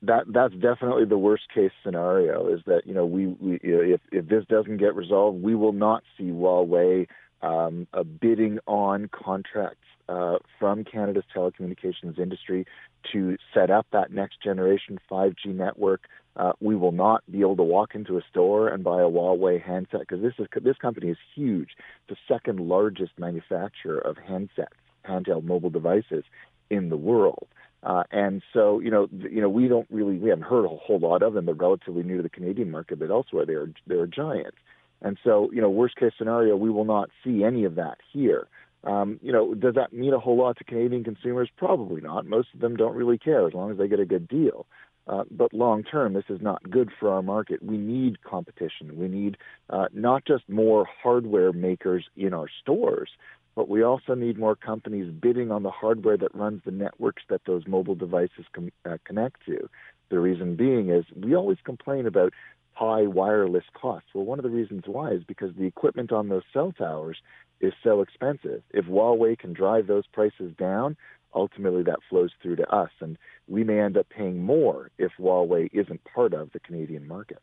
That 0.00 0.24
that's 0.28 0.54
definitely 0.54 1.04
the 1.04 1.18
worst 1.18 1.52
case 1.52 1.72
scenario. 1.84 2.46
Is 2.46 2.60
that 2.66 2.86
you 2.86 2.94
know 2.94 3.04
we, 3.04 3.26
we 3.26 3.58
if 3.62 4.00
if 4.12 4.28
this 4.28 4.44
doesn't 4.48 4.76
get 4.78 4.94
resolved, 4.94 5.42
we 5.42 5.56
will 5.56 5.72
not 5.72 6.04
see 6.16 6.30
Huawei 6.30 7.08
um, 7.42 7.88
bidding 8.20 8.60
on 8.66 9.08
contracts 9.08 9.84
uh, 10.08 10.36
from 10.58 10.84
Canada's 10.84 11.24
telecommunications 11.34 12.18
industry 12.18 12.64
to 13.12 13.36
set 13.52 13.70
up 13.70 13.86
that 13.92 14.12
next 14.12 14.42
generation 14.42 14.98
5G 15.10 15.46
network. 15.46 16.02
Uh, 16.36 16.52
we 16.60 16.76
will 16.76 16.92
not 16.92 17.22
be 17.30 17.40
able 17.40 17.56
to 17.56 17.62
walk 17.64 17.94
into 17.94 18.16
a 18.16 18.22
store 18.30 18.68
and 18.68 18.84
buy 18.84 19.00
a 19.00 19.06
Huawei 19.06 19.60
handset 19.60 20.00
because 20.00 20.22
this 20.22 20.34
is 20.38 20.46
this 20.62 20.76
company 20.76 21.08
is 21.08 21.16
huge, 21.34 21.70
the 22.08 22.16
second 22.28 22.60
largest 22.60 23.12
manufacturer 23.18 23.98
of 23.98 24.16
handsets, 24.16 24.66
handheld 25.04 25.44
mobile 25.44 25.70
devices 25.70 26.24
in 26.70 26.90
the 26.90 26.96
world. 26.96 27.48
Uh, 27.82 28.02
and 28.10 28.42
so, 28.52 28.80
you 28.80 28.90
know, 28.90 29.08
you 29.12 29.40
know, 29.40 29.48
we 29.48 29.68
don't 29.68 29.86
really 29.90 30.18
we 30.18 30.28
haven't 30.30 30.44
heard 30.44 30.64
a 30.64 30.68
whole 30.68 30.98
lot 30.98 31.22
of 31.22 31.34
them. 31.34 31.46
They're 31.46 31.54
relatively 31.54 32.02
new 32.02 32.18
to 32.18 32.22
the 32.22 32.28
Canadian 32.28 32.70
market, 32.70 32.98
but 32.98 33.10
elsewhere 33.10 33.46
they 33.46 33.54
are 33.54 33.72
they're 33.86 34.06
giants. 34.06 34.58
And 35.00 35.16
so, 35.22 35.50
you 35.52 35.60
know, 35.60 35.70
worst 35.70 35.96
case 35.96 36.12
scenario, 36.18 36.56
we 36.56 36.70
will 36.70 36.84
not 36.84 37.10
see 37.24 37.44
any 37.44 37.64
of 37.64 37.76
that 37.76 37.98
here. 38.12 38.48
Um, 38.84 39.18
you 39.22 39.32
know, 39.32 39.54
does 39.54 39.74
that 39.74 39.92
mean 39.92 40.12
a 40.12 40.18
whole 40.18 40.36
lot 40.36 40.56
to 40.58 40.64
Canadian 40.64 41.04
consumers? 41.04 41.48
Probably 41.56 42.00
not. 42.00 42.26
Most 42.26 42.48
of 42.54 42.60
them 42.60 42.76
don't 42.76 42.94
really 42.94 43.18
care 43.18 43.46
as 43.46 43.54
long 43.54 43.70
as 43.70 43.78
they 43.78 43.88
get 43.88 44.00
a 44.00 44.06
good 44.06 44.28
deal. 44.28 44.66
Uh, 45.08 45.24
but 45.30 45.54
long 45.54 45.82
term, 45.82 46.12
this 46.12 46.24
is 46.28 46.40
not 46.42 46.68
good 46.68 46.90
for 47.00 47.10
our 47.10 47.22
market. 47.22 47.62
We 47.62 47.78
need 47.78 48.22
competition. 48.22 48.96
We 48.98 49.08
need 49.08 49.38
uh, 49.70 49.86
not 49.92 50.26
just 50.26 50.48
more 50.48 50.86
hardware 51.02 51.52
makers 51.52 52.04
in 52.16 52.34
our 52.34 52.48
stores, 52.60 53.10
but 53.54 53.68
we 53.68 53.82
also 53.82 54.14
need 54.14 54.38
more 54.38 54.54
companies 54.54 55.10
bidding 55.10 55.50
on 55.50 55.62
the 55.62 55.70
hardware 55.70 56.18
that 56.18 56.34
runs 56.34 56.60
the 56.64 56.70
networks 56.70 57.22
that 57.30 57.40
those 57.46 57.66
mobile 57.66 57.94
devices 57.94 58.44
com- 58.52 58.70
uh, 58.84 58.98
connect 59.04 59.44
to. 59.46 59.68
The 60.10 60.20
reason 60.20 60.56
being 60.56 60.90
is 60.90 61.04
we 61.16 61.34
always 61.34 61.58
complain 61.64 62.06
about 62.06 62.34
high 62.72 63.02
wireless 63.02 63.64
costs. 63.74 64.10
Well, 64.14 64.24
one 64.24 64.38
of 64.38 64.44
the 64.44 64.50
reasons 64.50 64.84
why 64.86 65.10
is 65.10 65.24
because 65.24 65.54
the 65.56 65.64
equipment 65.64 66.12
on 66.12 66.28
those 66.28 66.44
cell 66.52 66.72
towers 66.72 67.18
is 67.60 67.72
so 67.82 68.00
expensive. 68.00 68.62
If 68.70 68.84
Huawei 68.84 69.36
can 69.36 69.52
drive 69.52 69.88
those 69.88 70.06
prices 70.06 70.52
down, 70.56 70.96
ultimately 71.34 71.82
that 71.84 71.98
flows 72.08 72.30
through 72.42 72.56
to 72.56 72.68
us, 72.68 72.90
and 73.00 73.18
we 73.46 73.64
may 73.64 73.80
end 73.80 73.96
up 73.96 74.08
paying 74.08 74.42
more 74.42 74.90
if 74.98 75.12
Huawei 75.18 75.68
isn't 75.72 76.00
part 76.04 76.34
of 76.34 76.50
the 76.52 76.60
Canadian 76.60 77.06
market. 77.06 77.38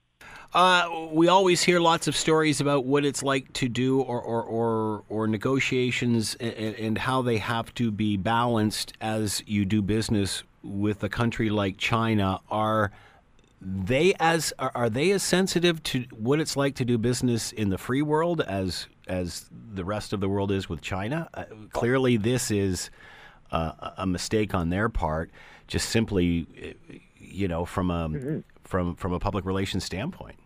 Uh, 0.54 1.08
we 1.12 1.28
always 1.28 1.64
hear 1.64 1.80
lots 1.80 2.08
of 2.08 2.16
stories 2.16 2.62
about 2.62 2.86
what 2.86 3.04
it's 3.04 3.22
like 3.22 3.52
to 3.54 3.68
do 3.68 4.02
or, 4.02 4.22
or, 4.22 4.42
or, 4.42 5.04
or 5.10 5.28
negotiations 5.28 6.36
and, 6.36 6.76
and, 6.76 6.98
how 6.98 7.22
they 7.22 7.38
have 7.38 7.74
to 7.74 7.92
be 7.92 8.16
balanced 8.16 8.94
as 9.02 9.44
you 9.46 9.66
do 9.66 9.82
business 9.82 10.44
with 10.64 11.04
a 11.04 11.10
country 11.10 11.50
like 11.50 11.78
China. 11.78 12.40
Are 12.50 12.92
they 13.62 14.14
as 14.20 14.54
are, 14.60 14.90
they 14.90 15.12
as 15.12 15.24
sensitive 15.24 15.82
to 15.84 16.06
what 16.12 16.40
it's 16.40 16.56
like 16.56 16.76
to 16.76 16.86
do 16.86 16.98
business 16.98 17.52
in 17.52 17.70
the 17.70 17.78
free 17.78 18.02
world 18.02 18.42
as 18.42 18.88
as 19.08 19.50
the 19.52 19.84
rest 19.84 20.14
of 20.14 20.20
the 20.20 20.30
world 20.30 20.52
is 20.52 20.70
with 20.70 20.82
China? 20.82 21.30
Uh, 21.34 21.46
clearly, 21.72 22.16
this 22.16 22.52
is 22.52 22.90
uh, 23.52 23.92
a 23.98 24.06
mistake 24.06 24.54
on 24.54 24.70
their 24.70 24.90
part, 24.90 25.32
just 25.68 25.90
simply, 25.90 26.48
you 27.18 27.48
know, 27.48 27.66
from 27.66 27.92
a 27.92 28.10
mm-hmm. 28.10 28.40
from 28.64 28.96
from 28.96 29.14
a 29.14 29.20
public 29.20 29.46
relations 29.46 29.84
standpoint. 29.84 30.38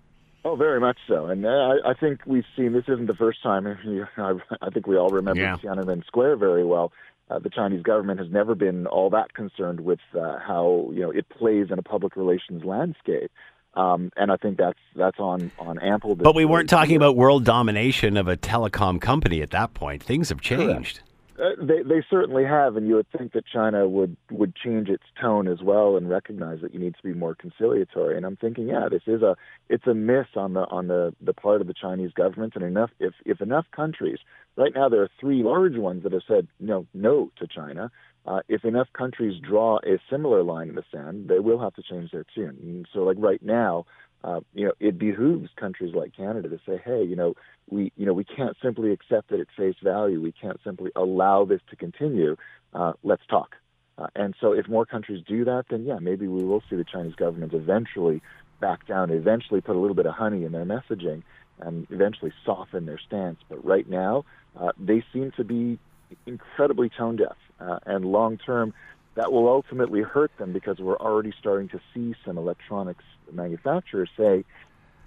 Oh, 0.46 0.56
very 0.56 0.80
much 0.80 0.98
so, 1.08 1.26
and 1.26 1.46
uh, 1.46 1.50
I, 1.50 1.92
I 1.92 1.94
think 1.94 2.22
we've 2.26 2.46
seen 2.56 2.72
this 2.72 2.86
isn't 2.88 3.08
the 3.08 3.14
first 3.14 3.44
time. 3.44 3.68
I, 4.18 4.34
I 4.62 4.70
think 4.70 4.88
we 4.88 4.98
all 4.98 5.10
remember 5.10 5.42
yeah. 5.42 5.58
Tiananmen 5.58 6.06
Square 6.06 6.38
very 6.38 6.64
well 6.64 6.92
uh, 7.30 7.40
the 7.40 7.50
Chinese 7.50 7.84
government 7.84 8.20
has 8.20 8.30
never 8.32 8.56
been 8.56 8.88
all 8.88 9.10
that 9.12 9.34
concerned 9.34 9.82
with 9.82 10.00
uh, 10.16 10.40
how 10.40 10.90
you 10.92 11.02
know 11.02 11.12
it 11.12 11.30
plays 11.30 11.68
in 11.72 11.78
a 11.78 11.84
public 11.84 12.16
relations 12.16 12.64
landscape. 12.64 13.32
Um, 13.76 14.12
and 14.18 14.32
I 14.32 14.38
think 14.38 14.58
that's 14.58 14.80
that's 14.96 15.20
on 15.20 15.52
on 15.60 15.78
ample. 15.80 16.16
But 16.16 16.34
we 16.34 16.46
weren't 16.46 16.70
talking 16.70 16.96
about 16.96 17.16
world 17.16 17.46
domination 17.46 18.18
of 18.18 18.28
a 18.28 18.36
telecom 18.36 19.00
company 19.00 19.42
at 19.42 19.52
that 19.52 19.74
point. 19.74 20.02
Things 20.02 20.30
have 20.30 20.42
changed. 20.42 20.98
Correct. 20.98 21.09
Uh, 21.40 21.52
they 21.58 21.84
they 21.84 22.04
certainly 22.10 22.44
have, 22.44 22.76
and 22.76 22.88
you 22.88 22.96
would 22.96 23.10
think 23.18 23.32
that 23.34 23.46
China 23.46 23.88
would 23.88 24.18
would 24.30 24.56
change 24.56 24.90
its 24.90 25.04
tone 25.22 25.48
as 25.48 25.62
well 25.62 25.96
and 25.96 26.10
recognize 26.10 26.60
that 26.62 26.74
you 26.74 26.80
need 26.80 26.96
to 26.96 27.04
be 27.04 27.14
more 27.14 27.34
conciliatory. 27.34 28.18
And 28.18 28.26
I'm 28.26 28.36
thinking, 28.36 28.68
yeah, 28.68 28.90
this 28.90 29.04
is 29.08 29.22
a 29.22 29.38
it's 29.70 29.88
a 29.88 29.94
miss 29.94 30.28
on 30.36 30.54
the 30.54 30.62
on 30.62 30.88
the 30.88 31.14
the 31.22 31.34
part 31.34 31.62
of 31.62 31.68
the 31.68 31.74
Chinese 31.74 32.12
government. 32.12 32.54
And 32.56 32.64
enough 32.66 32.90
if 33.00 33.14
if 33.26 33.40
enough 33.42 33.66
countries 33.74 34.20
right 34.58 34.74
now 34.76 34.90
there 34.90 35.02
are 35.02 35.10
three 35.20 35.44
large 35.44 35.78
ones 35.78 36.04
that 36.04 36.12
have 36.12 36.24
said 36.28 36.48
no 36.60 36.86
no 36.94 37.32
to 37.38 37.48
China. 37.48 37.90
Uh, 38.26 38.42
if 38.50 38.66
enough 38.66 38.88
countries 38.94 39.42
draw 39.42 39.78
a 39.78 39.98
similar 40.10 40.44
line 40.44 40.70
in 40.70 40.76
the 40.76 40.84
sand, 40.92 41.30
they 41.30 41.40
will 41.40 41.60
have 41.60 41.74
to 41.74 41.82
change 41.82 42.12
their 42.12 42.26
tune. 42.36 42.58
And 42.62 42.88
so, 42.94 43.00
like 43.00 43.18
right 43.18 43.42
now, 43.42 43.86
uh, 44.24 44.42
you 44.54 44.66
know, 44.66 44.74
it 44.80 44.98
behooves 44.98 45.50
countries 45.56 45.94
like 45.96 46.16
Canada 46.16 46.50
to 46.50 46.60
say, 46.66 46.82
hey, 46.84 47.04
you 47.04 47.16
know, 47.16 47.36
we, 47.70 47.92
you 47.96 48.06
know, 48.06 48.14
we 48.14 48.24
can't 48.24 48.58
simply 48.62 48.92
accept 48.92 49.32
it 49.32 49.40
at 49.40 49.48
face 49.56 49.76
value. 49.82 50.22
We 50.22 50.34
can't 50.34 50.60
simply 50.64 50.92
allow 50.96 51.46
this 51.46 51.62
to 51.70 51.76
continue. 51.76 52.36
Uh, 52.74 52.94
let's 53.04 53.26
talk. 53.30 53.56
Uh, 53.98 54.08
and 54.16 54.36
so, 54.40 54.54
if 54.54 54.68
more 54.68 54.86
countries 54.86 55.24
do 55.28 55.44
that, 55.46 55.66
then 55.70 55.86
yeah, 55.86 56.00
maybe 56.00 56.28
we 56.28 56.44
will 56.44 56.64
see 56.70 56.76
the 56.76 56.86
Chinese 56.86 57.16
government 57.16 57.54
eventually 57.54 58.22
back 58.62 58.88
down, 58.88 59.10
eventually 59.10 59.62
put 59.62 59.76
a 59.76 59.80
little 59.80 59.96
bit 59.96 60.06
of 60.06 60.14
honey 60.14 60.44
in 60.44 60.52
their 60.52 60.66
messaging, 60.66 61.24
and 61.60 61.88
eventually 61.90 62.32
soften 62.46 62.86
their 62.86 63.00
stance. 63.00 63.40
But 63.50 63.64
right 63.64 63.90
now, 63.90 64.26
uh, 64.60 64.72
they 64.78 65.04
seem 65.14 65.32
to 65.38 65.44
be 65.44 65.80
incredibly 66.26 66.90
tone 66.90 67.18
deaf, 67.18 67.36
uh, 67.60 67.80
and 67.86 68.06
long 68.06 68.38
term, 68.38 68.74
that 69.20 69.34
will 69.34 69.50
ultimately 69.50 70.02
hurt 70.02 70.32
them 70.38 70.54
because 70.54 70.80
we're 70.80 70.96
already 70.96 71.34
starting 71.38 71.68
to 71.68 71.82
see 71.94 72.16
some 72.24 72.38
electronics 72.38 73.04
manufacturers 73.30 74.10
say, 74.16 74.46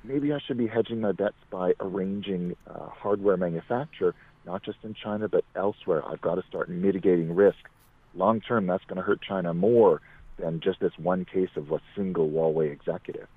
maybe 0.04 0.34
I 0.34 0.38
should 0.38 0.58
be 0.58 0.66
hedging 0.66 1.00
my 1.00 1.12
bets 1.12 1.38
by 1.50 1.72
arranging 1.80 2.54
uh, 2.66 2.88
hardware 2.90 3.38
manufacture, 3.38 4.14
not 4.44 4.62
just 4.62 4.76
in 4.82 4.92
China, 4.92 5.28
but 5.28 5.46
elsewhere. 5.56 6.06
I've 6.06 6.20
got 6.20 6.34
to 6.34 6.42
start 6.46 6.68
mitigating 6.68 7.34
risk. 7.34 7.56
Long 8.14 8.42
term, 8.42 8.66
that's 8.66 8.84
going 8.84 8.98
to 8.98 9.02
hurt 9.02 9.22
China 9.22 9.54
more 9.54 10.02
than 10.36 10.60
just 10.60 10.80
this 10.80 10.92
one 10.98 11.24
case 11.24 11.48
of 11.56 11.72
a 11.72 11.80
single 11.96 12.28
Huawei 12.28 12.70
executive. 12.70 13.28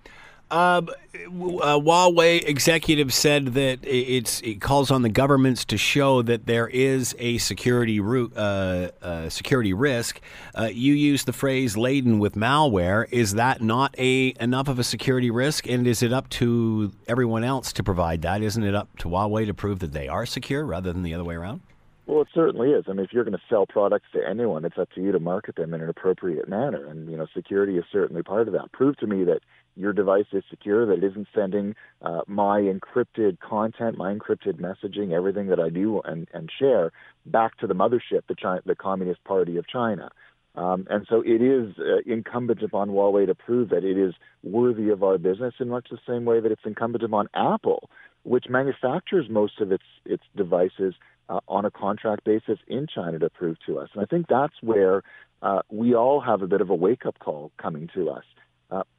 Um, 0.52 0.90
uh, 0.90 1.80
Huawei 1.80 2.48
executive 2.48 3.12
said 3.12 3.48
that 3.56 3.80
it's 3.84 4.42
it 4.42 4.62
calls 4.62 4.92
on 4.92 5.02
the 5.02 5.10
governments 5.10 5.66
to 5.66 5.78
show 5.78 6.22
that 6.22 6.46
there 6.46 6.68
is 6.68 7.16
a 7.18 7.40
security 7.40 8.00
ru- 8.00 8.32
uh, 8.36 8.90
uh, 9.02 9.30
security 9.30 9.74
risk. 9.74 10.22
Uh, 10.54 10.70
you 10.72 10.94
use 10.94 11.24
the 11.24 11.34
phrase 11.34 11.76
"laden 11.76 12.20
with 12.20 12.36
malware." 12.36 13.08
Is 13.12 13.34
that 13.34 13.62
not 13.62 13.96
a 13.98 14.36
enough 14.40 14.68
of 14.68 14.78
a 14.78 14.84
security 14.84 15.32
risk? 15.32 15.68
And 15.68 15.88
is 15.88 16.04
it 16.04 16.14
up 16.14 16.30
to 16.30 16.92
everyone 17.08 17.44
else 17.44 17.74
to 17.74 17.84
provide 17.84 18.22
that? 18.22 18.44
Isn't 18.44 18.64
it 18.64 18.76
up 18.76 18.96
to 19.00 19.10
Huawei 19.10 19.48
to 19.48 19.54
prove 19.54 19.80
that 19.80 19.94
they 19.94 20.08
are 20.08 20.28
secure 20.28 20.64
rather 20.64 20.94
than 20.94 21.02
the 21.02 21.16
other 21.16 21.24
way 21.24 21.36
around? 21.36 21.62
Well, 22.06 22.22
it 22.22 22.28
certainly 22.36 22.70
is. 22.70 22.86
I 22.88 22.94
mean, 22.94 23.04
if 23.04 23.12
you're 23.12 23.24
going 23.24 23.38
to 23.38 23.44
sell 23.50 23.66
products 23.66 24.06
to 24.14 24.28
anyone, 24.28 24.64
it's 24.64 24.78
up 24.78 24.92
to 24.92 25.02
you 25.02 25.12
to 25.12 25.20
market 25.20 25.56
them 25.56 25.74
in 25.74 25.82
an 25.82 25.90
appropriate 25.90 26.48
manner. 26.48 26.86
And, 26.86 27.10
you 27.10 27.18
know, 27.18 27.26
security 27.34 27.78
is 27.78 27.84
certainly 27.92 28.22
part 28.22 28.48
of 28.48 28.54
that. 28.54 28.72
Prove 28.72 28.96
to 28.98 29.08
me 29.08 29.24
that 29.24 29.40
your 29.76 29.94
device 29.94 30.26
is 30.32 30.44
secure, 30.50 30.86
that 30.86 31.04
it 31.04 31.04
isn't 31.04 31.28
sending 31.34 31.76
uh, 32.02 32.22
my 32.28 32.62
encrypted 32.62 33.40
content, 33.40 33.98
my 33.98 34.14
encrypted 34.14 34.60
messaging, 34.60 35.12
everything 35.12 35.48
that 35.48 35.60
I 35.60 35.70
do 35.70 36.02
and, 36.06 36.28
and 36.34 36.50
share 36.60 36.92
back 37.26 37.58
to 37.58 37.68
the 37.68 37.74
mothership, 37.74 38.22
the, 38.28 38.36
China, 38.36 38.62
the 38.66 38.76
Communist 38.76 39.24
Party 39.24 39.58
of 39.58 39.68
China. 39.68 40.10
Um, 40.56 40.88
and 40.90 41.06
so 41.10 41.22
it 41.22 41.42
is 41.42 41.76
uh, 41.80 41.98
incumbent 42.06 42.64
upon 42.64 42.90
Huawei 42.90 43.28
to 43.28 43.36
prove 43.36 43.70
that 43.70 43.84
it 43.84 43.98
is 43.98 44.14
worthy 44.44 44.90
of 44.90 45.04
our 45.04 45.18
business 45.18 45.56
in 45.60 45.70
much 45.70 45.88
the 45.92 46.00
same 46.08 46.24
way 46.24 46.40
that 46.40 46.52
it's 46.52 46.62
incumbent 46.66 47.04
upon 47.04 47.28
Apple, 47.34 47.90
which 48.24 48.46
manufactures 48.50 49.26
most 49.30 49.60
of 49.60 49.72
its, 49.72 49.84
its 50.06 50.24
devices 50.36 50.94
uh, 51.28 51.40
on 51.48 51.66
a 51.66 51.72
contract 51.72 52.24
basis 52.24 52.60
in 52.68 52.88
China 52.88 53.20
to 53.20 53.30
prove 53.30 53.58
to 53.66 53.80
us. 53.80 53.90
And 53.94 54.02
I 54.02 54.06
think 54.06 54.28
that's 54.28 54.54
where 54.62 55.04
uh, 55.42 55.62
we 55.70 55.94
all 55.94 56.22
have 56.22 56.42
a 56.42 56.48
bit 56.48 56.62
of 56.62 56.70
a 56.70 56.76
wake 56.76 57.06
up 57.06 57.20
call 57.20 57.52
coming 57.58 57.90
to 57.94 58.10
us. 58.10 58.24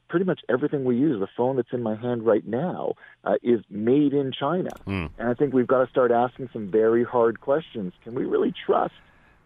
Pretty 0.09 0.25
much 0.25 0.41
everything 0.49 0.85
we 0.85 0.97
use, 0.97 1.19
the 1.19 1.29
phone 1.37 1.57
that's 1.57 1.73
in 1.73 1.83
my 1.83 1.97
hand 1.97 2.25
right 2.25 2.47
now, 2.47 2.95
uh, 3.25 3.35
is 3.43 3.61
made 3.69 4.13
in 4.13 4.33
China. 4.33 4.71
Mm. 4.87 5.11
And 5.19 5.29
I 5.29 5.35
think 5.35 5.53
we've 5.53 5.67
got 5.67 5.85
to 5.85 5.91
start 5.91 6.11
asking 6.11 6.49
some 6.53 6.71
very 6.71 7.05
hard 7.05 7.41
questions. 7.41 7.93
Can 8.05 8.15
we 8.15 8.25
really 8.25 8.53
trust 8.67 8.95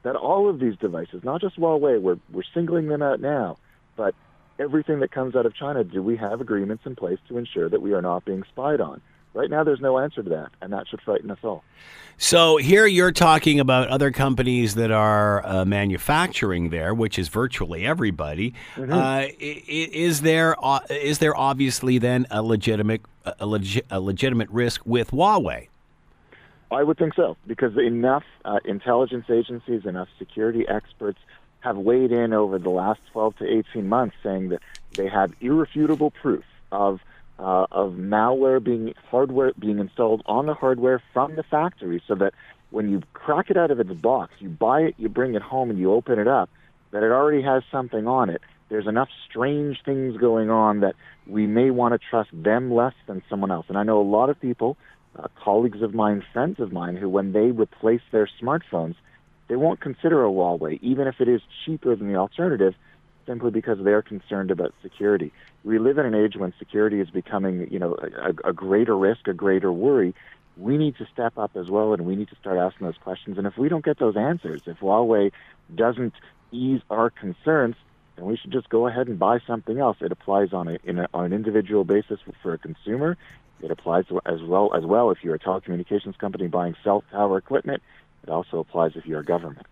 that 0.03 0.17
all 0.17 0.49
of 0.49 0.61
these 0.61 0.77
devices, 0.77 1.23
not 1.25 1.41
just 1.41 1.59
Huawei, 1.59 2.01
we're, 2.01 2.19
we're 2.33 2.43
singling 2.55 2.89
them 2.89 3.03
out 3.03 3.21
now, 3.21 3.57
but 3.97 4.15
everything 4.59 5.01
that 5.01 5.11
comes 5.11 5.35
out 5.35 5.47
of 5.47 5.55
China, 5.55 5.85
do 5.85 6.03
we 6.03 6.17
have 6.17 6.41
agreements 6.41 6.85
in 6.87 6.95
place 6.95 7.19
to 7.29 7.39
ensure 7.39 7.69
that 7.69 7.83
we 7.83 7.93
are 7.93 8.03
not 8.03 8.25
being 8.25 8.43
spied 8.51 8.81
on? 8.81 9.01
Right 9.33 9.49
now, 9.49 9.63
there's 9.63 9.81
no 9.81 9.99
answer 9.99 10.23
to 10.23 10.31
that, 10.31 10.51
and 10.61 10.73
that 10.73 10.89
should 10.89 11.01
frighten 11.03 11.31
us 11.31 11.39
all. 11.45 11.63
So 12.19 12.59
here 12.59 12.87
you're 12.87 13.13
talking 13.13 13.61
about 13.61 13.89
other 13.89 14.11
companies 14.11 14.75
that 14.75 14.91
are 14.91 15.47
uh, 15.47 15.65
manufacturing 15.65 16.69
there, 16.69 16.93
which 16.93 17.19
is 17.19 17.29
virtually 17.29 17.87
everybody. 17.87 18.53
Mm-hmm. 18.75 18.93
Uh, 18.93 19.27
is 19.39 20.21
there 20.21 20.55
uh, 20.63 20.81
is 20.91 21.19
there 21.19 21.35
obviously 21.35 21.97
then 21.99 22.27
a 22.31 22.43
legitimate 22.43 23.01
a, 23.25 23.47
legi- 23.47 23.83
a, 23.91 24.01
legitimate 24.01 24.51
risk 24.51 24.83
with 24.85 25.13
Huawei? 25.13 25.69
I 26.71 26.83
would 26.83 26.99
think 26.99 27.15
so 27.15 27.37
because 27.47 27.77
enough 27.79 28.25
uh, 28.45 28.59
intelligence 28.65 29.31
agencies, 29.31 29.87
enough 29.87 30.09
security 30.19 30.69
experts 30.69 31.19
have 31.61 31.79
weighed 31.79 32.13
in 32.13 32.33
over 32.33 32.59
the 32.59 32.71
last 32.71 33.01
12 33.13 33.37
to 33.39 33.47
18 33.47 33.89
months, 33.89 34.17
saying 34.23 34.51
that 34.51 34.61
they 34.93 35.09
have 35.09 35.33
irrefutable 35.41 36.11
proof 36.11 36.45
of 36.71 37.01
uh, 37.41 37.67
of 37.73 37.95
malware 37.95 38.63
being 38.63 38.95
hardware 39.11 39.53
being 39.59 39.79
installed 39.79 40.23
on 40.27 40.47
the 40.47 40.55
hardware 40.55 41.03
from 41.13 41.35
the 41.37 41.43
factory, 41.43 42.03
so 42.07 42.15
that 42.15 42.35
when 42.71 42.91
you 42.91 43.03
crack 43.15 43.51
it 43.51 43.57
out 43.57 43.71
of 43.71 43.81
its 43.81 43.93
box, 43.93 44.33
you 44.39 44.49
buy 44.49 44.83
it, 44.83 44.95
you 44.99 45.09
bring 45.09 45.35
it 45.35 45.43
home, 45.43 45.71
and 45.71 45.79
you 45.79 45.93
open 45.93 46.19
it 46.19 46.29
up, 46.29 46.51
that 46.93 47.03
it 47.03 47.11
already 47.11 47.43
has 47.43 47.63
something 47.73 48.07
on 48.07 48.31
it. 48.31 48.43
There's 48.69 48.87
enough 48.87 49.09
strange 49.29 49.83
things 49.85 50.17
going 50.17 50.51
on 50.51 50.81
that 50.81 50.95
we 51.27 51.47
may 51.47 51.71
want 51.71 51.95
to 51.95 51.99
trust 51.99 52.31
them 52.33 52.73
less 52.73 52.95
than 53.07 53.23
someone 53.29 53.51
else. 53.51 53.67
And 53.69 53.77
I 53.77 53.83
know 53.83 54.01
a 54.01 54.03
lot 54.03 54.31
of 54.31 54.41
people, 54.41 54.77
uh, 55.19 55.27
colleagues 55.43 55.83
of 55.83 55.95
mine, 55.95 56.23
friends 56.33 56.61
of 56.61 56.73
mine, 56.73 56.97
who 56.97 57.09
when 57.09 57.33
they 57.33 57.51
replace 57.51 58.03
their 58.13 58.29
smartphones, 58.41 58.95
they 59.49 59.57
won't 59.57 59.81
consider 59.81 60.25
a 60.25 60.29
Huawei, 60.29 60.79
even 60.83 61.09
if 61.09 61.21
it 61.21 61.27
is 61.27 61.41
cheaper 61.65 61.97
than 61.97 62.07
the 62.07 62.19
alternative 62.19 62.75
simply 63.31 63.53
because 63.53 63.79
they're 63.85 64.03
concerned 64.03 64.51
about 64.51 64.75
security. 64.83 65.33
We 65.63 65.79
live 65.79 65.99
in 65.99 66.07
an 66.07 66.17
age 66.17 66.35
when 66.37 66.53
security 66.59 66.99
is 66.99 67.11
becoming, 67.11 67.71
you 67.71 67.79
know, 67.79 67.95
a, 67.95 68.49
a 68.49 68.53
greater 68.53 68.99
risk, 68.99 69.29
a 69.29 69.33
greater 69.33 69.71
worry. 69.71 70.17
We 70.57 70.77
need 70.77 70.97
to 70.97 71.07
step 71.13 71.39
up 71.39 71.53
as 71.55 71.71
well, 71.71 71.93
and 71.93 72.05
we 72.05 72.17
need 72.17 72.29
to 72.31 72.37
start 72.37 72.59
asking 72.59 72.89
those 72.89 72.99
questions. 72.99 73.39
And 73.39 73.47
if 73.47 73.57
we 73.57 73.69
don't 73.69 73.85
get 73.85 74.01
those 74.01 74.17
answers, 74.17 74.63
if 74.67 74.81
Huawei 74.81 75.31
doesn't 75.73 76.15
ease 76.51 76.81
our 76.91 77.09
concerns, 77.09 77.77
then 78.17 78.25
we 78.25 78.37
should 78.37 78.51
just 78.51 78.69
go 78.69 78.89
ahead 78.89 79.07
and 79.07 79.17
buy 79.17 79.39
something 79.47 79.79
else. 79.79 79.99
It 80.01 80.11
applies 80.11 80.53
on 80.53 80.67
a, 80.67 80.79
a 80.85 81.09
on 81.15 81.27
an 81.27 81.33
individual 81.33 81.85
basis 81.85 82.19
for 82.43 82.53
a 82.53 82.59
consumer. 82.59 83.17
It 83.63 83.71
applies 83.71 84.07
as 84.27 84.43
well 84.43 84.75
as 84.75 84.85
well 84.85 85.13
if 85.13 85.23
you're 85.23 85.37
a 85.37 85.39
telecommunications 85.39 86.19
company 86.19 86.49
buying 86.49 86.75
cell 86.83 87.05
tower 87.13 87.39
equipment. 87.39 87.81
It 88.23 88.31
also 88.31 88.59
applies 88.59 88.93
if 88.95 89.07
you're 89.07 89.21
a 89.21 89.25
government. 89.25 89.67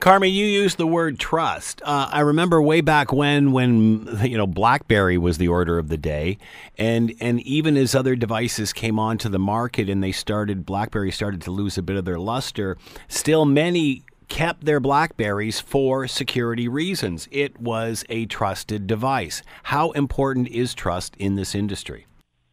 Carmi, 0.00 0.32
you 0.32 0.44
used 0.44 0.76
the 0.76 0.86
word 0.86 1.18
trust. 1.18 1.80
Uh, 1.84 2.08
I 2.12 2.20
remember 2.20 2.60
way 2.60 2.80
back 2.80 3.12
when, 3.12 3.52
when 3.52 4.06
you 4.22 4.36
know 4.36 4.46
BlackBerry 4.46 5.16
was 5.18 5.38
the 5.38 5.48
order 5.48 5.78
of 5.78 5.88
the 5.88 5.96
day, 5.96 6.38
and 6.76 7.14
and 7.20 7.40
even 7.40 7.76
as 7.76 7.94
other 7.94 8.14
devices 8.14 8.72
came 8.72 8.98
onto 8.98 9.28
the 9.28 9.38
market 9.38 9.88
and 9.88 10.02
they 10.02 10.12
started, 10.12 10.66
BlackBerry 10.66 11.10
started 11.10 11.40
to 11.42 11.50
lose 11.50 11.78
a 11.78 11.82
bit 11.82 11.96
of 11.96 12.04
their 12.04 12.18
luster. 12.18 12.76
Still, 13.08 13.44
many 13.44 14.04
kept 14.28 14.64
their 14.64 14.80
Blackberries 14.80 15.60
for 15.60 16.08
security 16.08 16.66
reasons. 16.66 17.28
It 17.30 17.60
was 17.60 18.02
a 18.08 18.24
trusted 18.26 18.86
device. 18.86 19.42
How 19.64 19.90
important 19.90 20.48
is 20.48 20.74
trust 20.74 21.14
in 21.18 21.34
this 21.34 21.54
industry? 21.54 22.06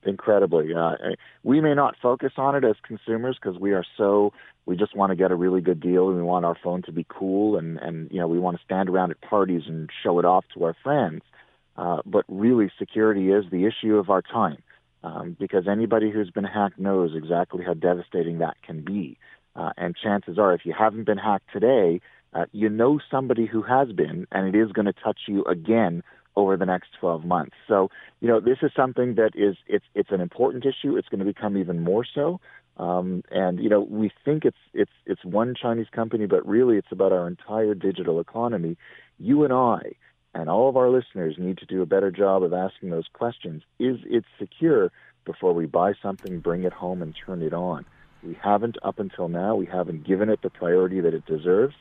Incredibly. 0.04 0.74
Uh, 0.74 0.96
we 1.44 1.62
may 1.62 1.74
not 1.74 1.96
focus 2.02 2.34
on 2.38 2.56
it 2.56 2.66
as 2.66 2.76
consumers 2.86 3.38
because 3.42 3.60
we 3.60 3.72
are 3.72 3.86
so 3.98 4.34
we 4.70 4.78
just 4.78 4.96
want 4.96 5.10
to 5.10 5.16
get 5.16 5.32
a 5.32 5.36
really 5.36 5.62
good 5.62 5.80
deal 5.80 6.10
and 6.10 6.18
we 6.18 6.22
want 6.22 6.46
our 6.46 6.56
phone 6.64 6.84
to 6.84 6.92
be 6.92 7.04
cool 7.10 7.58
and 7.58 7.80
and 7.80 8.10
you 8.12 8.20
know 8.20 8.28
we 8.28 8.38
want 8.38 8.56
to 8.56 8.64
stand 8.64 8.88
around 8.88 9.10
at 9.10 9.20
parties 9.20 9.64
and 9.66 9.90
show 10.04 10.20
it 10.20 10.26
off 10.26 10.46
to 10.54 10.64
our 10.64 10.76
friends 10.84 11.24
uh, 11.76 12.02
but 12.06 12.24
really 12.28 12.72
security 12.78 13.32
is 13.32 13.46
the 13.52 13.66
issue 13.66 13.96
of 13.98 14.12
our 14.12 14.22
time 14.22 14.62
um, 15.04 15.36
because 15.40 15.68
anybody 15.68 16.12
who's 16.12 16.30
been 16.30 16.44
hacked 16.44 16.78
knows 16.78 17.16
exactly 17.16 17.66
how 17.66 17.74
devastating 17.74 18.38
that 18.38 18.62
can 18.62 18.82
be 18.82 19.18
uh, 19.56 19.72
and 19.76 19.96
chances 19.98 20.38
are 20.38 20.54
if 20.54 20.64
you 20.64 20.74
haven't 20.78 21.06
been 21.06 21.18
hacked 21.18 21.52
today 21.52 22.00
uh, 22.36 22.46
you 22.52 22.70
know 22.70 23.00
somebody 23.10 23.48
who 23.48 23.64
has 23.64 23.92
been 23.92 24.28
and 24.32 24.56
it 24.56 24.58
is 24.58 24.72
going 24.72 24.86
to 24.86 24.94
touch 24.94 25.22
you 25.28 25.44
again 25.46 26.04
over 26.36 26.56
the 26.56 26.66
next 26.66 26.90
12 27.00 27.26
months. 27.26 27.56
So, 27.68 27.90
you 28.22 28.28
know, 28.28 28.40
this 28.40 28.60
is 28.62 28.72
something 28.76 29.16
that 29.16 29.32
is 29.36 29.58
it's 29.68 29.86
it's 29.94 30.12
an 30.12 30.22
important 30.22 30.66
issue. 30.66 30.96
It's 30.96 31.10
going 31.10 31.20
to 31.20 31.26
become 31.26 31.58
even 31.58 31.84
more 31.84 32.06
so. 32.06 32.40
Um, 32.80 33.24
and 33.30 33.60
you 33.60 33.70
know, 33.70 33.82
we 33.82 34.10
think 34.24 34.46
it's 34.46 34.58
it's 34.74 34.92
it's 35.06 35.24
one 35.24 35.54
Chinese 35.54 35.90
company, 35.92 36.26
but 36.26 36.48
really 36.48 36.78
it's 36.78 36.92
about 36.92 37.12
our 37.12 37.28
entire 37.28 37.76
digital 37.76 38.20
economy. 38.20 38.78
You 39.20 39.44
and 39.44 39.54
I 39.54 39.82
and 40.34 40.50
all 40.50 40.70
of 40.70 40.78
our 40.78 40.90
listeners 40.90 41.36
need 41.38 41.58
to 41.58 41.66
do 41.66 41.82
a 41.82 41.86
better 41.86 42.10
job 42.10 42.42
of 42.42 42.54
asking 42.54 42.90
those 42.90 43.08
questions. 43.12 43.64
Is 43.80 43.98
it 44.06 44.24
secure 44.40 44.92
before 45.26 45.54
we 45.54 45.66
buy 45.66 45.94
something, 46.02 46.40
bring 46.40 46.64
it 46.64 46.72
home, 46.72 47.02
and 47.02 47.14
turn 47.14 47.42
it 47.42 47.54
on? 47.54 47.86
We 48.24 48.38
haven't 48.42 48.78
up 48.82 49.00
until 49.00 49.28
now. 49.28 49.56
We 49.56 49.66
haven't 49.66 50.06
given 50.06 50.30
it 50.30 50.42
the 50.42 50.50
priority 50.50 51.02
that 51.02 51.14
it 51.14 51.26
deserves. 51.26 51.76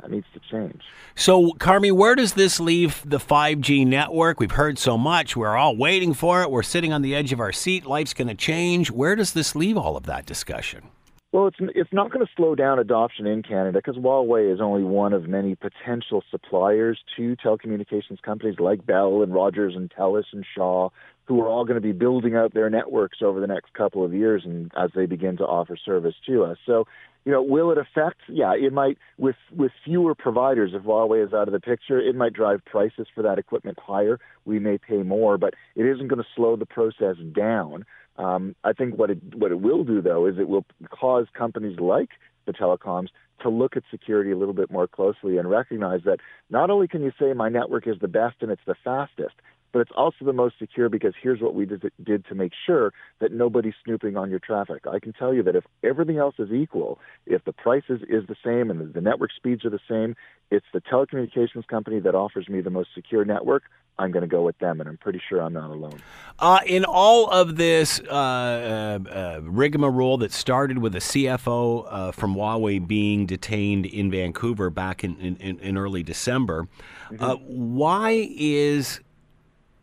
That 0.00 0.10
needs 0.10 0.26
to 0.34 0.40
change. 0.50 0.82
So, 1.14 1.52
Carmi, 1.54 1.92
where 1.92 2.14
does 2.14 2.34
this 2.34 2.58
leave 2.60 3.02
the 3.04 3.18
5G 3.18 3.86
network? 3.86 4.40
We've 4.40 4.50
heard 4.50 4.78
so 4.78 4.96
much. 4.96 5.36
We're 5.36 5.56
all 5.56 5.76
waiting 5.76 6.14
for 6.14 6.42
it. 6.42 6.50
We're 6.50 6.62
sitting 6.62 6.92
on 6.92 7.02
the 7.02 7.14
edge 7.14 7.32
of 7.32 7.40
our 7.40 7.52
seat. 7.52 7.84
Life's 7.84 8.14
going 8.14 8.28
to 8.28 8.34
change. 8.34 8.90
Where 8.90 9.16
does 9.16 9.32
this 9.32 9.54
leave 9.54 9.76
all 9.76 9.96
of 9.96 10.04
that 10.06 10.26
discussion? 10.26 10.84
Well, 11.32 11.46
it's 11.46 11.58
it's 11.60 11.92
not 11.92 12.10
going 12.10 12.26
to 12.26 12.32
slow 12.36 12.56
down 12.56 12.80
adoption 12.80 13.24
in 13.24 13.44
Canada 13.44 13.78
because 13.78 13.96
Huawei 13.96 14.52
is 14.52 14.60
only 14.60 14.82
one 14.82 15.12
of 15.12 15.28
many 15.28 15.54
potential 15.54 16.24
suppliers 16.28 16.98
to 17.16 17.36
telecommunications 17.36 18.20
companies 18.20 18.56
like 18.58 18.84
Bell 18.84 19.22
and 19.22 19.32
Rogers 19.32 19.74
and 19.76 19.92
Telus 19.96 20.24
and 20.32 20.44
Shaw 20.56 20.88
who 21.30 21.40
are 21.40 21.46
all 21.46 21.64
going 21.64 21.76
to 21.76 21.80
be 21.80 21.92
building 21.92 22.34
out 22.34 22.52
their 22.54 22.68
networks 22.68 23.18
over 23.22 23.38
the 23.38 23.46
next 23.46 23.72
couple 23.74 24.04
of 24.04 24.12
years 24.12 24.42
and 24.44 24.72
as 24.76 24.90
they 24.96 25.06
begin 25.06 25.36
to 25.36 25.44
offer 25.44 25.76
service 25.76 26.16
to 26.26 26.42
us. 26.42 26.58
So, 26.66 26.88
you 27.24 27.32
know, 27.32 27.42
will 27.42 27.70
it 27.70 27.78
affect? 27.78 28.20
Yeah, 28.28 28.54
it 28.54 28.72
might. 28.72 28.98
With 29.18 29.36
with 29.54 29.72
fewer 29.84 30.14
providers, 30.14 30.72
if 30.74 30.82
Huawei 30.82 31.26
is 31.26 31.32
out 31.32 31.48
of 31.48 31.52
the 31.52 31.60
picture, 31.60 32.00
it 32.00 32.14
might 32.14 32.32
drive 32.32 32.64
prices 32.64 33.06
for 33.14 33.22
that 33.22 33.38
equipment 33.38 33.78
higher. 33.78 34.18
We 34.44 34.58
may 34.58 34.78
pay 34.78 35.02
more, 35.02 35.36
but 35.36 35.54
it 35.76 35.84
isn't 35.84 36.08
going 36.08 36.22
to 36.22 36.28
slow 36.34 36.56
the 36.56 36.66
process 36.66 37.16
down. 37.34 37.84
Um, 38.16 38.54
I 38.64 38.72
think 38.72 38.98
what 38.98 39.10
it 39.10 39.18
what 39.34 39.50
it 39.50 39.60
will 39.60 39.84
do 39.84 40.00
though 40.00 40.26
is 40.26 40.38
it 40.38 40.48
will 40.48 40.64
cause 40.90 41.26
companies 41.34 41.78
like 41.78 42.10
the 42.46 42.52
telecoms 42.52 43.08
to 43.42 43.48
look 43.48 43.76
at 43.76 43.82
security 43.90 44.30
a 44.30 44.36
little 44.36 44.54
bit 44.54 44.70
more 44.70 44.86
closely 44.86 45.38
and 45.38 45.48
recognize 45.48 46.00
that 46.04 46.18
not 46.50 46.70
only 46.70 46.88
can 46.88 47.02
you 47.02 47.12
say 47.18 47.32
my 47.32 47.48
network 47.48 47.86
is 47.86 47.96
the 48.00 48.08
best 48.08 48.36
and 48.40 48.50
it's 48.50 48.60
the 48.66 48.74
fastest, 48.84 49.34
but 49.72 49.80
it's 49.80 49.90
also 49.96 50.24
the 50.24 50.32
most 50.32 50.58
secure 50.58 50.88
because 50.88 51.14
here's 51.22 51.40
what 51.40 51.54
we 51.54 51.66
did, 51.66 52.24
to 52.26 52.34
make 52.34 52.52
sure 52.66 52.92
that 53.20 53.32
nobody's 53.32 53.74
snooping 53.84 54.16
on 54.16 54.30
your 54.30 54.38
traffic. 54.38 54.86
I 54.86 54.98
can 54.98 55.12
tell 55.12 55.32
you 55.32 55.42
that 55.44 55.56
if 55.56 55.64
everything 55.82 56.18
else 56.18 56.34
is 56.38 56.50
equal, 56.50 56.98
if 57.26 57.44
the 57.44 57.52
price 57.52 57.84
is, 57.88 58.00
the 58.00 58.36
same 58.44 58.70
and 58.70 58.80
the, 58.80 58.84
the 58.84 59.00
network 59.00 59.30
speeds 59.34 59.64
are 59.64 59.70
the 59.70 59.80
same, 59.88 60.14
it's 60.50 60.66
the 60.72 60.80
telecommunications 60.80 61.66
company 61.66 62.00
that 62.00 62.14
offers 62.14 62.48
me 62.48 62.60
the 62.60 62.70
most 62.70 62.90
secure 62.94 63.24
network. 63.24 63.64
I'm 63.98 64.12
going 64.12 64.22
to 64.22 64.28
go 64.28 64.42
with 64.42 64.58
them, 64.58 64.80
and 64.80 64.88
I'm 64.88 64.96
pretty 64.96 65.20
sure 65.28 65.42
I'm 65.42 65.52
not 65.52 65.70
alone. 65.70 66.00
Uh, 66.38 66.60
in 66.66 66.84
all 66.84 67.28
of 67.28 67.56
this 67.56 68.00
uh, 68.00 68.98
uh, 69.06 69.10
uh 69.10 69.40
rigmarole 69.42 70.16
that 70.18 70.32
started 70.32 70.78
with 70.78 70.94
a 70.94 71.00
CFO 71.00 71.86
uh, 71.88 72.12
from 72.12 72.34
Huawei 72.34 72.86
being 72.86 73.26
detained 73.26 73.84
in 73.84 74.10
Vancouver 74.10 74.70
back 74.70 75.04
in, 75.04 75.16
in, 75.18 75.58
in 75.58 75.76
early 75.76 76.02
December, 76.02 76.66
mm-hmm. 77.10 77.22
Uh, 77.22 77.34
why 77.36 78.28
is 78.36 79.00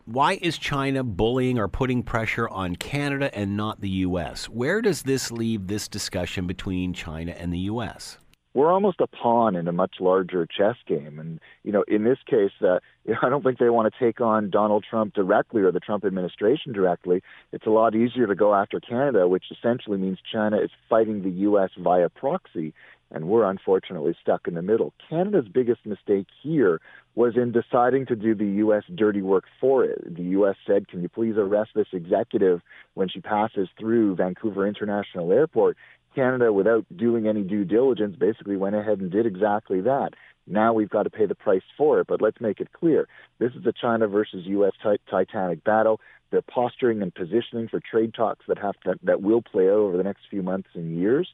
why 0.08 0.38
is 0.40 0.56
China 0.56 1.04
bullying 1.04 1.58
or 1.58 1.68
putting 1.68 2.02
pressure 2.02 2.48
on 2.48 2.76
Canada 2.76 3.30
and 3.36 3.58
not 3.58 3.82
the 3.82 3.90
U.S.? 3.90 4.48
Where 4.48 4.80
does 4.80 5.02
this 5.02 5.30
leave 5.30 5.66
this 5.66 5.86
discussion 5.86 6.46
between 6.46 6.94
China 6.94 7.32
and 7.32 7.52
the 7.52 7.58
U.S.? 7.58 8.16
We're 8.54 8.72
almost 8.72 9.02
a 9.02 9.06
pawn 9.06 9.54
in 9.54 9.68
a 9.68 9.72
much 9.72 9.96
larger 10.00 10.46
chess 10.46 10.76
game, 10.86 11.18
and 11.18 11.38
you 11.62 11.72
know, 11.72 11.84
in 11.86 12.04
this 12.04 12.16
case, 12.26 12.52
uh, 12.62 12.78
I 13.22 13.28
don't 13.28 13.44
think 13.44 13.58
they 13.58 13.68
want 13.68 13.92
to 13.92 13.98
take 14.02 14.22
on 14.22 14.48
Donald 14.48 14.86
Trump 14.88 15.12
directly 15.12 15.60
or 15.60 15.70
the 15.70 15.80
Trump 15.80 16.06
administration 16.06 16.72
directly. 16.72 17.22
It's 17.52 17.66
a 17.66 17.70
lot 17.70 17.94
easier 17.94 18.26
to 18.26 18.34
go 18.34 18.54
after 18.54 18.80
Canada, 18.80 19.28
which 19.28 19.44
essentially 19.50 19.98
means 19.98 20.18
China 20.32 20.56
is 20.56 20.70
fighting 20.88 21.22
the 21.22 21.30
U.S. 21.30 21.70
via 21.76 22.08
proxy 22.08 22.72
and 23.10 23.26
we're 23.28 23.48
unfortunately 23.48 24.14
stuck 24.20 24.46
in 24.46 24.54
the 24.54 24.62
middle. 24.62 24.92
Canada's 25.08 25.48
biggest 25.48 25.84
mistake 25.86 26.26
here 26.42 26.80
was 27.18 27.36
in 27.36 27.50
deciding 27.50 28.06
to 28.06 28.14
do 28.14 28.32
the 28.32 28.46
U.S. 28.62 28.84
dirty 28.94 29.22
work 29.22 29.42
for 29.60 29.84
it. 29.84 30.14
The 30.14 30.22
U.S. 30.38 30.54
said, 30.64 30.86
Can 30.86 31.02
you 31.02 31.08
please 31.08 31.34
arrest 31.36 31.70
this 31.74 31.88
executive 31.92 32.60
when 32.94 33.08
she 33.08 33.20
passes 33.20 33.68
through 33.76 34.14
Vancouver 34.14 34.68
International 34.68 35.32
Airport? 35.32 35.76
Canada, 36.14 36.52
without 36.52 36.86
doing 36.96 37.26
any 37.26 37.42
due 37.42 37.64
diligence, 37.64 38.14
basically 38.14 38.56
went 38.56 38.76
ahead 38.76 39.00
and 39.00 39.10
did 39.10 39.26
exactly 39.26 39.80
that. 39.80 40.10
Now 40.46 40.72
we've 40.72 40.88
got 40.88 41.02
to 41.02 41.10
pay 41.10 41.26
the 41.26 41.34
price 41.34 41.64
for 41.76 41.98
it. 41.98 42.06
But 42.06 42.22
let's 42.22 42.40
make 42.40 42.60
it 42.60 42.72
clear 42.72 43.08
this 43.40 43.50
is 43.54 43.66
a 43.66 43.72
China 43.72 44.06
versus 44.06 44.46
U.S. 44.46 44.74
Titanic 45.10 45.64
battle. 45.64 46.00
They're 46.30 46.40
posturing 46.40 47.02
and 47.02 47.12
positioning 47.12 47.66
for 47.66 47.80
trade 47.80 48.14
talks 48.14 48.46
that 48.46 48.58
have 48.58 48.78
to, 48.84 48.94
that 49.02 49.22
will 49.22 49.42
play 49.42 49.64
out 49.64 49.72
over 49.72 49.96
the 49.96 50.04
next 50.04 50.20
few 50.30 50.44
months 50.44 50.68
and 50.74 50.96
years. 50.96 51.28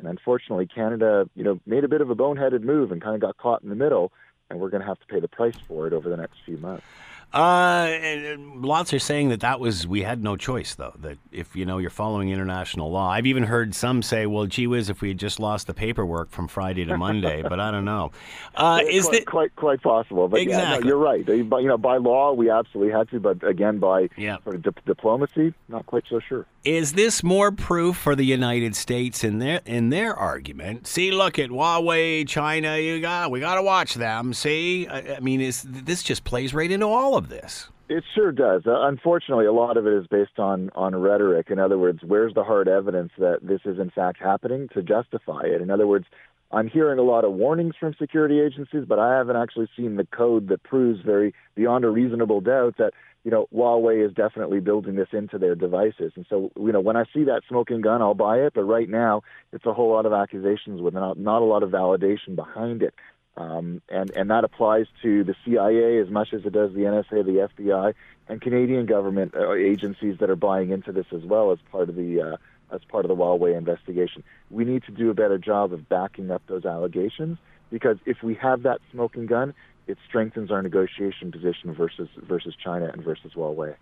And 0.00 0.08
unfortunately, 0.08 0.66
Canada, 0.66 1.28
you 1.36 1.44
know, 1.44 1.60
made 1.64 1.84
a 1.84 1.88
bit 1.88 2.00
of 2.00 2.10
a 2.10 2.16
boneheaded 2.16 2.62
move 2.62 2.90
and 2.90 3.00
kind 3.00 3.14
of 3.14 3.20
got 3.20 3.36
caught 3.36 3.62
in 3.62 3.68
the 3.68 3.74
middle, 3.76 4.12
and 4.50 4.60
we're 4.60 4.70
going 4.70 4.80
to 4.80 4.86
have 4.86 5.00
to 5.00 5.06
pay 5.06 5.20
the 5.20 5.28
price 5.28 5.56
for 5.66 5.86
it 5.86 5.92
over 5.92 6.08
the 6.08 6.16
next 6.16 6.38
few 6.44 6.56
months. 6.58 6.84
Uh, 7.32 8.36
lots 8.54 8.94
are 8.94 8.98
saying 8.98 9.28
that 9.28 9.40
that 9.40 9.60
was 9.60 9.86
we 9.86 10.02
had 10.02 10.24
no 10.24 10.34
choice 10.34 10.74
though. 10.74 10.94
That 11.00 11.18
if 11.30 11.54
you 11.54 11.66
know 11.66 11.76
you're 11.76 11.90
following 11.90 12.30
international 12.30 12.90
law, 12.90 13.10
I've 13.10 13.26
even 13.26 13.42
heard 13.42 13.74
some 13.74 14.02
say, 14.02 14.24
"Well, 14.24 14.46
gee 14.46 14.66
whiz, 14.66 14.88
if 14.88 15.02
we 15.02 15.08
had 15.08 15.18
just 15.18 15.38
lost 15.38 15.66
the 15.66 15.74
paperwork 15.74 16.30
from 16.30 16.48
Friday 16.48 16.86
to 16.86 16.96
Monday," 16.96 17.42
but 17.48 17.60
I 17.60 17.70
don't 17.70 17.84
know. 17.84 18.12
Uh, 18.54 18.80
is 18.88 19.06
quite, 19.06 19.26
quite 19.26 19.56
quite 19.56 19.82
possible? 19.82 20.26
But 20.28 20.40
exactly. 20.40 20.72
yeah, 20.72 20.78
no, 20.78 20.86
you're 20.86 20.96
right. 20.96 21.48
But 21.48 21.58
you 21.58 21.68
know, 21.68 21.76
by 21.76 21.98
law, 21.98 22.32
we 22.32 22.48
absolutely 22.48 22.92
had 22.94 23.10
to. 23.10 23.20
But 23.20 23.46
again, 23.46 23.78
by 23.78 24.08
yeah. 24.16 24.38
sort 24.44 24.56
of 24.56 24.62
di- 24.62 24.82
diplomacy, 24.86 25.52
not 25.68 25.84
quite 25.84 26.04
so 26.08 26.20
sure. 26.20 26.46
Is 26.64 26.94
this 26.94 27.22
more 27.22 27.52
proof 27.52 27.96
for 27.96 28.16
the 28.16 28.24
United 28.24 28.74
States 28.74 29.22
in 29.22 29.38
their 29.38 29.60
in 29.66 29.90
their 29.90 30.14
argument? 30.14 30.86
See, 30.86 31.10
look 31.10 31.38
at 31.38 31.50
Huawei, 31.50 32.26
China. 32.26 32.78
You 32.78 33.00
got 33.00 33.30
we 33.30 33.40
got 33.40 33.56
to 33.56 33.62
watch 33.62 33.94
them. 33.94 34.32
See, 34.32 34.86
I, 34.86 35.16
I 35.16 35.20
mean, 35.20 35.42
is 35.42 35.62
this 35.62 36.02
just 36.02 36.24
plays 36.24 36.54
right 36.54 36.70
into 36.70 36.86
all 36.86 37.16
of 37.16 37.17
this. 37.20 37.68
It 37.88 38.04
sure 38.14 38.32
does. 38.32 38.62
Uh, 38.66 38.86
unfortunately, 38.86 39.46
a 39.46 39.52
lot 39.52 39.76
of 39.76 39.86
it 39.86 39.94
is 39.94 40.06
based 40.06 40.38
on 40.38 40.70
on 40.74 40.94
rhetoric. 40.94 41.50
In 41.50 41.58
other 41.58 41.78
words, 41.78 42.00
where's 42.06 42.34
the 42.34 42.44
hard 42.44 42.68
evidence 42.68 43.12
that 43.18 43.38
this 43.42 43.60
is 43.64 43.78
in 43.78 43.90
fact 43.90 44.18
happening 44.20 44.68
to 44.74 44.82
justify 44.82 45.42
it? 45.44 45.62
In 45.62 45.70
other 45.70 45.86
words, 45.86 46.04
I'm 46.50 46.68
hearing 46.68 46.98
a 46.98 47.02
lot 47.02 47.24
of 47.24 47.32
warnings 47.32 47.74
from 47.78 47.94
security 47.98 48.40
agencies, 48.40 48.84
but 48.86 48.98
I 48.98 49.16
haven't 49.16 49.36
actually 49.36 49.68
seen 49.76 49.96
the 49.96 50.06
code 50.06 50.48
that 50.48 50.62
proves 50.62 51.00
very 51.00 51.34
beyond 51.54 51.84
a 51.84 51.90
reasonable 51.90 52.40
doubt 52.40 52.76
that 52.78 52.92
you 53.24 53.30
know 53.30 53.48
Huawei 53.54 54.06
is 54.06 54.12
definitely 54.12 54.60
building 54.60 54.96
this 54.96 55.08
into 55.12 55.38
their 55.38 55.54
devices. 55.54 56.12
And 56.14 56.26
so, 56.28 56.50
you 56.56 56.72
know, 56.72 56.80
when 56.80 56.96
I 56.96 57.04
see 57.14 57.24
that 57.24 57.42
smoking 57.48 57.80
gun, 57.80 58.02
I'll 58.02 58.14
buy 58.14 58.38
it. 58.38 58.52
But 58.54 58.64
right 58.64 58.88
now, 58.88 59.22
it's 59.52 59.64
a 59.66 59.72
whole 59.72 59.90
lot 59.92 60.04
of 60.04 60.12
accusations 60.12 60.82
with 60.82 60.92
not, 60.92 61.18
not 61.18 61.40
a 61.40 61.46
lot 61.46 61.62
of 61.62 61.70
validation 61.70 62.36
behind 62.36 62.82
it. 62.82 62.94
Um, 63.38 63.80
and, 63.88 64.10
and 64.16 64.30
that 64.30 64.42
applies 64.42 64.86
to 65.02 65.22
the 65.22 65.34
CIA 65.44 65.98
as 65.98 66.10
much 66.10 66.32
as 66.32 66.44
it 66.44 66.52
does 66.52 66.72
the 66.72 66.80
NSA, 66.80 67.24
the 67.24 67.48
FBI, 67.56 67.94
and 68.28 68.40
Canadian 68.40 68.84
government 68.84 69.34
uh, 69.36 69.52
agencies 69.54 70.16
that 70.18 70.28
are 70.28 70.36
buying 70.36 70.70
into 70.70 70.90
this 70.90 71.06
as 71.14 71.22
well 71.22 71.52
as 71.52 71.58
part 71.70 71.88
of 71.88 71.94
the 71.94 72.20
uh, 72.20 72.36
as 72.74 72.80
part 72.88 73.04
of 73.04 73.08
the 73.08 73.14
Huawei 73.14 73.56
investigation. 73.56 74.24
We 74.50 74.64
need 74.64 74.82
to 74.84 74.92
do 74.92 75.08
a 75.08 75.14
better 75.14 75.38
job 75.38 75.72
of 75.72 75.88
backing 75.88 76.32
up 76.32 76.42
those 76.48 76.64
allegations 76.64 77.38
because 77.70 77.96
if 78.06 78.22
we 78.22 78.34
have 78.34 78.64
that 78.64 78.80
smoking 78.90 79.26
gun, 79.26 79.54
it 79.86 79.98
strengthens 80.06 80.50
our 80.50 80.60
negotiation 80.60 81.30
position 81.30 81.72
versus 81.74 82.08
versus 82.16 82.54
China 82.62 82.90
and 82.92 83.04
versus 83.04 83.32
Huawei. 83.34 83.76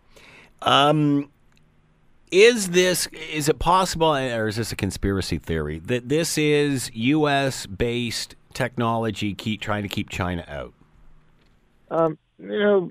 Um, 0.61 1.31
is 2.31 2.71
this 2.71 3.07
is 3.33 3.49
it 3.49 3.59
possible, 3.59 4.14
or 4.14 4.49
is 4.49 4.57
this 4.57 4.71
a 4.71 4.77
conspiracy 4.77 5.38
theory 5.38 5.79
that 5.79 6.11
this 6.11 6.37
is 6.37 6.90
U.S. 6.92 7.66
based 7.66 8.35
technology 8.57 9.35
keep 9.35 9.61
trying 9.61 9.83
to 9.83 9.88
keep 9.88 10.09
China 10.09 10.42
out? 10.49 10.73
Um, 11.90 12.19
you 12.38 12.59
know, 12.59 12.90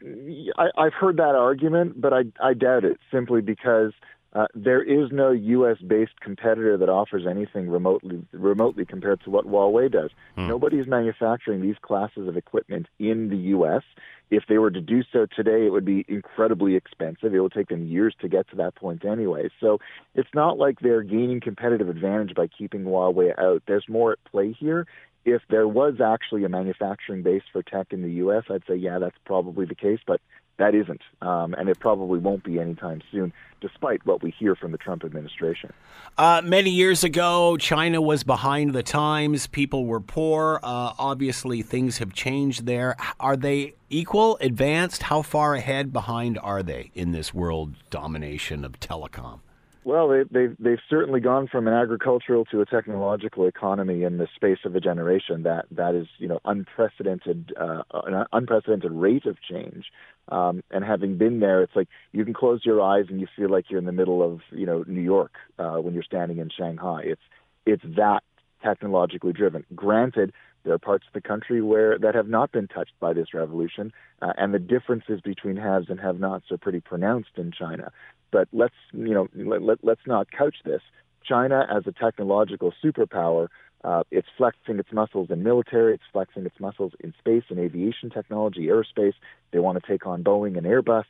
I, 0.58 0.84
have 0.84 0.94
heard 0.94 1.18
that 1.18 1.36
argument, 1.36 2.00
but 2.00 2.14
I, 2.14 2.24
I 2.40 2.54
doubt 2.54 2.86
it 2.86 3.00
simply 3.12 3.42
because 3.42 3.92
uh, 4.34 4.46
there 4.54 4.82
is 4.82 5.12
no 5.12 5.32
U.S. 5.32 5.78
based 5.78 6.20
competitor 6.22 6.78
that 6.78 6.90
offers 6.90 7.26
anything 7.30 7.70
remotely 7.70 8.22
remotely 8.32 8.86
compared 8.86 9.22
to 9.24 9.30
what 9.30 9.46
Huawei 9.46 9.92
does. 9.92 10.12
Hmm. 10.36 10.48
Nobody 10.48 10.78
is 10.78 10.88
manufacturing 10.88 11.62
these 11.62 11.78
classes 11.82 12.28
of 12.28 12.38
equipment 12.38 12.88
in 13.00 13.30
the 13.30 13.38
U.S. 13.38 13.84
If 14.30 14.44
they 14.48 14.58
were 14.58 14.72
to 14.72 14.82
do 14.82 15.04
so 15.12 15.26
today, 15.26 15.66
it 15.66 15.72
would 15.72 15.86
be 15.86 16.06
incredibly 16.08 16.76
expensive. 16.76 17.34
It 17.34 17.40
will 17.40 17.50
take 17.50 17.70
them 17.70 17.86
years 17.86 18.16
to 18.22 18.28
get 18.28 18.50
to 18.50 18.56
that 18.58 18.76
point 18.76 19.06
anyway. 19.06 19.50
So 19.60 19.80
it's 20.16 20.34
not 20.34 20.58
like 20.58 20.80
they're 20.80 21.04
gaining 21.04 21.40
competitive 21.42 21.90
advantage 21.90 22.36
by 22.36 22.48
keeping 22.48 22.84
Huawei 22.84 23.38
out. 23.40 23.64
There's 23.68 23.88
more 23.88 24.14
at 24.14 24.24
play 24.26 24.52
here, 24.52 24.86
if 25.26 25.42
there 25.50 25.68
was 25.68 26.00
actually 26.00 26.44
a 26.44 26.50
manufacturing 26.50 27.24
base 27.24 27.42
for 27.52 27.64
tech 27.64 27.88
in 27.92 28.04
the 28.04 28.12
U.S., 28.12 28.44
I'd 28.50 28.64
say, 28.68 28.76
yeah, 28.76 29.00
that's 29.00 29.18
probably 29.26 29.66
the 29.66 29.76
case, 29.76 30.00
but 30.06 30.22
that 30.58 30.76
isn't. 30.76 31.02
Um, 31.22 31.54
and 31.56 31.68
it 31.68 31.80
probably 31.80 32.20
won't 32.20 32.44
be 32.44 32.60
anytime 32.60 33.02
soon, 33.12 33.34
despite 33.60 34.06
what 34.06 34.22
we 34.22 34.32
hear 34.32 34.56
from 34.56 34.72
the 34.72 34.78
Trump 34.78 35.04
administration. 35.04 35.74
Uh, 36.18 36.42
many 36.46 36.70
years 36.70 37.04
ago, 37.04 37.58
China 37.58 38.02
was 38.02 38.24
behind 38.24 38.74
the 38.74 38.84
times. 38.84 39.48
People 39.48 39.86
were 39.86 40.00
poor. 40.00 40.60
Uh, 40.64 40.94
obviously, 40.98 41.62
things 41.62 41.98
have 41.98 42.14
changed 42.14 42.66
there. 42.66 42.96
Are 43.20 43.36
they 43.36 43.74
equal, 43.90 44.38
advanced? 44.40 45.04
How 45.04 45.24
far 45.24 45.56
ahead, 45.56 45.92
behind 45.92 46.38
are 46.38 46.64
they 46.64 46.92
in 46.94 47.12
this 47.12 47.34
world 47.34 47.76
domination 47.90 48.64
of 48.64 48.80
telecom? 48.80 49.40
Well, 49.86 50.08
they, 50.10 50.24
they've 50.32 50.56
they've 50.58 50.80
certainly 50.90 51.20
gone 51.20 51.48
from 51.48 51.68
an 51.68 51.74
agricultural 51.76 52.46
to 52.46 52.62
a 52.62 52.66
technological 52.66 53.46
economy 53.46 54.02
in 54.02 54.18
the 54.18 54.28
space 54.36 54.58
of 54.66 54.76
a 54.76 54.80
generation. 54.80 55.44
That 55.44 55.68
that 55.70 55.94
is, 55.94 56.08
you 56.18 56.28
know, 56.28 56.40
unprecedented, 56.44 57.54
uh, 57.56 57.84
an 57.94 58.26
unprecedented 58.34 58.92
rate 58.92 59.28
of 59.28 59.38
change. 59.48 59.86
Um, 60.30 60.64
and 60.72 60.84
having 60.84 61.20
been 61.20 61.40
there, 61.40 61.62
it's 61.62 61.76
like 61.76 61.88
you 62.14 62.26
can 62.26 62.34
close 62.34 62.62
your 62.66 62.82
eyes 62.82 63.06
and 63.10 63.22
you 63.22 63.28
feel 63.36 63.52
like 63.52 63.66
you're 63.70 63.78
in 63.78 63.86
the 63.86 63.92
middle 63.92 64.24
of, 64.24 64.42
you 64.52 64.66
know, 64.66 64.84
New 64.88 65.02
York 65.04 65.34
uh, 65.60 65.76
when 65.76 65.94
you're 65.94 66.02
standing 66.02 66.40
in 66.40 66.50
Shanghai. 66.50 67.04
It's 67.06 67.22
it's 67.68 67.84
that 67.96 68.24
technologically 68.64 69.34
driven. 69.34 69.66
Granted, 69.76 70.34
there 70.66 70.74
are 70.74 70.80
parts 70.80 71.06
of 71.08 71.14
the 71.14 71.22
country 71.22 71.62
where 71.62 71.98
that 72.00 72.16
have 72.16 72.28
not 72.28 72.52
been 72.52 72.68
touched 72.68 73.00
by 73.00 73.14
this 73.14 73.34
revolution, 73.34 73.94
uh, 74.22 74.34
and 74.38 74.54
the 74.54 74.60
differences 74.60 75.22
between 75.22 75.56
haves 75.56 75.90
and 75.90 76.00
have-nots 76.00 76.52
are 76.52 76.58
pretty 76.58 76.82
pronounced 76.82 77.38
in 77.38 77.52
China. 77.52 77.92
But 78.32 78.50
let's 78.52 78.74
you 78.92 79.14
know 79.14 79.28
let, 79.36 79.62
let, 79.62 79.84
let's 79.84 80.06
not 80.06 80.32
couch 80.32 80.56
this. 80.66 80.82
China 81.24 81.66
as 81.70 81.84
a 81.88 81.92
technological 81.92 82.74
superpower, 82.84 83.48
uh, 83.84 84.04
it's 84.12 84.28
flexing 84.38 84.80
its 84.80 84.92
muscles 84.92 85.30
in 85.30 85.44
military, 85.44 85.94
it's 85.94 86.04
flexing 86.12 86.46
its 86.46 86.60
muscles 86.60 86.94
in 87.00 87.14
space 87.20 87.44
and 87.50 87.60
aviation 87.60 88.10
technology, 88.10 88.68
aerospace. 88.68 89.14
They 89.52 89.60
want 89.60 89.82
to 89.82 89.88
take 89.88 90.06
on 90.08 90.24
Boeing 90.24 90.58
and 90.58 90.66
Airbus. 90.66 91.06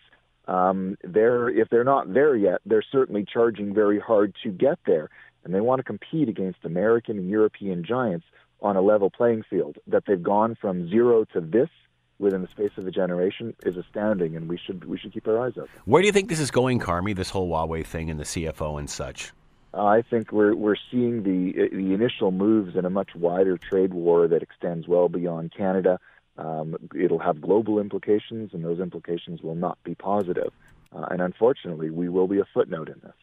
Um, 0.47 0.97
they're 1.03 1.49
if 1.49 1.69
they're 1.69 1.85
not 1.85 2.13
there 2.13 2.35
yet, 2.35 2.59
they're 2.65 2.83
certainly 2.91 3.25
charging 3.25 3.73
very 3.73 3.99
hard 3.99 4.35
to 4.43 4.49
get 4.49 4.79
there, 4.85 5.09
and 5.43 5.55
they 5.55 5.61
want 5.61 5.79
to 5.79 5.83
compete 5.83 6.27
against 6.27 6.59
American 6.65 7.17
and 7.17 7.29
European 7.29 7.85
giants 7.85 8.25
on 8.65 8.75
a 8.75 8.81
level 8.81 9.09
playing 9.09 9.43
field. 9.49 9.77
That 9.87 10.03
they've 10.07 10.21
gone 10.21 10.57
from 10.59 10.89
zero 10.89 11.25
to 11.33 11.39
this 11.39 11.69
within 12.17 12.41
the 12.41 12.47
space 12.47 12.71
of 12.77 12.87
a 12.87 12.91
generation 12.91 13.55
is 13.63 13.77
astounding, 13.77 14.35
and 14.35 14.49
we 14.49 14.57
should 14.57 14.85
we 14.85 14.97
should 14.97 15.13
keep 15.13 15.27
our 15.27 15.39
eyes 15.39 15.53
open. 15.55 15.69
Where 15.85 16.01
do 16.01 16.07
you 16.07 16.11
think 16.11 16.29
this 16.29 16.39
is 16.39 16.51
going, 16.51 16.79
Carmi? 16.79 17.15
This 17.15 17.29
whole 17.29 17.49
Huawei 17.49 17.85
thing 17.85 18.09
and 18.09 18.19
the 18.19 18.23
CFO 18.23 18.79
and 18.79 18.89
such. 18.89 19.31
I 19.73 20.01
think 20.01 20.31
we're 20.31 20.55
we're 20.55 20.77
seeing 20.91 21.23
the 21.23 21.69
the 21.69 21.93
initial 21.93 22.31
moves 22.31 22.75
in 22.75 22.85
a 22.85 22.89
much 22.89 23.11
wider 23.15 23.57
trade 23.57 23.93
war 23.93 24.27
that 24.27 24.41
extends 24.41 24.87
well 24.87 25.09
beyond 25.09 25.53
Canada. 25.55 25.99
Um, 26.37 26.75
it'll 26.99 27.19
have 27.19 27.39
global 27.39 27.79
implications, 27.79 28.53
and 28.53 28.63
those 28.63 28.79
implications 28.79 29.41
will 29.41 29.55
not 29.55 29.77
be 29.83 29.95
positive. 29.95 30.51
Uh, 30.91 31.05
and 31.11 31.21
unfortunately, 31.21 31.89
we 31.89 32.09
will 32.09 32.27
be 32.27 32.39
a 32.39 32.45
footnote 32.53 32.89
in 32.89 32.99
this. 33.03 33.13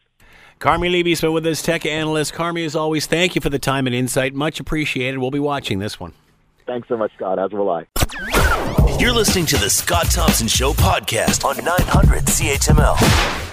Carmi 0.59 0.91
Levy's 0.91 1.21
been 1.21 1.33
with 1.33 1.45
us, 1.45 1.61
tech 1.61 1.85
analyst. 1.85 2.33
Carmi, 2.33 2.65
as 2.65 2.75
always, 2.75 3.05
thank 3.05 3.35
you 3.35 3.41
for 3.41 3.49
the 3.49 3.59
time 3.59 3.85
and 3.85 3.95
insight. 3.95 4.33
Much 4.33 4.59
appreciated. 4.59 5.17
We'll 5.17 5.31
be 5.31 5.39
watching 5.39 5.79
this 5.79 5.99
one. 5.99 6.13
Thanks 6.65 6.87
so 6.87 6.95
much, 6.95 7.11
Scott. 7.15 7.39
As 7.39 7.51
will 7.51 7.69
I. 7.69 7.85
You're 8.99 9.11
listening 9.11 9.45
to 9.47 9.57
the 9.57 9.69
Scott 9.69 10.05
Thompson 10.05 10.47
Show 10.47 10.71
podcast 10.73 11.43
on 11.43 11.57
900 11.57 12.23
CHML. 12.23 13.43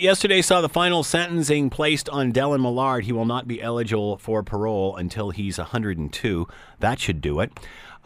Yesterday 0.00 0.42
saw 0.42 0.60
the 0.60 0.68
final 0.68 1.02
sentencing 1.02 1.70
placed 1.70 2.08
on 2.08 2.32
Dellen 2.32 2.62
Millard. 2.62 3.04
He 3.04 3.12
will 3.12 3.24
not 3.24 3.48
be 3.48 3.60
eligible 3.60 4.16
for 4.18 4.44
parole 4.44 4.96
until 4.96 5.30
he's 5.30 5.58
102. 5.58 6.46
That 6.78 7.00
should 7.00 7.20
do 7.20 7.40
it. 7.40 7.52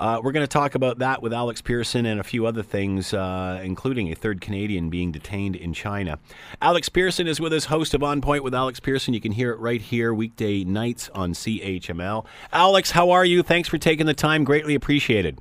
Uh, 0.02 0.20
we're 0.20 0.32
going 0.32 0.42
to 0.42 0.48
talk 0.48 0.74
about 0.74 0.98
that 0.98 1.22
with 1.22 1.32
Alex 1.32 1.62
Pearson 1.62 2.06
and 2.06 2.18
a 2.18 2.24
few 2.24 2.44
other 2.44 2.64
things, 2.64 3.14
uh, 3.14 3.60
including 3.62 4.10
a 4.10 4.16
third 4.16 4.40
Canadian 4.40 4.90
being 4.90 5.12
detained 5.12 5.54
in 5.54 5.72
China. 5.72 6.18
Alex 6.60 6.88
Pearson 6.88 7.28
is 7.28 7.38
with 7.38 7.52
us, 7.52 7.66
host 7.66 7.94
of 7.94 8.02
On 8.02 8.20
Point 8.20 8.42
with 8.42 8.52
Alex 8.52 8.80
Pearson. 8.80 9.14
You 9.14 9.20
can 9.20 9.30
hear 9.30 9.52
it 9.52 9.60
right 9.60 9.80
here, 9.80 10.12
weekday 10.12 10.64
nights 10.64 11.08
on 11.14 11.34
CHML. 11.34 12.26
Alex, 12.52 12.90
how 12.90 13.10
are 13.10 13.24
you? 13.24 13.44
Thanks 13.44 13.68
for 13.68 13.78
taking 13.78 14.06
the 14.06 14.12
time. 14.12 14.42
Greatly 14.42 14.74
appreciated. 14.74 15.38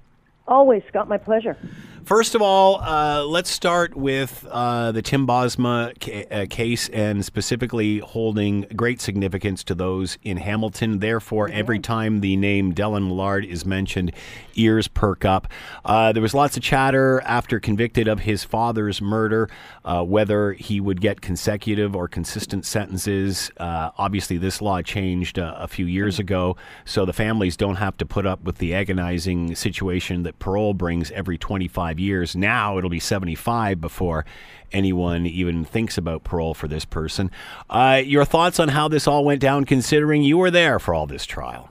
Always, 0.47 0.84
Scott. 0.89 1.09
My 1.09 1.18
pleasure. 1.18 1.57
First 2.04 2.34
of 2.34 2.41
all, 2.41 2.82
uh, 2.82 3.24
let's 3.26 3.49
start 3.49 3.95
with 3.95 4.45
uh, 4.49 4.91
the 4.91 5.04
Tim 5.04 5.28
Bosma 5.28 5.93
ca- 5.99 6.26
uh, 6.32 6.45
case 6.49 6.89
and 6.89 7.24
specifically 7.24 7.99
holding 7.99 8.62
great 8.76 8.99
significance 8.99 9.64
to 9.66 9.76
those 9.76 10.18
in 10.24 10.38
Hamilton. 10.38 10.97
Therefore, 10.99 11.47
every 11.49 11.80
time 11.80 12.22
the 12.22 12.36
name 12.38 12.74
Dellen 12.74 13.08
Millard 13.08 13.45
is 13.45 13.66
mentioned, 13.66 14.14
ears 14.56 14.88
perk 14.88 15.26
up. 15.26 15.47
Uh, 15.86 16.12
there 16.12 16.24
was 16.24 16.34
lots 16.34 16.58
of 16.58 16.64
chatter 16.64 17.22
after 17.22 17.60
convicted 17.60 18.08
of 18.08 18.22
his 18.22 18.43
father's 18.43 18.99
murder, 18.99 19.47
uh, 19.86 20.04
whether 20.04 20.54
he 20.54 20.80
would 20.80 21.02
get 21.02 21.22
consecutive 21.22 21.95
or 21.95 22.08
consistent 22.08 22.66
sentences. 22.66 23.52
Uh, 23.58 23.91
obviously, 23.97 24.38
this 24.38 24.60
law 24.60 24.82
changed 24.82 25.38
a 25.38 25.68
few 25.68 25.86
years 25.86 26.16
mm-hmm. 26.16 26.22
ago, 26.22 26.58
so 26.84 27.06
the 27.06 27.14
families 27.14 27.56
don't 27.56 27.76
have 27.76 27.95
to 27.97 28.06
put 28.06 28.26
up 28.26 28.43
with 28.43 28.58
the 28.58 28.74
agonizing 28.74 29.54
situation 29.54 30.24
that 30.24 30.39
parole 30.39 30.74
brings 30.74 31.12
every 31.12 31.38
25 31.38 31.91
years. 32.00 32.36
Now 32.36 32.78
it'll 32.78 32.89
be 32.89 33.00
75 33.00 33.82
before 33.82 34.26
anyone 34.72 35.26
even 35.26 35.66
thinks 35.66 35.98
about 35.98 36.24
parole 36.24 36.54
for 36.54 36.68
this 36.68 36.86
person. 36.86 37.32
Uh, 37.70 38.02
your 38.04 38.26
thoughts 38.26 38.60
on 38.60 38.70
how 38.70 38.88
this 38.88 39.08
all 39.08 39.26
went 39.26 39.42
down, 39.42 39.66
considering 39.66 40.24
you 40.24 40.38
were 40.38 40.52
there 40.52 40.80
for 40.80 40.94
all 40.94 41.08
this 41.08 41.26
trial? 41.26 41.70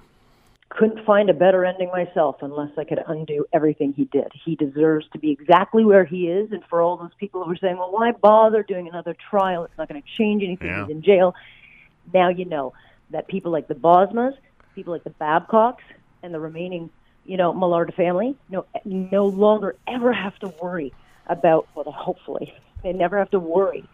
Couldn't 0.68 1.04
find 1.04 1.28
a 1.28 1.34
better 1.34 1.64
ending 1.64 1.88
myself 1.88 2.36
unless 2.42 2.70
I 2.78 2.84
could 2.84 3.00
undo 3.06 3.44
everything 3.52 3.92
he 3.92 4.04
did. 4.04 4.30
He 4.44 4.54
deserves 4.54 5.06
to 5.12 5.18
be 5.18 5.30
exactly 5.32 5.84
where 5.84 6.04
he 6.04 6.28
is. 6.28 6.52
And 6.52 6.62
for 6.70 6.80
all 6.80 6.96
those 6.96 7.10
people 7.18 7.44
who 7.44 7.52
are 7.52 7.56
saying, 7.56 7.76
well, 7.76 7.90
why 7.90 8.12
bother 8.12 8.62
doing 8.62 8.86
another 8.88 9.16
trial? 9.30 9.64
It's 9.64 9.76
not 9.76 9.88
going 9.88 10.00
to 10.00 10.08
change 10.16 10.42
anything. 10.44 10.68
Yeah. 10.68 10.86
He's 10.86 10.94
in 10.94 11.02
jail. 11.02 11.34
Now 12.14 12.28
you 12.28 12.44
know 12.44 12.72
that 13.10 13.26
people 13.26 13.50
like 13.50 13.66
the 13.66 13.74
Bosmas, 13.74 14.34
people 14.74 14.92
like 14.92 15.04
the 15.04 15.10
Babcocks, 15.10 15.82
and 16.22 16.32
the 16.32 16.40
remaining 16.40 16.90
you 17.30 17.36
know, 17.36 17.52
Millard 17.52 17.94
family 17.96 18.36
no, 18.48 18.66
no 18.84 19.26
longer 19.26 19.76
ever 19.86 20.12
have 20.12 20.36
to 20.40 20.48
worry 20.60 20.92
about, 21.28 21.68
well, 21.76 21.84
hopefully, 21.96 22.52
they 22.82 22.92
never 22.92 23.20
have 23.20 23.30
to 23.30 23.38
worry, 23.38 23.84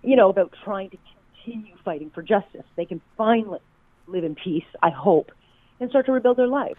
you 0.00 0.16
know, 0.16 0.30
about 0.30 0.54
trying 0.64 0.88
to 0.88 0.96
continue 1.44 1.74
fighting 1.84 2.10
for 2.14 2.22
justice. 2.22 2.64
They 2.78 2.86
can 2.86 3.02
finally 3.18 3.58
live 4.06 4.24
in 4.24 4.34
peace, 4.34 4.64
I 4.82 4.88
hope, 4.88 5.32
and 5.80 5.90
start 5.90 6.06
to 6.06 6.12
rebuild 6.12 6.38
their 6.38 6.48
lives. 6.48 6.78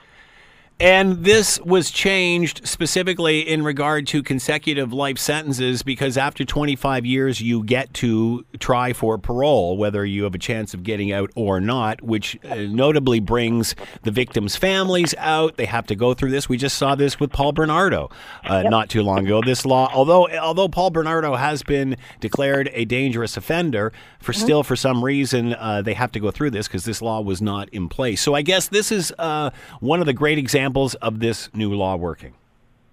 And 0.80 1.24
this 1.24 1.60
was 1.62 1.92
changed 1.92 2.68
specifically 2.68 3.40
in 3.40 3.64
regard 3.64 4.08
to 4.08 4.24
consecutive 4.24 4.92
life 4.92 5.20
sentences 5.20 5.84
because 5.84 6.18
after 6.18 6.44
25 6.44 7.06
years, 7.06 7.40
you 7.40 7.64
get 7.64 7.94
to 7.96 8.44
try 8.60 8.92
for 8.92 9.20
parole, 9.20 9.78
whether 9.78 10.04
you 10.04 10.24
have 10.24 10.34
a 10.34 10.40
chance 10.40 10.74
of 10.74 10.84
getting 10.84 11.12
out 11.12 11.30
or 11.36 11.62
not, 11.62 12.02
which 12.02 12.38
uh, 12.44 12.56
notably 12.56 13.20
brings 13.20 13.76
the 14.02 14.10
victims' 14.10 14.56
families 14.56 15.14
out. 15.20 15.58
They 15.58 15.66
have 15.66 15.86
to 15.88 15.96
go 15.96 16.16
through 16.16 16.32
this. 16.32 16.50
We 16.50 16.58
just 16.58 16.78
saw 16.78 16.96
this 16.96 17.20
with 17.20 17.32
Paul 17.32 17.52
Bernardo 17.52 18.10
uh, 18.44 18.62
yep. 18.64 18.72
not 18.72 18.90
too 18.90 19.04
long 19.04 19.20
ago. 19.20 19.42
This 19.42 19.66
law, 19.66 19.90
although 19.94 20.28
although 20.40 20.68
Paul 20.68 20.90
Bernardo 20.90 21.36
has 21.36 21.62
been 21.62 21.98
declared 22.20 22.72
a 22.74 22.86
dangerous 22.86 23.38
offender, 23.38 23.94
for 24.20 24.32
mm-hmm. 24.32 24.42
still 24.42 24.64
for 24.64 24.76
some 24.76 25.06
reason 25.06 25.54
uh, 25.54 25.84
they 25.84 25.94
have 25.94 26.12
to 26.14 26.20
go 26.20 26.32
through 26.32 26.50
this 26.50 26.68
because 26.68 26.84
this 26.84 27.02
law 27.02 27.22
was 27.22 27.42
not 27.42 27.70
in 27.70 27.90
place. 27.90 28.22
So 28.22 28.34
I 28.34 28.42
guess 28.42 28.70
this 28.70 28.92
is 28.92 29.14
uh, 29.20 29.52
one 29.80 30.00
of 30.00 30.08
the 30.08 30.14
great 30.14 30.40
examples 30.40 30.63
examples 30.64 30.96
of 30.96 31.20
this 31.20 31.50
new 31.54 31.74
law 31.74 31.98
working? 31.98 32.34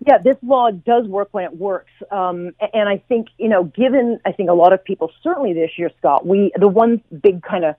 Yeah, 0.04 0.18
this 0.18 0.36
law 0.42 0.70
does 0.70 1.06
work 1.06 1.28
when 1.32 1.44
it 1.44 1.56
works, 1.56 1.92
um, 2.10 2.52
and 2.72 2.88
I 2.88 3.02
think 3.08 3.28
you 3.38 3.48
know, 3.48 3.64
given 3.64 4.18
I 4.24 4.32
think 4.32 4.48
a 4.48 4.54
lot 4.54 4.72
of 4.72 4.82
people 4.82 5.12
certainly 5.22 5.52
this 5.52 5.70
year, 5.76 5.90
Scott, 5.98 6.26
we 6.26 6.50
the 6.58 6.68
one 6.68 7.02
big 7.22 7.42
kind 7.42 7.64
of 7.64 7.76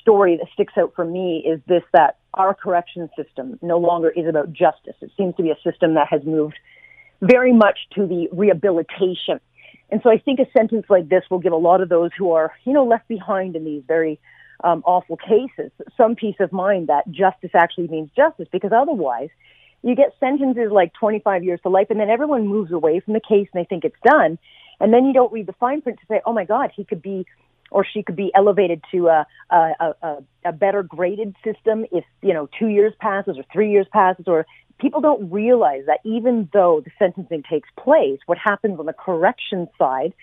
story 0.00 0.36
that 0.36 0.46
sticks 0.52 0.74
out 0.76 0.92
for 0.94 1.04
me 1.04 1.42
is 1.44 1.60
this 1.66 1.82
that 1.92 2.18
our 2.34 2.54
correction 2.54 3.08
system 3.16 3.58
no 3.62 3.78
longer 3.78 4.10
is 4.10 4.26
about 4.28 4.52
justice. 4.52 4.94
It 5.00 5.10
seems 5.16 5.34
to 5.36 5.42
be 5.42 5.50
a 5.50 5.58
system 5.64 5.94
that 5.94 6.06
has 6.10 6.22
moved 6.24 6.58
very 7.22 7.52
much 7.52 7.78
to 7.94 8.06
the 8.06 8.28
rehabilitation. 8.30 9.40
And 9.90 10.00
so 10.02 10.10
I 10.10 10.18
think 10.18 10.38
a 10.38 10.46
sentence 10.56 10.86
like 10.90 11.08
this 11.08 11.24
will 11.30 11.40
give 11.40 11.54
a 11.54 11.56
lot 11.56 11.80
of 11.80 11.88
those 11.88 12.10
who 12.16 12.32
are, 12.32 12.52
you 12.64 12.74
know, 12.74 12.84
left 12.84 13.08
behind 13.08 13.56
in 13.56 13.64
these 13.64 13.82
very 13.88 14.20
um, 14.64 14.82
awful 14.84 15.16
cases 15.16 15.70
some 15.96 16.14
peace 16.14 16.36
of 16.40 16.52
mind 16.52 16.88
that 16.88 17.08
justice 17.10 17.50
actually 17.54 17.88
means 17.88 18.10
justice 18.16 18.48
because 18.50 18.72
otherwise 18.72 19.28
you 19.82 19.94
get 19.94 20.12
sentences 20.18 20.70
like 20.72 20.92
25 20.94 21.44
years 21.44 21.60
to 21.62 21.68
life 21.68 21.86
and 21.90 22.00
then 22.00 22.10
everyone 22.10 22.46
moves 22.46 22.72
away 22.72 23.00
from 23.00 23.14
the 23.14 23.20
case 23.20 23.48
and 23.52 23.62
they 23.62 23.66
think 23.66 23.84
it's 23.84 23.96
done. 24.04 24.38
And 24.80 24.92
then 24.92 25.06
you 25.06 25.12
don't 25.12 25.32
read 25.32 25.46
the 25.46 25.52
fine 25.54 25.82
print 25.82 25.98
to 26.00 26.06
say 26.06 26.20
oh 26.24 26.32
my 26.32 26.44
god 26.44 26.70
he 26.74 26.84
could 26.84 27.02
be 27.02 27.26
or 27.70 27.84
she 27.84 28.02
could 28.02 28.16
be 28.16 28.32
elevated 28.34 28.82
to 28.90 29.08
a, 29.08 29.26
a, 29.50 29.94
a, 30.02 30.16
a 30.46 30.52
better 30.52 30.82
graded 30.82 31.34
system 31.44 31.84
if 31.92 32.04
you 32.22 32.32
know 32.32 32.48
two 32.58 32.68
years 32.68 32.92
passes 33.00 33.36
or 33.38 33.44
three 33.52 33.70
years 33.70 33.86
passes 33.92 34.26
or 34.26 34.46
people 34.80 35.00
don't 35.00 35.30
realize 35.30 35.82
that 35.86 35.98
even 36.04 36.48
though 36.52 36.80
the 36.84 36.90
sentencing 36.98 37.42
takes 37.48 37.68
place 37.76 38.20
what 38.26 38.38
happens 38.38 38.78
on 38.78 38.86
the 38.86 38.92
correction 38.92 39.68
side 39.78 40.14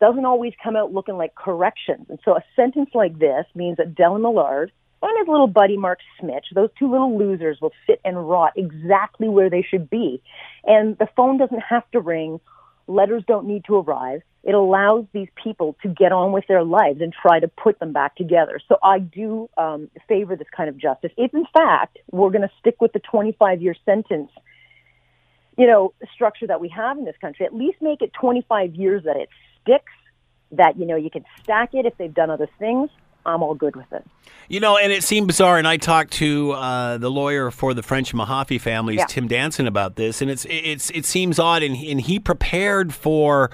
doesn't 0.00 0.24
always 0.24 0.52
come 0.62 0.76
out 0.76 0.92
looking 0.92 1.16
like 1.16 1.34
corrections. 1.34 2.06
And 2.08 2.18
so 2.24 2.36
a 2.36 2.44
sentence 2.54 2.90
like 2.94 3.18
this 3.18 3.46
means 3.54 3.78
that 3.78 3.94
Dellen 3.94 4.22
Millard 4.22 4.72
and 5.02 5.18
his 5.18 5.28
little 5.28 5.46
buddy 5.46 5.76
Mark 5.76 6.00
Smich, 6.20 6.44
those 6.54 6.70
two 6.78 6.90
little 6.90 7.16
losers 7.16 7.58
will 7.60 7.72
sit 7.86 8.00
and 8.04 8.28
rot 8.28 8.52
exactly 8.56 9.28
where 9.28 9.50
they 9.50 9.62
should 9.62 9.88
be. 9.88 10.22
And 10.64 10.98
the 10.98 11.08
phone 11.16 11.38
doesn't 11.38 11.60
have 11.60 11.88
to 11.92 12.00
ring. 12.00 12.40
Letters 12.86 13.22
don't 13.26 13.46
need 13.46 13.64
to 13.66 13.76
arrive. 13.76 14.22
It 14.42 14.54
allows 14.54 15.06
these 15.12 15.28
people 15.42 15.76
to 15.82 15.88
get 15.88 16.12
on 16.12 16.32
with 16.32 16.44
their 16.46 16.62
lives 16.62 17.00
and 17.00 17.12
try 17.12 17.40
to 17.40 17.48
put 17.48 17.80
them 17.80 17.92
back 17.92 18.14
together. 18.16 18.60
So 18.68 18.78
I 18.82 19.00
do 19.00 19.50
um, 19.58 19.90
favor 20.08 20.36
this 20.36 20.46
kind 20.56 20.68
of 20.68 20.76
justice. 20.78 21.10
If 21.16 21.34
in 21.34 21.46
fact 21.52 21.98
we're 22.12 22.30
going 22.30 22.42
to 22.42 22.50
stick 22.60 22.80
with 22.80 22.92
the 22.92 23.00
25 23.00 23.60
year 23.60 23.74
sentence 23.84 24.30
you 25.56 25.66
know, 25.66 25.94
structure 26.14 26.46
that 26.46 26.60
we 26.60 26.68
have 26.68 26.98
in 26.98 27.04
this 27.04 27.16
country, 27.20 27.46
at 27.46 27.54
least 27.54 27.78
make 27.80 28.02
it 28.02 28.12
25 28.12 28.74
years 28.74 29.04
that 29.04 29.16
it 29.16 29.28
sticks, 29.66 29.92
that, 30.52 30.78
you 30.78 30.86
know, 30.86 30.96
you 30.96 31.10
can 31.10 31.24
stack 31.42 31.74
it 31.74 31.86
if 31.86 31.96
they've 31.98 32.14
done 32.14 32.30
other 32.30 32.48
things. 32.58 32.88
I'm 33.26 33.42
all 33.42 33.54
good 33.54 33.74
with 33.74 33.92
it. 33.92 34.06
You 34.48 34.60
know, 34.60 34.78
and 34.78 34.92
it 34.92 35.02
seemed 35.02 35.26
bizarre. 35.26 35.58
And 35.58 35.66
I 35.66 35.76
talked 35.76 36.12
to 36.14 36.52
uh, 36.52 36.98
the 36.98 37.10
lawyer 37.10 37.50
for 37.50 37.74
the 37.74 37.82
French 37.82 38.14
Mahaffy 38.14 38.60
families, 38.60 38.98
yeah. 39.00 39.06
Tim 39.06 39.26
Danson, 39.26 39.66
about 39.66 39.96
this, 39.96 40.22
and 40.22 40.30
it's 40.30 40.46
it's 40.48 40.90
it 40.90 41.04
seems 41.04 41.40
odd. 41.40 41.64
And 41.64 41.76
he, 41.76 41.90
and 41.90 42.00
he 42.00 42.18
prepared 42.18 42.94
for. 42.94 43.50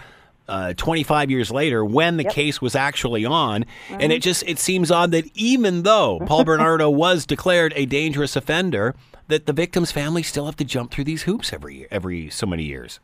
Uh, 0.49 0.75
25 0.75 1.31
years 1.31 1.53
later, 1.53 1.85
when 1.85 2.17
the 2.17 2.25
yep. 2.25 2.33
case 2.33 2.61
was 2.61 2.75
actually 2.75 3.25
on, 3.25 3.63
mm-hmm. 3.63 4.01
and 4.01 4.13
it 4.13 4.21
just 4.21 4.43
it 4.47 4.59
seems 4.59 4.91
odd 4.91 5.13
that 5.13 5.25
even 5.35 5.85
though 5.85 6.19
Paul 6.27 6.45
Bernardo 6.45 6.91
was 6.91 7.25
declared 7.25 7.73
a 7.77 7.87
dangerous 7.87 8.35
offender, 8.35 8.95
that 9.29 9.47
the 9.47 9.53
victim's 9.53 9.93
family 9.93 10.23
still 10.23 10.47
have 10.47 10.57
to 10.57 10.65
jump 10.65 10.91
through 10.91 11.05
these 11.05 11.23
hoops 11.23 11.53
every 11.53 11.87
every 11.93 12.29
so 12.29 12.45
many 12.45 12.65
years. 12.65 12.99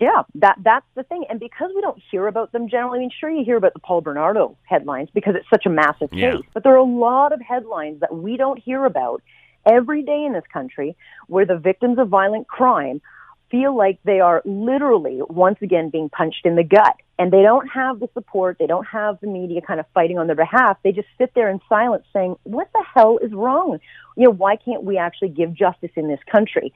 Yeah, 0.00 0.22
that 0.36 0.56
that's 0.62 0.86
the 0.94 1.02
thing. 1.02 1.24
And 1.28 1.40
because 1.40 1.70
we 1.74 1.80
don't 1.80 2.00
hear 2.10 2.26
about 2.28 2.52
them 2.52 2.68
generally, 2.68 2.98
I 2.98 3.00
mean, 3.00 3.10
sure 3.18 3.30
you 3.30 3.44
hear 3.44 3.56
about 3.56 3.74
the 3.74 3.80
Paul 3.80 4.00
Bernardo 4.00 4.56
headlines 4.64 5.08
because 5.12 5.34
it's 5.34 5.48
such 5.50 5.66
a 5.66 5.70
massive 5.70 6.10
case, 6.10 6.20
yeah. 6.20 6.38
but 6.54 6.62
there 6.62 6.72
are 6.74 6.76
a 6.76 6.84
lot 6.84 7.32
of 7.32 7.40
headlines 7.40 8.00
that 8.00 8.14
we 8.14 8.36
don't 8.36 8.58
hear 8.58 8.84
about 8.84 9.22
every 9.66 10.02
day 10.02 10.24
in 10.24 10.32
this 10.32 10.44
country 10.52 10.96
where 11.26 11.44
the 11.44 11.58
victims 11.58 11.98
of 11.98 12.08
violent 12.08 12.46
crime 12.46 13.00
feel 13.50 13.76
like 13.76 13.98
they 14.04 14.20
are 14.20 14.42
literally 14.44 15.20
once 15.28 15.58
again 15.62 15.90
being 15.90 16.08
punched 16.08 16.44
in 16.44 16.54
the 16.54 16.62
gut 16.62 16.96
and 17.18 17.32
they 17.32 17.42
don't 17.42 17.66
have 17.66 17.98
the 17.98 18.08
support 18.12 18.56
they 18.58 18.66
don't 18.66 18.86
have 18.86 19.18
the 19.20 19.26
media 19.26 19.60
kind 19.60 19.80
of 19.80 19.86
fighting 19.94 20.18
on 20.18 20.26
their 20.26 20.36
behalf 20.36 20.76
they 20.84 20.92
just 20.92 21.08
sit 21.16 21.32
there 21.34 21.48
in 21.48 21.58
silence 21.68 22.04
saying 22.12 22.36
what 22.44 22.68
the 22.74 22.84
hell 22.94 23.18
is 23.22 23.32
wrong 23.32 23.78
you 24.16 24.24
know 24.24 24.30
why 24.30 24.56
can't 24.56 24.84
we 24.84 24.98
actually 24.98 25.30
give 25.30 25.54
justice 25.54 25.90
in 25.96 26.08
this 26.08 26.20
country 26.30 26.72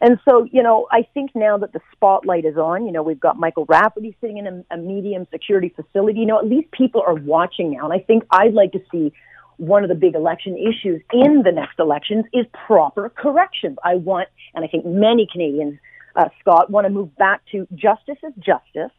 and 0.00 0.18
so 0.28 0.44
you 0.50 0.62
know 0.62 0.86
i 0.90 1.06
think 1.14 1.30
now 1.34 1.56
that 1.56 1.72
the 1.72 1.80
spotlight 1.92 2.44
is 2.44 2.56
on 2.56 2.86
you 2.86 2.92
know 2.92 3.02
we've 3.02 3.20
got 3.20 3.38
michael 3.38 3.64
rafferty 3.66 4.16
sitting 4.20 4.38
in 4.38 4.46
a, 4.46 4.74
a 4.74 4.76
medium 4.76 5.26
security 5.30 5.72
facility 5.74 6.20
you 6.20 6.26
know 6.26 6.38
at 6.38 6.46
least 6.46 6.70
people 6.72 7.02
are 7.06 7.14
watching 7.14 7.72
now 7.72 7.84
and 7.84 7.92
i 7.92 7.98
think 7.98 8.24
i'd 8.30 8.54
like 8.54 8.72
to 8.72 8.80
see 8.90 9.12
one 9.60 9.82
of 9.82 9.90
the 9.90 9.94
big 9.94 10.14
election 10.14 10.56
issues 10.56 11.02
in 11.12 11.42
the 11.42 11.52
next 11.52 11.78
elections 11.78 12.24
is 12.32 12.46
proper 12.66 13.10
corrections. 13.10 13.76
I 13.84 13.96
want, 13.96 14.28
and 14.54 14.64
I 14.64 14.68
think 14.68 14.86
many 14.86 15.28
Canadians 15.30 15.78
uh, 16.16 16.28
Scott, 16.40 16.70
want 16.70 16.86
to 16.86 16.90
move 16.90 17.14
back 17.16 17.42
to 17.52 17.66
justice 17.74 18.16
is 18.22 18.32
justice. 18.38 18.90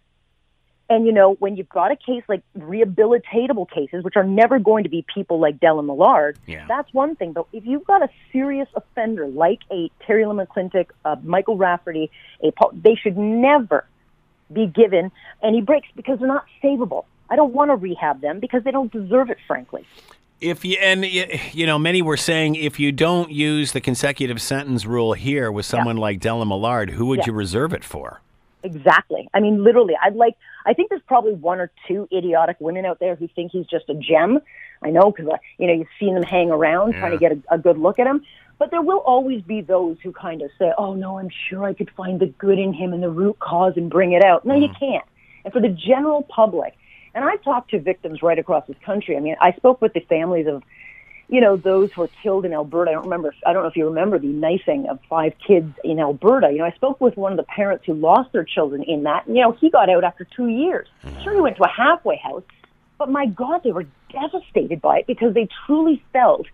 And, 0.91 1.05
you 1.05 1.13
know, 1.13 1.35
when 1.39 1.55
you've 1.55 1.69
got 1.69 1.91
a 1.91 1.95
case 1.95 2.21
like 2.27 2.41
rehabilitatable 2.59 3.71
cases, 3.71 4.03
which 4.03 4.17
are 4.17 4.25
never 4.25 4.59
going 4.59 4.83
to 4.83 4.89
be 4.89 5.05
people 5.13 5.39
like 5.39 5.57
Dellen 5.57 5.85
Millard, 5.85 6.37
Yeah. 6.47 6.65
that's 6.67 6.93
one 6.93 7.15
thing. 7.15 7.31
But 7.31 7.45
if 7.53 7.65
you've 7.65 7.85
got 7.85 8.01
a 8.03 8.09
serious 8.33 8.67
offender 8.75 9.25
like 9.27 9.59
a 9.71 9.89
Terry 10.05 10.25
Lemon 10.25 10.45
McClintic, 10.45 10.87
uh, 11.05 11.15
Michael 11.23 11.55
Rafferty, 11.55 12.11
a 12.43 12.51
Paul, 12.51 12.71
they 12.73 12.95
should 12.95 13.17
never 13.17 13.85
be 14.51 14.67
given 14.67 15.13
any 15.41 15.61
breaks 15.61 15.87
because 15.95 16.19
they're 16.19 16.27
not 16.27 16.43
savable. 16.61 17.05
I 17.29 17.37
don't 17.37 17.53
want 17.53 17.71
to 17.71 17.77
rehab 17.77 18.19
them 18.19 18.41
because 18.41 18.63
they 18.65 18.71
don't 18.71 18.91
deserve 18.91 19.29
it, 19.29 19.37
frankly. 19.47 19.85
If 20.41 20.65
you 20.65 20.77
and 20.81 21.05
you 21.05 21.65
know, 21.67 21.79
many 21.79 22.01
were 22.01 22.17
saying 22.17 22.55
if 22.55 22.81
you 22.81 22.91
don't 22.91 23.31
use 23.31 23.71
the 23.71 23.79
consecutive 23.79 24.41
sentence 24.41 24.85
rule 24.85 25.13
here 25.13 25.49
with 25.53 25.65
someone 25.65 25.95
like 25.95 26.19
Dellen 26.19 26.49
Millard, 26.49 26.89
who 26.89 27.05
would 27.05 27.19
Yeah. 27.19 27.27
you 27.27 27.31
reserve 27.33 27.71
it 27.71 27.85
for? 27.85 28.19
Exactly. 28.63 29.29
I 29.33 29.39
mean, 29.39 29.63
literally, 29.63 29.95
I'd 30.03 30.15
like, 30.15 30.35
I 30.65 30.73
think 30.73 30.89
there's 30.89 31.01
probably 31.07 31.33
one 31.33 31.59
or 31.59 31.71
two 31.87 32.07
idiotic 32.11 32.57
women 32.59 32.85
out 32.85 32.99
there 32.99 33.15
who 33.15 33.27
think 33.27 33.51
he's 33.51 33.65
just 33.65 33.89
a 33.89 33.95
gem. 33.95 34.39
I 34.83 34.89
know 34.89 35.11
because, 35.11 35.31
uh, 35.31 35.37
you 35.57 35.67
know, 35.67 35.73
you've 35.73 35.87
seen 35.99 36.15
them 36.15 36.23
hang 36.23 36.49
around 36.49 36.93
trying 36.93 37.11
to 37.11 37.17
get 37.17 37.31
a, 37.31 37.55
a 37.55 37.57
good 37.57 37.77
look 37.77 37.99
at 37.99 38.07
him. 38.07 38.23
But 38.57 38.69
there 38.69 38.81
will 38.81 38.99
always 38.99 39.41
be 39.41 39.61
those 39.61 39.97
who 40.03 40.11
kind 40.11 40.41
of 40.43 40.51
say, 40.59 40.71
oh, 40.77 40.93
no, 40.93 41.17
I'm 41.17 41.29
sure 41.49 41.63
I 41.63 41.73
could 41.73 41.89
find 41.97 42.19
the 42.19 42.27
good 42.27 42.59
in 42.59 42.73
him 42.73 42.93
and 42.93 43.01
the 43.01 43.09
root 43.09 43.39
cause 43.39 43.73
and 43.75 43.89
bring 43.89 44.11
it 44.11 44.23
out. 44.23 44.45
No, 44.45 44.55
you 44.55 44.69
can't. 44.79 45.05
And 45.43 45.51
for 45.51 45.59
the 45.59 45.69
general 45.69 46.23
public, 46.23 46.75
and 47.13 47.25
I've 47.25 47.43
talked 47.43 47.71
to 47.71 47.79
victims 47.79 48.21
right 48.21 48.37
across 48.37 48.67
this 48.67 48.77
country. 48.85 49.17
I 49.17 49.19
mean, 49.19 49.35
I 49.41 49.53
spoke 49.53 49.81
with 49.81 49.93
the 49.93 49.99
families 50.01 50.47
of 50.47 50.63
you 51.31 51.39
know, 51.39 51.55
those 51.55 51.91
who 51.93 52.01
were 52.01 52.09
killed 52.21 52.43
in 52.43 52.53
Alberta. 52.53 52.91
I 52.91 52.93
don't 52.93 53.05
remember. 53.05 53.33
I 53.47 53.53
don't 53.53 53.63
know 53.63 53.69
if 53.69 53.77
you 53.77 53.87
remember 53.87 54.19
the 54.19 54.27
knifing 54.27 54.87
of 54.89 54.99
five 55.09 55.33
kids 55.47 55.73
in 55.81 55.97
Alberta. 55.97 56.51
You 56.51 56.59
know, 56.59 56.65
I 56.65 56.71
spoke 56.71 56.99
with 56.99 57.15
one 57.15 57.31
of 57.31 57.37
the 57.37 57.43
parents 57.43 57.85
who 57.85 57.93
lost 57.93 58.33
their 58.33 58.43
children 58.43 58.83
in 58.83 59.03
that. 59.03 59.23
You 59.27 59.41
know, 59.41 59.53
he 59.53 59.69
got 59.69 59.89
out 59.89 60.03
after 60.03 60.27
two 60.35 60.49
years. 60.49 60.89
Mm-hmm. 61.05 61.23
Sure, 61.23 61.33
he 61.33 61.41
went 61.41 61.55
to 61.55 61.63
a 61.63 61.69
halfway 61.69 62.17
house, 62.17 62.43
but 62.97 63.09
my 63.09 63.27
God, 63.27 63.61
they 63.63 63.71
were 63.71 63.87
devastated 64.11 64.81
by 64.81 64.99
it 64.99 65.07
because 65.07 65.33
they 65.33 65.47
truly 65.65 66.03
felt 66.11 66.47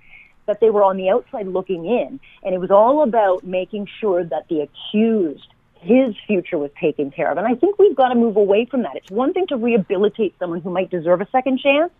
that 0.46 0.60
they 0.62 0.70
were 0.70 0.84
on 0.84 0.96
the 0.96 1.10
outside 1.10 1.48
looking 1.48 1.86
in, 1.86 2.20
and 2.44 2.54
it 2.54 2.60
was 2.60 2.70
all 2.70 3.02
about 3.02 3.44
making 3.44 3.88
sure 4.00 4.24
that 4.24 4.48
the 4.48 4.62
accused. 4.62 5.48
His 5.80 6.16
future 6.26 6.58
was 6.58 6.72
taken 6.82 7.12
care 7.12 7.32
of. 7.32 7.38
And 7.38 7.46
I 7.46 7.54
think 7.54 7.78
we've 7.78 7.96
got 7.96 8.10
to 8.10 8.16
move 8.16 8.36
away 8.36 8.66
from 8.66 8.82
that. 8.82 8.96
It's 8.96 9.12
one 9.12 9.32
thing 9.32 9.46
to 9.48 9.58
rehabilitate 9.58 10.34
someone 10.40 10.60
who 10.62 10.72
might 10.72 10.90
deserve 10.90 11.22
a 11.22 11.28
second 11.32 11.60
chance, 11.60 11.92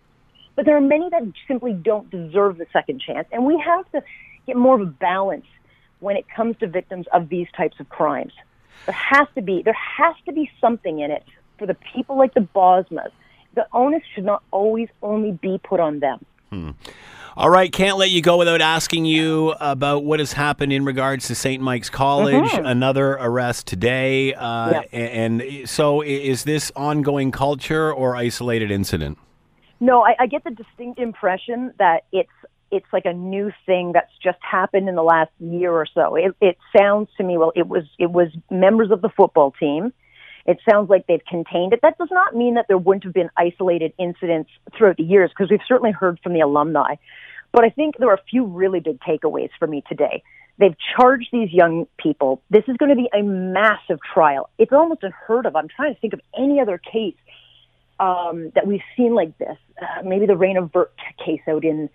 but 0.58 0.66
there 0.66 0.76
are 0.76 0.80
many 0.80 1.08
that 1.10 1.22
simply 1.46 1.72
don't 1.72 2.10
deserve 2.10 2.58
the 2.58 2.66
second 2.72 3.00
chance. 3.00 3.28
And 3.30 3.46
we 3.46 3.62
have 3.64 3.88
to 3.92 4.02
get 4.44 4.56
more 4.56 4.74
of 4.74 4.80
a 4.80 4.90
balance 4.90 5.46
when 6.00 6.16
it 6.16 6.24
comes 6.34 6.56
to 6.58 6.66
victims 6.66 7.06
of 7.12 7.28
these 7.28 7.46
types 7.56 7.78
of 7.78 7.88
crimes. 7.88 8.32
There 8.84 8.92
has 8.96 9.28
to 9.36 9.40
be 9.40 9.62
there 9.62 9.78
has 9.98 10.16
to 10.26 10.32
be 10.32 10.50
something 10.60 10.98
in 10.98 11.12
it 11.12 11.22
for 11.60 11.66
the 11.66 11.76
people 11.94 12.18
like 12.18 12.34
the 12.34 12.40
Bosmas. 12.40 13.12
The 13.54 13.68
onus 13.72 14.02
should 14.16 14.24
not 14.24 14.42
always 14.50 14.88
only 15.00 15.30
be 15.30 15.60
put 15.62 15.78
on 15.78 16.00
them. 16.00 16.26
All 17.36 17.50
right, 17.50 17.70
can't 17.70 17.96
let 17.96 18.10
you 18.10 18.20
go 18.20 18.36
without 18.36 18.60
asking 18.60 19.04
you 19.04 19.52
about 19.60 20.02
what 20.02 20.18
has 20.18 20.32
happened 20.32 20.72
in 20.72 20.84
regards 20.84 21.28
to 21.28 21.36
St. 21.36 21.62
Mike's 21.62 21.88
College. 21.88 22.50
Another 22.52 23.12
arrest 23.12 23.68
today, 23.68 24.34
uh, 24.34 24.72
Mm-hmm. 24.72 24.96
Yeah. 24.96 25.00
and, 25.00 25.40
and 25.42 25.68
so 25.70 26.02
is 26.02 26.42
this 26.42 26.72
ongoing 26.74 27.30
culture 27.30 27.92
or 27.92 28.16
isolated 28.16 28.72
incident? 28.72 29.18
No, 29.80 30.02
I, 30.02 30.14
I 30.20 30.26
get 30.26 30.44
the 30.44 30.50
distinct 30.50 30.98
impression 30.98 31.72
that 31.78 32.04
it's 32.12 32.30
it's 32.70 32.86
like 32.92 33.06
a 33.06 33.14
new 33.14 33.50
thing 33.64 33.92
that's 33.94 34.12
just 34.22 34.38
happened 34.42 34.88
in 34.88 34.94
the 34.94 35.02
last 35.02 35.30
year 35.40 35.72
or 35.72 35.86
so. 35.86 36.16
It, 36.16 36.34
it 36.40 36.58
sounds 36.76 37.08
to 37.16 37.24
me 37.24 37.38
well, 37.38 37.52
it 37.56 37.66
was 37.66 37.84
it 37.98 38.10
was 38.10 38.28
members 38.50 38.90
of 38.90 39.00
the 39.00 39.08
football 39.08 39.52
team. 39.52 39.92
It 40.46 40.58
sounds 40.68 40.88
like 40.88 41.06
they've 41.06 41.24
contained 41.28 41.74
it. 41.74 41.80
That 41.82 41.98
does 41.98 42.08
not 42.10 42.34
mean 42.34 42.54
that 42.54 42.66
there 42.68 42.78
wouldn't 42.78 43.04
have 43.04 43.12
been 43.12 43.30
isolated 43.36 43.92
incidents 43.98 44.50
throughout 44.76 44.96
the 44.96 45.02
years 45.02 45.30
because 45.30 45.50
we've 45.50 45.60
certainly 45.68 45.92
heard 45.92 46.18
from 46.22 46.32
the 46.32 46.40
alumni. 46.40 46.94
But 47.52 47.64
I 47.64 47.70
think 47.70 47.98
there 47.98 48.08
are 48.08 48.14
a 48.14 48.22
few 48.30 48.44
really 48.44 48.80
big 48.80 48.98
takeaways 49.00 49.50
for 49.58 49.66
me 49.66 49.82
today. 49.88 50.22
They've 50.58 50.74
charged 50.96 51.28
these 51.32 51.52
young 51.52 51.86
people. 51.98 52.42
This 52.50 52.64
is 52.66 52.76
going 52.78 52.90
to 52.90 52.96
be 52.96 53.08
a 53.12 53.22
massive 53.22 53.98
trial. 54.14 54.50
It's 54.58 54.72
almost 54.72 55.02
unheard 55.02 55.46
of. 55.46 55.54
I'm 55.54 55.68
trying 55.68 55.94
to 55.94 56.00
think 56.00 56.14
of 56.14 56.20
any 56.36 56.60
other 56.60 56.78
case 56.78 57.14
um, 58.00 58.50
that 58.54 58.66
we've 58.66 58.82
seen 58.96 59.14
like 59.14 59.36
this. 59.38 59.56
Uh, 59.80 60.02
maybe 60.04 60.26
the 60.26 60.34
Reena 60.34 60.70
Virk 60.70 60.88
case 61.24 61.40
out 61.48 61.64
in 61.64 61.88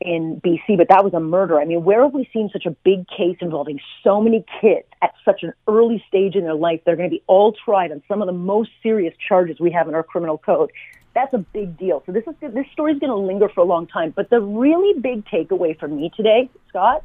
in 0.00 0.40
BC, 0.40 0.78
but 0.78 0.88
that 0.88 1.04
was 1.04 1.12
a 1.12 1.20
murder. 1.20 1.60
I 1.60 1.66
mean, 1.66 1.84
where 1.84 2.02
have 2.02 2.14
we 2.14 2.28
seen 2.32 2.48
such 2.52 2.64
a 2.64 2.70
big 2.70 3.06
case 3.06 3.36
involving 3.40 3.80
so 4.02 4.20
many 4.20 4.44
kids 4.60 4.86
at 5.02 5.12
such 5.26 5.42
an 5.42 5.52
early 5.68 6.02
stage 6.08 6.36
in 6.36 6.44
their 6.44 6.54
life? 6.54 6.80
They're 6.84 6.96
going 6.96 7.10
to 7.10 7.14
be 7.14 7.22
all 7.26 7.52
tried 7.52 7.92
on 7.92 8.02
some 8.08 8.22
of 8.22 8.26
the 8.26 8.32
most 8.32 8.70
serious 8.82 9.14
charges 9.28 9.60
we 9.60 9.70
have 9.72 9.88
in 9.88 9.94
our 9.94 10.02
criminal 10.02 10.38
code. 10.38 10.70
That's 11.14 11.34
a 11.34 11.38
big 11.38 11.76
deal. 11.76 12.02
So 12.06 12.12
this 12.12 12.24
is 12.26 12.34
this 12.40 12.66
story 12.72 12.92
is 12.92 12.98
going 12.98 13.10
to 13.10 13.16
linger 13.16 13.48
for 13.50 13.60
a 13.60 13.64
long 13.64 13.86
time. 13.86 14.12
But 14.16 14.30
the 14.30 14.40
really 14.40 14.98
big 14.98 15.26
takeaway 15.26 15.78
for 15.78 15.88
me 15.88 16.10
today, 16.16 16.48
Scott, 16.68 17.04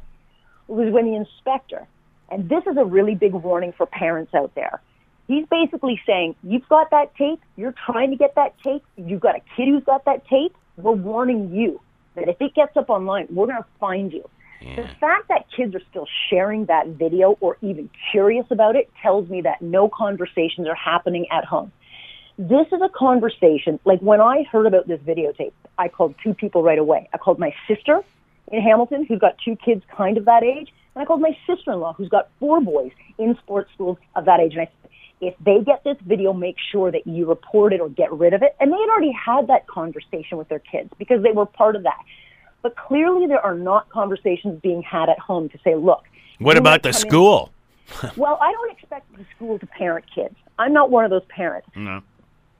was 0.68 0.90
when 0.90 1.04
the 1.04 1.16
inspector, 1.16 1.86
and 2.30 2.48
this 2.48 2.62
is 2.66 2.76
a 2.78 2.84
really 2.84 3.14
big 3.14 3.34
warning 3.34 3.74
for 3.76 3.84
parents 3.84 4.32
out 4.34 4.54
there. 4.54 4.80
He's 5.26 5.44
basically 5.50 6.00
saying, 6.06 6.36
You've 6.42 6.68
got 6.68 6.90
that 6.90 7.14
tape, 7.16 7.40
you're 7.56 7.74
trying 7.86 8.10
to 8.10 8.16
get 8.16 8.34
that 8.36 8.54
tape, 8.62 8.84
you've 8.96 9.20
got 9.20 9.36
a 9.36 9.40
kid 9.56 9.68
who's 9.68 9.84
got 9.84 10.04
that 10.04 10.26
tape, 10.28 10.54
we're 10.76 10.92
warning 10.92 11.52
you 11.54 11.80
that 12.14 12.28
if 12.28 12.40
it 12.40 12.54
gets 12.54 12.76
up 12.76 12.90
online, 12.90 13.26
we're 13.30 13.46
going 13.46 13.58
to 13.58 13.68
find 13.78 14.12
you. 14.12 14.28
The 14.60 14.88
fact 15.00 15.28
that 15.28 15.44
kids 15.54 15.74
are 15.74 15.82
still 15.90 16.06
sharing 16.28 16.64
that 16.66 16.88
video 16.88 17.36
or 17.40 17.56
even 17.60 17.90
curious 18.10 18.46
about 18.50 18.74
it 18.74 18.90
tells 19.02 19.28
me 19.28 19.42
that 19.42 19.60
no 19.60 19.88
conversations 19.88 20.66
are 20.66 20.74
happening 20.74 21.26
at 21.30 21.44
home. 21.44 21.70
This 22.38 22.66
is 22.72 22.80
a 22.82 22.88
conversation, 22.88 23.78
like 23.84 24.00
when 24.00 24.20
I 24.20 24.44
heard 24.50 24.66
about 24.66 24.88
this 24.88 25.00
videotape, 25.00 25.52
I 25.78 25.88
called 25.88 26.14
two 26.22 26.34
people 26.34 26.62
right 26.62 26.78
away. 26.78 27.08
I 27.12 27.18
called 27.18 27.38
my 27.38 27.54
sister 27.68 28.02
in 28.52 28.60
Hamilton, 28.60 29.04
who's 29.06 29.18
got 29.18 29.36
two 29.44 29.56
kids 29.56 29.82
kind 29.96 30.16
of 30.16 30.24
that 30.26 30.42
age, 30.42 30.72
and 30.94 31.02
I 31.02 31.04
called 31.04 31.20
my 31.20 31.36
sister-in-law, 31.46 31.94
who's 31.94 32.08
got 32.08 32.30
four 32.40 32.60
boys 32.60 32.90
in 33.18 33.36
sports 33.42 33.70
schools 33.74 33.98
of 34.14 34.24
that 34.24 34.40
age. 34.40 34.52
And 34.52 34.62
I 34.62 34.70
said, 34.82 34.90
if 35.20 35.34
they 35.44 35.60
get 35.64 35.82
this 35.84 35.96
video, 36.06 36.32
make 36.32 36.56
sure 36.72 36.90
that 36.90 37.06
you 37.06 37.26
report 37.26 37.72
it 37.72 37.80
or 37.80 37.88
get 37.88 38.12
rid 38.12 38.34
of 38.34 38.42
it. 38.42 38.54
And 38.60 38.72
they 38.72 38.76
had 38.76 38.88
already 38.90 39.12
had 39.12 39.46
that 39.48 39.66
conversation 39.66 40.38
with 40.38 40.48
their 40.48 40.58
kids 40.58 40.90
because 40.98 41.22
they 41.22 41.32
were 41.32 41.46
part 41.46 41.76
of 41.76 41.82
that. 41.84 42.02
But 42.62 42.76
clearly, 42.76 43.26
there 43.26 43.40
are 43.40 43.54
not 43.54 43.88
conversations 43.90 44.60
being 44.62 44.82
had 44.82 45.08
at 45.08 45.18
home 45.18 45.48
to 45.50 45.58
say, 45.64 45.74
look. 45.74 46.04
What 46.38 46.56
about 46.56 46.82
the 46.82 46.92
come 46.92 47.02
in- 47.02 47.08
school? 47.08 47.52
well, 48.16 48.38
I 48.40 48.52
don't 48.52 48.72
expect 48.72 49.16
the 49.16 49.24
school 49.36 49.58
to 49.58 49.66
parent 49.66 50.04
kids. 50.12 50.34
I'm 50.58 50.72
not 50.72 50.90
one 50.90 51.04
of 51.04 51.10
those 51.10 51.24
parents. 51.28 51.68
No. 51.76 52.02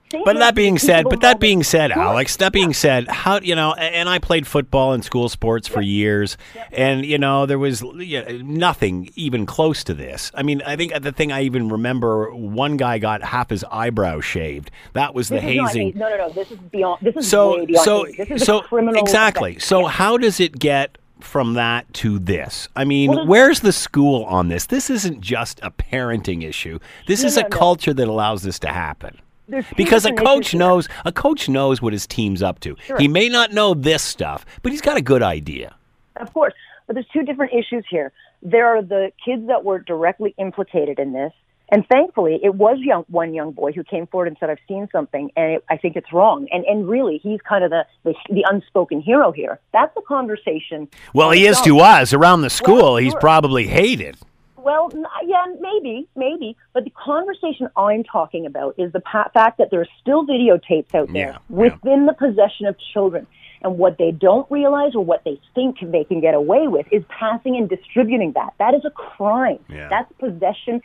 But 0.09 0.37
that 0.37 0.55
being 0.55 0.77
said, 0.77 1.05
but 1.09 1.21
that 1.21 1.39
being 1.39 1.63
said, 1.63 1.91
Alex, 1.91 2.37
that 2.37 2.53
being 2.53 2.73
said, 2.73 3.07
how 3.07 3.39
you 3.39 3.55
know, 3.55 3.73
and 3.73 4.07
I 4.07 4.19
played 4.19 4.47
football 4.47 4.93
and 4.93 5.03
school 5.03 5.27
sports 5.29 5.67
for 5.67 5.81
years, 5.81 6.37
and 6.71 7.05
you 7.05 7.17
know, 7.17 7.45
there 7.45 7.59
was 7.59 7.83
yeah, 7.97 8.25
nothing 8.41 9.09
even 9.15 9.45
close 9.45 9.83
to 9.85 9.93
this. 9.93 10.31
I 10.33 10.43
mean, 10.43 10.61
I 10.65 10.75
think 10.75 10.93
the 11.01 11.11
thing 11.11 11.31
I 11.31 11.41
even 11.41 11.69
remember, 11.69 12.33
one 12.33 12.77
guy 12.77 12.99
got 12.99 13.21
half 13.21 13.49
his 13.49 13.65
eyebrow 13.69 14.21
shaved. 14.21 14.71
That 14.93 15.13
was 15.13 15.29
the 15.29 15.35
This 15.35 15.43
hazing. 15.43 15.93
No, 15.97 16.09
no, 16.09 16.17
no. 16.17 16.29
This 16.29 16.51
is 16.51 16.59
beyond. 16.59 16.99
This 17.01 17.15
is 17.17 17.29
so 17.29 17.65
beyond. 17.65 17.83
so. 17.85 18.05
This 18.17 18.29
is 18.31 18.45
so 18.45 18.63
exactly. 18.95 19.51
offense. 19.51 19.65
So 19.65 19.85
how 19.85 20.17
does 20.17 20.39
it 20.39 20.57
get 20.57 20.97
from 21.19 21.55
that 21.55 21.91
to 21.95 22.19
this? 22.19 22.69
I 22.75 22.85
mean, 22.85 23.09
Well, 23.09 23.27
where's 23.27 23.59
the 23.61 23.71
school 23.73 24.23
on 24.25 24.47
this? 24.47 24.67
This 24.67 24.89
isn't 24.89 25.21
just 25.21 25.59
a 25.63 25.71
parenting 25.71 26.47
issue. 26.47 26.79
This 27.07 27.23
No, 27.23 27.27
is 27.27 27.37
a 27.37 27.43
no. 27.43 27.49
culture 27.49 27.93
that 27.93 28.07
allows 28.07 28.43
this 28.43 28.59
to 28.59 28.67
happen. 28.69 29.19
Because 29.75 30.05
a 30.05 30.13
coach 30.13 30.53
knows 30.53 30.87
a 31.05 31.11
coach 31.11 31.47
knows 31.47 31.81
what 31.81 31.93
his 31.93 32.05
team's 32.07 32.41
up 32.41 32.59
to. 32.61 32.75
Sure. 32.85 32.97
He 32.97 33.07
may 33.07 33.29
not 33.29 33.53
know 33.53 33.73
this 33.73 34.03
stuff, 34.03 34.45
but 34.61 34.71
he's 34.71 34.81
got 34.81 34.97
a 34.97 35.01
good 35.01 35.23
idea. 35.23 35.75
Of 36.17 36.33
course, 36.33 36.53
but 36.85 36.93
there's 36.93 37.07
two 37.13 37.23
different 37.23 37.53
issues 37.53 37.85
here. 37.89 38.11
There 38.41 38.67
are 38.67 38.81
the 38.81 39.11
kids 39.23 39.47
that 39.47 39.63
were 39.63 39.79
directly 39.79 40.33
implicated 40.37 40.99
in 40.99 41.13
this, 41.13 41.31
and 41.69 41.85
thankfully, 41.87 42.39
it 42.41 42.55
was 42.55 42.77
young, 42.79 43.03
one 43.09 43.33
young 43.33 43.51
boy 43.51 43.73
who 43.73 43.83
came 43.83 44.07
forward 44.07 44.27
and 44.27 44.37
said, 44.39 44.49
"I've 44.49 44.59
seen 44.67 44.87
something, 44.91 45.31
and 45.35 45.53
it, 45.53 45.65
I 45.69 45.77
think 45.77 45.95
it's 45.95 46.13
wrong." 46.13 46.47
And 46.51 46.63
and 46.65 46.87
really, 46.87 47.17
he's 47.17 47.41
kind 47.41 47.63
of 47.63 47.71
the 47.71 47.85
the, 48.03 48.15
the 48.29 48.45
unspoken 48.49 49.01
hero 49.01 49.31
here. 49.31 49.59
That's 49.73 49.95
a 49.97 50.01
conversation. 50.01 50.87
Well, 51.13 51.31
he 51.31 51.45
is 51.45 51.59
to 51.61 51.79
us 51.79 52.13
around 52.13 52.41
the 52.41 52.49
school. 52.49 52.97
he's 52.97 53.11
sure. 53.11 53.19
probably 53.19 53.67
hated. 53.67 54.17
Well, 54.57 54.89
n- 54.93 55.05
yeah, 55.25 55.45
maybe, 55.59 56.07
maybe. 56.15 56.57
But 56.73 56.83
the 56.83 56.89
conversation 56.91 57.69
I'm 57.77 58.03
talking 58.03 58.45
about 58.45 58.75
is 58.77 58.91
the 58.91 59.01
fact 59.01 59.57
that 59.57 59.69
there 59.71 59.81
are 59.81 59.87
still 60.01 60.25
videotapes 60.25 60.93
out 60.95 61.11
there 61.13 61.33
Yeah, 61.33 61.37
within 61.49 62.05
the 62.05 62.13
possession 62.13 62.65
of 62.65 62.75
children. 62.93 63.27
And 63.61 63.77
what 63.77 63.97
they 63.97 64.11
don't 64.11 64.49
realize 64.51 64.93
or 64.93 65.03
what 65.03 65.23
they 65.23 65.39
think 65.55 65.77
they 65.81 66.03
can 66.03 66.21
get 66.21 66.35
away 66.35 66.67
with 66.67 66.85
is 66.91 67.03
passing 67.09 67.55
and 67.55 67.67
distributing 67.67 68.33
that. 68.33 68.53
That 68.59 68.75
is 68.75 68.85
a 68.85 68.91
crime. 68.91 69.59
Yeah. 69.67 69.89
That's 69.89 70.11
possession 70.19 70.81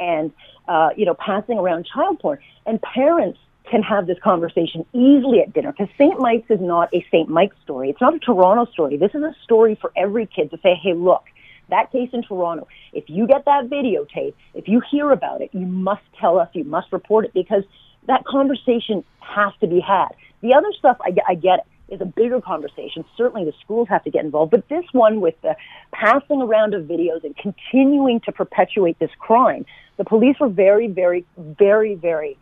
and, 0.00 0.32
uh, 0.66 0.90
you 0.96 1.06
know, 1.06 1.14
passing 1.14 1.58
around 1.58 1.86
child 1.86 2.18
porn. 2.18 2.38
And 2.66 2.82
parents 2.82 3.38
can 3.70 3.82
have 3.82 4.06
this 4.06 4.18
conversation 4.22 4.84
easily 4.92 5.40
at 5.40 5.52
dinner 5.52 5.72
because 5.72 5.88
St. 5.98 6.18
Mike's 6.20 6.50
is 6.50 6.60
not 6.60 6.92
a 6.94 7.04
St. 7.12 7.28
Mike's 7.28 7.56
story. 7.62 7.90
It's 7.90 8.00
not 8.00 8.14
a 8.14 8.18
Toronto 8.18 8.70
story. 8.72 8.96
This 8.96 9.14
is 9.14 9.22
a 9.22 9.34
story 9.44 9.76
for 9.80 9.92
every 9.96 10.26
kid 10.26 10.50
to 10.50 10.58
say, 10.58 10.74
hey, 10.80 10.94
look, 10.94 11.24
that 11.68 11.90
case 11.92 12.10
in 12.12 12.22
Toronto, 12.22 12.68
if 12.92 13.04
you 13.08 13.26
get 13.26 13.44
that 13.44 13.68
videotape, 13.68 14.34
if 14.54 14.68
you 14.68 14.80
hear 14.90 15.10
about 15.10 15.40
it, 15.40 15.50
you 15.52 15.66
must 15.66 16.02
tell 16.20 16.38
us, 16.38 16.48
you 16.52 16.64
must 16.64 16.92
report 16.92 17.24
it 17.24 17.34
because 17.34 17.64
that 18.06 18.24
conversation 18.24 19.04
has 19.20 19.52
to 19.60 19.66
be 19.66 19.80
had. 19.80 20.08
The 20.42 20.54
other 20.54 20.72
stuff, 20.78 20.96
I, 21.04 21.10
get- 21.10 21.24
I 21.28 21.34
get 21.34 21.66
is 21.88 22.00
a 22.00 22.04
bigger 22.04 22.40
conversation. 22.40 23.04
Certainly 23.16 23.44
the 23.44 23.52
schools 23.62 23.88
have 23.88 24.02
to 24.04 24.10
get 24.10 24.24
involved, 24.24 24.50
but 24.50 24.68
this 24.68 24.84
one 24.92 25.20
with 25.20 25.40
the 25.42 25.56
passing 25.92 26.42
around 26.42 26.74
of 26.74 26.84
videos 26.84 27.24
and 27.24 27.36
continuing 27.36 28.20
to 28.20 28.32
perpetuate 28.32 28.98
this 28.98 29.10
crime, 29.18 29.64
the 29.96 30.04
police 30.04 30.36
were 30.40 30.48
very, 30.48 30.88
very, 30.88 31.24
very, 31.36 31.94
very 31.94 32.36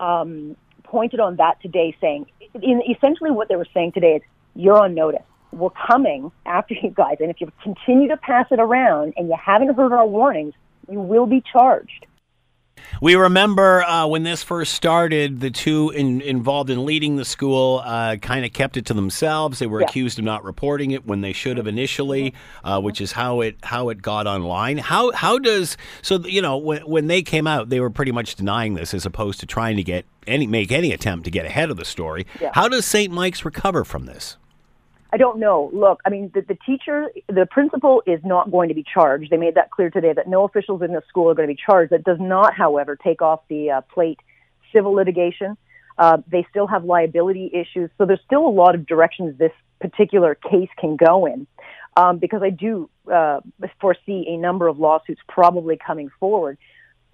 um, 0.00 0.56
pointed 0.82 1.20
on 1.20 1.36
that 1.36 1.60
today, 1.60 1.94
saying 2.00 2.26
in, 2.62 2.82
essentially 2.90 3.30
what 3.30 3.48
they 3.48 3.56
were 3.56 3.68
saying 3.74 3.92
today 3.92 4.16
is 4.16 4.22
you're 4.54 4.78
on 4.78 4.94
notice. 4.94 5.22
We're 5.56 5.70
coming 5.70 6.30
after 6.46 6.74
you 6.74 6.90
guys, 6.90 7.16
and 7.20 7.30
if 7.30 7.40
you 7.40 7.50
continue 7.62 8.08
to 8.08 8.16
pass 8.16 8.46
it 8.50 8.60
around 8.60 9.14
and 9.16 9.28
you 9.28 9.36
haven't 9.42 9.74
heard 9.74 9.92
our 9.92 10.06
warnings, 10.06 10.54
you 10.90 11.00
will 11.00 11.26
be 11.26 11.42
charged. 11.52 12.06
We 13.00 13.14
remember 13.14 13.82
uh, 13.84 14.06
when 14.06 14.24
this 14.24 14.42
first 14.42 14.74
started, 14.74 15.40
the 15.40 15.50
two 15.50 15.90
in, 15.90 16.20
involved 16.20 16.68
in 16.70 16.84
leading 16.84 17.16
the 17.16 17.24
school 17.24 17.80
uh, 17.84 18.16
kind 18.16 18.44
of 18.44 18.52
kept 18.52 18.76
it 18.76 18.84
to 18.86 18.94
themselves. 18.94 19.58
They 19.58 19.66
were 19.66 19.80
Yeah. 19.80 19.86
accused 19.86 20.18
of 20.18 20.24
not 20.24 20.44
reporting 20.44 20.90
it 20.90 21.06
when 21.06 21.20
they 21.20 21.32
should 21.32 21.56
have 21.56 21.66
initially, 21.66 22.34
uh, 22.62 22.80
which 22.80 23.00
is 23.00 23.12
how 23.12 23.40
it 23.40 23.56
how 23.62 23.88
it 23.88 24.02
got 24.02 24.26
online. 24.26 24.78
How 24.78 25.12
how 25.12 25.38
does 25.38 25.76
so 26.02 26.18
you 26.26 26.42
know 26.42 26.56
when 26.58 26.82
when 26.82 27.06
they 27.06 27.22
came 27.22 27.46
out, 27.46 27.68
they 27.70 27.80
were 27.80 27.90
pretty 27.90 28.12
much 28.12 28.34
denying 28.34 28.74
this 28.74 28.92
as 28.92 29.06
opposed 29.06 29.40
to 29.40 29.46
trying 29.46 29.76
to 29.76 29.82
get 29.82 30.04
any 30.26 30.46
make 30.46 30.70
any 30.70 30.92
attempt 30.92 31.24
to 31.24 31.30
get 31.30 31.46
ahead 31.46 31.70
of 31.70 31.76
the 31.78 31.84
story. 31.86 32.26
Yeah. 32.40 32.50
How 32.54 32.68
does 32.68 32.84
St. 32.84 33.12
Mike's 33.12 33.44
recover 33.44 33.84
from 33.84 34.04
this? 34.06 34.36
I 35.14 35.16
don't 35.16 35.38
know. 35.38 35.70
Look, 35.72 36.00
I 36.04 36.10
mean, 36.10 36.32
the, 36.34 36.40
the 36.40 36.58
teacher, 36.66 37.08
the 37.28 37.46
principal 37.48 38.02
is 38.04 38.18
not 38.24 38.50
going 38.50 38.68
to 38.68 38.74
be 38.74 38.82
charged. 38.82 39.30
They 39.30 39.36
made 39.36 39.54
that 39.54 39.70
clear 39.70 39.88
today 39.88 40.12
that 40.12 40.26
no 40.26 40.42
officials 40.42 40.82
in 40.82 40.92
the 40.92 41.02
school 41.08 41.30
are 41.30 41.34
going 41.34 41.48
to 41.48 41.54
be 41.54 41.60
charged. 41.64 41.92
That 41.92 42.02
does 42.02 42.18
not, 42.18 42.52
however, 42.52 42.96
take 42.96 43.22
off 43.22 43.42
the 43.48 43.70
uh, 43.70 43.80
plate 43.82 44.18
civil 44.72 44.90
litigation. 44.90 45.56
Uh, 45.98 46.16
they 46.26 46.44
still 46.50 46.66
have 46.66 46.84
liability 46.84 47.48
issues. 47.54 47.90
So 47.96 48.06
there's 48.06 48.22
still 48.26 48.44
a 48.44 48.50
lot 48.50 48.74
of 48.74 48.86
directions 48.86 49.38
this 49.38 49.52
particular 49.80 50.34
case 50.34 50.68
can 50.80 50.96
go 50.96 51.26
in. 51.26 51.46
Um, 51.96 52.18
because 52.18 52.42
I 52.42 52.50
do 52.50 52.90
uh, 53.12 53.38
foresee 53.80 54.26
a 54.26 54.36
number 54.36 54.66
of 54.66 54.80
lawsuits 54.80 55.20
probably 55.28 55.78
coming 55.78 56.10
forward. 56.18 56.58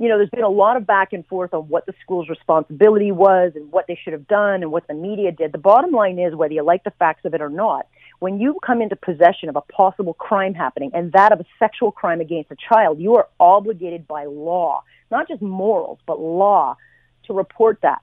You 0.01 0.09
know, 0.09 0.17
there's 0.17 0.31
been 0.31 0.45
a 0.45 0.49
lot 0.49 0.79
of 0.79 0.87
back 0.87 1.13
and 1.13 1.27
forth 1.27 1.53
on 1.53 1.69
what 1.69 1.85
the 1.85 1.93
school's 2.03 2.31
responsibility 2.31 3.13
was 3.13 3.53
and 3.55 3.71
what 3.71 3.87
they 3.87 4.01
should 4.03 4.15
have 4.15 4.27
done 4.27 4.63
and 4.63 4.73
what 4.73 4.89
the 4.89 4.95
media 4.95 5.31
did. 5.31 5.53
The 5.53 5.59
bottom 5.59 5.91
line 5.93 6.19
is, 6.19 6.35
whether 6.35 6.55
you 6.55 6.63
like 6.63 6.85
the 6.85 6.91
facts 6.93 7.27
of 7.27 7.35
it 7.35 7.43
or 7.43 7.51
not, 7.51 7.87
when 8.19 8.41
you 8.41 8.59
come 8.65 8.81
into 8.81 8.97
possession 8.97 9.51
of 9.51 9.57
a 9.57 9.61
possible 9.61 10.15
crime 10.15 10.55
happening 10.55 10.91
and 10.95 11.13
that 11.13 11.33
of 11.33 11.41
a 11.41 11.45
sexual 11.59 11.93
crime 11.93 12.23
against 12.23 12.51
a 12.51 12.57
child, 12.57 12.99
you 12.99 13.17
are 13.17 13.29
obligated 13.39 14.09
by 14.09 14.25
law, 14.25 14.83
not 15.11 15.29
just 15.29 15.43
morals, 15.43 15.99
but 16.07 16.19
law, 16.19 16.79
to 17.27 17.35
report 17.35 17.79
that. 17.83 18.01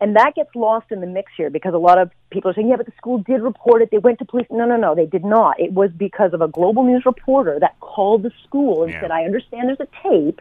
And 0.00 0.16
that 0.16 0.34
gets 0.34 0.48
lost 0.54 0.86
in 0.90 1.02
the 1.02 1.06
mix 1.06 1.30
here 1.36 1.50
because 1.50 1.74
a 1.74 1.78
lot 1.78 1.98
of 1.98 2.10
people 2.30 2.50
are 2.50 2.54
saying, 2.54 2.68
yeah, 2.68 2.76
but 2.76 2.86
the 2.86 2.92
school 2.96 3.18
did 3.18 3.42
report 3.42 3.82
it. 3.82 3.90
They 3.90 3.98
went 3.98 4.18
to 4.20 4.24
police. 4.24 4.46
No, 4.50 4.64
no, 4.64 4.76
no, 4.78 4.94
they 4.94 5.06
did 5.06 5.26
not. 5.26 5.60
It 5.60 5.74
was 5.74 5.90
because 5.94 6.32
of 6.32 6.40
a 6.40 6.48
global 6.48 6.84
news 6.84 7.04
reporter 7.04 7.58
that 7.60 7.78
called 7.80 8.22
the 8.22 8.32
school 8.44 8.82
and 8.82 8.92
Yeah. 8.92 9.02
said, 9.02 9.10
I 9.10 9.24
understand 9.24 9.68
there's 9.68 9.80
a 9.80 10.08
tape. 10.08 10.40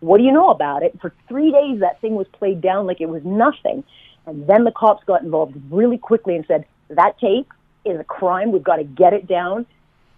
What 0.00 0.18
do 0.18 0.24
you 0.24 0.32
know 0.32 0.50
about 0.50 0.82
it? 0.82 0.98
For 1.00 1.12
three 1.28 1.50
days, 1.50 1.80
that 1.80 2.00
thing 2.00 2.14
was 2.14 2.26
played 2.28 2.60
down 2.60 2.86
like 2.86 3.00
it 3.00 3.08
was 3.08 3.24
nothing. 3.24 3.84
And 4.26 4.46
then 4.46 4.64
the 4.64 4.72
cops 4.72 5.04
got 5.04 5.22
involved 5.22 5.56
really 5.70 5.98
quickly 5.98 6.36
and 6.36 6.44
said, 6.46 6.66
that 6.90 7.18
tape 7.18 7.52
is 7.84 7.98
a 7.98 8.04
crime. 8.04 8.52
We've 8.52 8.62
got 8.62 8.76
to 8.76 8.84
get 8.84 9.12
it 9.12 9.26
down. 9.26 9.66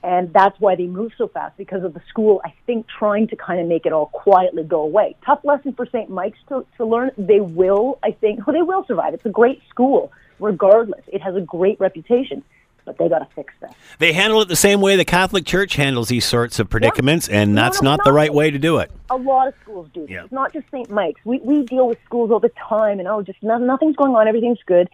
And 0.03 0.33
that's 0.33 0.59
why 0.59 0.77
they 0.77 0.87
moved 0.87 1.15
so 1.19 1.29
fast 1.29 1.57
because 1.59 1.85
of 1.85 1.93
the 1.93 2.01
school, 2.09 2.41
I 2.45 2.55
think, 2.67 2.87
trying 2.89 3.29
to 3.29 3.37
kind 3.37 3.61
of 3.61 3.67
make 3.67 3.85
it 3.85 3.93
all 3.93 4.07
quietly 4.07 4.65
go 4.65 4.81
away. 4.81 5.15
Tough 5.25 5.41
lesson 5.45 5.75
for 5.75 5.85
St. 5.87 6.09
Mike's 6.09 6.39
to, 6.49 6.67
to 6.79 6.87
learn. 6.87 7.11
They 7.19 7.41
will, 7.41 7.99
I 8.03 8.13
think, 8.13 8.47
well, 8.47 8.55
they 8.55 8.63
will 8.63 8.85
survive. 8.87 9.13
It's 9.13 9.27
a 9.27 9.31
great 9.31 9.61
school, 9.69 10.11
regardless. 10.39 11.03
It 11.07 11.21
has 11.21 11.37
a 11.37 11.43
great 11.43 11.79
reputation, 11.81 12.43
but 12.85 12.99
they 12.99 13.09
got 13.09 13.21
to 13.21 13.29
fix 13.35 13.53
that. 13.61 13.75
They 13.99 14.13
handle 14.13 14.41
it 14.43 14.49
the 14.49 14.57
same 14.57 14.81
way 14.81 14.97
the 14.97 15.05
Catholic 15.05 15.45
Church 15.45 15.77
handles 15.77 16.09
these 16.09 16.25
sorts 16.25 16.59
of 16.59 16.69
predicaments, 16.69 17.29
and 17.29 17.57
that's 17.57 17.83
no, 17.83 17.91
not 17.91 18.05
the 18.05 18.13
right 18.13 18.33
way 18.33 18.51
to 18.51 18.59
do 18.59 18.79
it. 18.79 18.91
A 19.11 19.17
lot 19.17 19.49
of 19.49 19.55
schools 19.63 19.89
do. 19.93 20.03
this. 20.03 20.11
Yeah. 20.11 20.25
It's 20.25 20.33
not 20.33 20.53
just 20.53 20.67
St. 20.71 20.91
Mike's. 20.91 21.21
We 21.25 21.39
we 21.39 21.63
deal 21.65 21.89
with 21.89 21.99
schools 22.05 22.31
all 22.31 22.41
the 22.41 22.53
time, 22.69 22.99
and 22.99 23.09
oh, 23.09 23.23
just 23.23 23.43
no, 23.43 23.59
nothing's 23.59 23.97
going 23.97 24.15
on. 24.15 24.29
Everything's 24.29 24.63
good. 24.67 24.89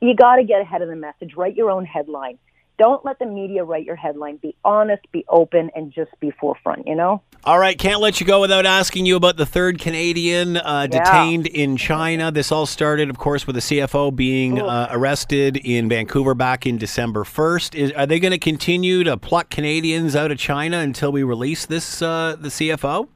You 0.00 0.14
got 0.14 0.36
to 0.36 0.44
get 0.44 0.60
ahead 0.60 0.82
of 0.82 0.88
the 0.88 0.96
message. 0.96 1.34
Write 1.36 1.56
your 1.56 1.70
own 1.70 1.84
headline. 1.84 2.38
Don't 2.78 3.04
let 3.04 3.18
the 3.18 3.26
media 3.26 3.64
write 3.64 3.86
your 3.86 3.96
headline. 3.96 4.36
Be 4.36 4.54
honest, 4.64 5.02
be 5.10 5.24
open, 5.28 5.70
and 5.74 5.92
just 5.92 6.10
be 6.20 6.30
forefront. 6.30 6.86
You 6.86 6.94
know. 6.94 7.22
All 7.44 7.58
right, 7.58 7.78
can't 7.78 8.00
let 8.00 8.20
you 8.20 8.26
go 8.26 8.40
without 8.40 8.66
asking 8.66 9.06
you 9.06 9.16
about 9.16 9.36
the 9.36 9.46
third 9.46 9.78
Canadian 9.78 10.56
uh, 10.56 10.88
Yeah. 10.90 11.04
detained 11.04 11.46
in 11.46 11.76
China. 11.76 12.30
This 12.30 12.50
all 12.50 12.66
started, 12.66 13.08
of 13.08 13.18
course, 13.18 13.46
with 13.46 13.54
the 13.54 13.62
CFO 13.62 14.14
being 14.14 14.60
uh, 14.60 14.88
arrested 14.90 15.56
in 15.56 15.88
Vancouver 15.88 16.34
back 16.34 16.66
in 16.66 16.76
December 16.76 17.24
1st. 17.24 17.74
Is, 17.74 17.92
are 17.92 18.04
they 18.06 18.18
going 18.18 18.32
to 18.32 18.38
continue 18.38 19.04
to 19.04 19.16
pluck 19.16 19.48
Canadians 19.48 20.16
out 20.16 20.30
of 20.30 20.38
China 20.38 20.78
until 20.78 21.12
we 21.12 21.22
release 21.22 21.66
this 21.66 22.02
uh, 22.02 22.36
the 22.38 22.48
CFO? 22.48 23.08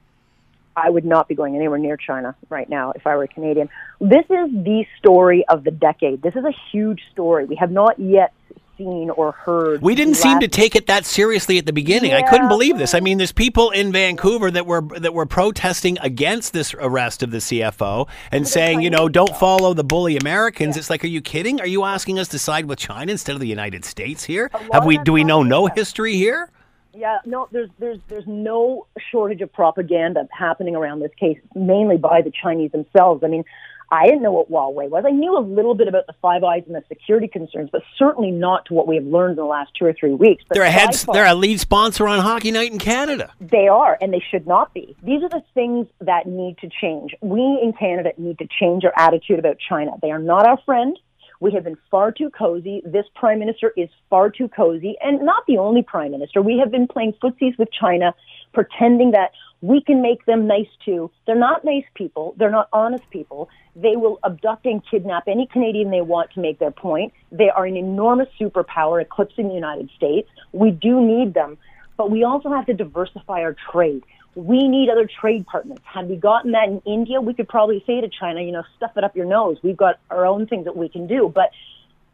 I 0.76 0.88
would 0.88 1.04
not 1.04 1.28
be 1.28 1.34
going 1.34 1.56
anywhere 1.56 1.78
near 1.78 1.96
China 1.96 2.34
right 2.48 2.68
now 2.68 2.92
if 2.92 3.06
I 3.06 3.16
were 3.16 3.24
a 3.24 3.28
Canadian. 3.28 3.68
This 4.00 4.24
is 4.30 4.50
the 4.52 4.84
story 4.98 5.44
of 5.48 5.64
the 5.64 5.70
decade. 5.70 6.22
This 6.22 6.36
is 6.36 6.44
a 6.44 6.52
huge 6.70 7.02
story. 7.12 7.44
We 7.44 7.56
have 7.56 7.70
not 7.72 7.98
yet 7.98 8.32
seen 8.80 9.10
or 9.10 9.32
heard. 9.32 9.82
We 9.82 9.94
didn't 9.94 10.14
seem 10.14 10.40
to 10.40 10.48
take 10.48 10.74
it 10.74 10.86
that 10.86 11.04
seriously 11.04 11.58
at 11.58 11.66
the 11.66 11.72
beginning. 11.72 12.14
I 12.14 12.22
couldn't 12.22 12.48
believe 12.48 12.78
this. 12.78 12.94
I 12.94 13.00
mean, 13.00 13.18
there's 13.18 13.32
people 13.32 13.70
in 13.70 13.92
Vancouver 13.92 14.50
that 14.50 14.66
were 14.66 14.80
that 14.98 15.12
were 15.12 15.26
protesting 15.26 15.98
against 16.00 16.52
this 16.52 16.74
arrest 16.74 17.22
of 17.22 17.30
the 17.30 17.38
CFO 17.38 18.08
and 18.32 18.48
saying, 18.48 18.80
you 18.80 18.90
know, 18.90 19.08
don't 19.08 19.36
follow 19.36 19.74
the 19.74 19.84
bully 19.84 20.16
Americans. 20.16 20.76
It's 20.76 20.90
like, 20.90 21.04
are 21.04 21.08
you 21.08 21.20
kidding? 21.20 21.60
Are 21.60 21.66
you 21.66 21.84
asking 21.84 22.18
us 22.18 22.28
to 22.28 22.38
side 22.38 22.66
with 22.66 22.78
China 22.78 23.12
instead 23.12 23.34
of 23.34 23.40
the 23.40 23.48
United 23.48 23.84
States 23.84 24.24
here? 24.24 24.50
Have 24.72 24.86
we 24.86 24.98
do 24.98 25.12
we 25.12 25.24
know 25.24 25.42
no 25.42 25.66
history 25.66 26.14
here? 26.14 26.50
Yeah, 26.92 27.18
no, 27.24 27.48
there's 27.52 27.70
there's 27.78 27.98
there's 28.08 28.26
no 28.26 28.86
shortage 29.12 29.42
of 29.42 29.52
propaganda 29.52 30.26
happening 30.36 30.74
around 30.74 31.00
this 31.00 31.12
case, 31.18 31.38
mainly 31.54 31.96
by 31.96 32.22
the 32.22 32.32
Chinese 32.42 32.72
themselves. 32.72 33.22
I 33.22 33.28
mean, 33.28 33.44
I 33.92 34.06
didn't 34.06 34.22
know 34.22 34.30
what 34.30 34.50
Huawei 34.50 34.88
was. 34.88 35.04
I 35.06 35.10
knew 35.10 35.36
a 35.36 35.40
little 35.40 35.74
bit 35.74 35.88
about 35.88 36.06
the 36.06 36.14
Five 36.22 36.44
Eyes 36.44 36.62
and 36.66 36.76
the 36.76 36.84
security 36.88 37.26
concerns, 37.26 37.70
but 37.72 37.82
certainly 37.98 38.30
not 38.30 38.66
to 38.66 38.74
what 38.74 38.86
we 38.86 38.94
have 38.94 39.04
learned 39.04 39.32
in 39.32 39.36
the 39.36 39.44
last 39.44 39.72
two 39.76 39.84
or 39.84 39.92
three 39.92 40.14
weeks. 40.14 40.44
But 40.48 40.54
They're 40.54 40.64
a 40.64 40.70
head, 40.70 40.94
they're 41.12 41.26
a 41.26 41.34
lead 41.34 41.58
sponsor 41.58 42.06
on 42.06 42.20
Hockey 42.20 42.52
Night 42.52 42.70
in 42.70 42.78
Canada. 42.78 43.32
They 43.40 43.66
are, 43.66 43.98
and 44.00 44.12
they 44.12 44.22
should 44.30 44.46
not 44.46 44.72
be. 44.74 44.96
These 45.02 45.24
are 45.24 45.28
the 45.28 45.42
things 45.54 45.88
that 46.00 46.26
need 46.26 46.58
to 46.58 46.68
change. 46.68 47.14
We 47.20 47.40
in 47.40 47.72
Canada 47.78 48.12
need 48.16 48.38
to 48.38 48.46
change 48.60 48.84
our 48.84 48.92
attitude 48.96 49.40
about 49.40 49.56
China. 49.58 49.92
They 50.00 50.12
are 50.12 50.20
not 50.20 50.46
our 50.46 50.58
friend. 50.64 50.96
We 51.40 51.52
have 51.52 51.64
been 51.64 51.78
far 51.90 52.12
too 52.12 52.30
cozy. 52.30 52.82
This 52.84 53.06
prime 53.14 53.38
minister 53.40 53.72
is 53.76 53.88
far 54.08 54.30
too 54.30 54.46
cozy, 54.48 54.96
and 55.00 55.22
not 55.22 55.44
the 55.48 55.58
only 55.58 55.82
prime 55.82 56.12
minister. 56.12 56.42
We 56.42 56.58
have 56.58 56.70
been 56.70 56.86
playing 56.86 57.14
footsies 57.14 57.58
with 57.58 57.70
China, 57.72 58.14
pretending 58.52 59.12
that 59.12 59.32
we 59.62 59.82
can 59.82 60.00
make 60.02 60.24
them 60.26 60.46
nice 60.46 60.68
too. 60.84 61.10
They're 61.26 61.34
not 61.34 61.64
nice 61.64 61.84
people. 61.94 62.34
They're 62.38 62.50
not 62.50 62.68
honest 62.72 63.08
people. 63.10 63.48
They 63.76 63.96
will 63.96 64.18
abduct 64.24 64.66
and 64.66 64.82
kidnap 64.90 65.28
any 65.28 65.46
Canadian 65.46 65.90
they 65.90 66.00
want 66.00 66.32
to 66.32 66.40
make 66.40 66.58
their 66.58 66.70
point. 66.70 67.12
They 67.30 67.50
are 67.50 67.64
an 67.64 67.76
enormous 67.76 68.28
superpower, 68.38 69.00
eclipsing 69.00 69.48
the 69.48 69.54
United 69.54 69.90
States. 69.96 70.28
We 70.52 70.70
do 70.70 71.00
need 71.00 71.34
them, 71.34 71.56
but 71.96 72.10
we 72.10 72.24
also 72.24 72.50
have 72.50 72.66
to 72.66 72.74
diversify 72.74 73.42
our 73.42 73.56
trade. 73.72 74.02
We 74.34 74.68
need 74.68 74.90
other 74.90 75.08
trade 75.08 75.46
partners. 75.46 75.78
Had 75.84 76.08
we 76.08 76.16
gotten 76.16 76.52
that 76.52 76.68
in 76.68 76.80
India, 76.86 77.20
we 77.20 77.34
could 77.34 77.48
probably 77.48 77.82
say 77.86 78.00
to 78.00 78.08
China, 78.08 78.42
you 78.42 78.52
know, 78.52 78.62
stuff 78.76 78.92
it 78.96 79.04
up 79.04 79.16
your 79.16 79.26
nose. 79.26 79.58
We've 79.62 79.76
got 79.76 79.98
our 80.10 80.26
own 80.26 80.46
things 80.46 80.64
that 80.64 80.76
we 80.76 80.88
can 80.88 81.06
do. 81.06 81.30
But 81.32 81.50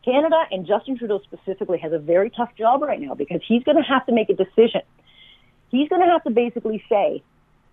Canada 0.04 0.36
and 0.50 0.66
Justin 0.66 0.96
Trudeau 0.96 1.20
specifically 1.24 1.78
has 1.78 1.92
a 1.92 1.98
very 1.98 2.30
tough 2.30 2.54
job 2.56 2.82
right 2.82 3.00
now 3.00 3.14
because 3.14 3.40
he's 3.46 3.64
going 3.64 3.76
to 3.76 3.82
have 3.82 4.06
to 4.06 4.12
make 4.12 4.30
a 4.30 4.34
decision. 4.34 4.82
He's 5.70 5.88
going 5.88 6.00
to 6.00 6.08
have 6.08 6.22
to 6.24 6.30
basically 6.30 6.82
say, 6.88 7.22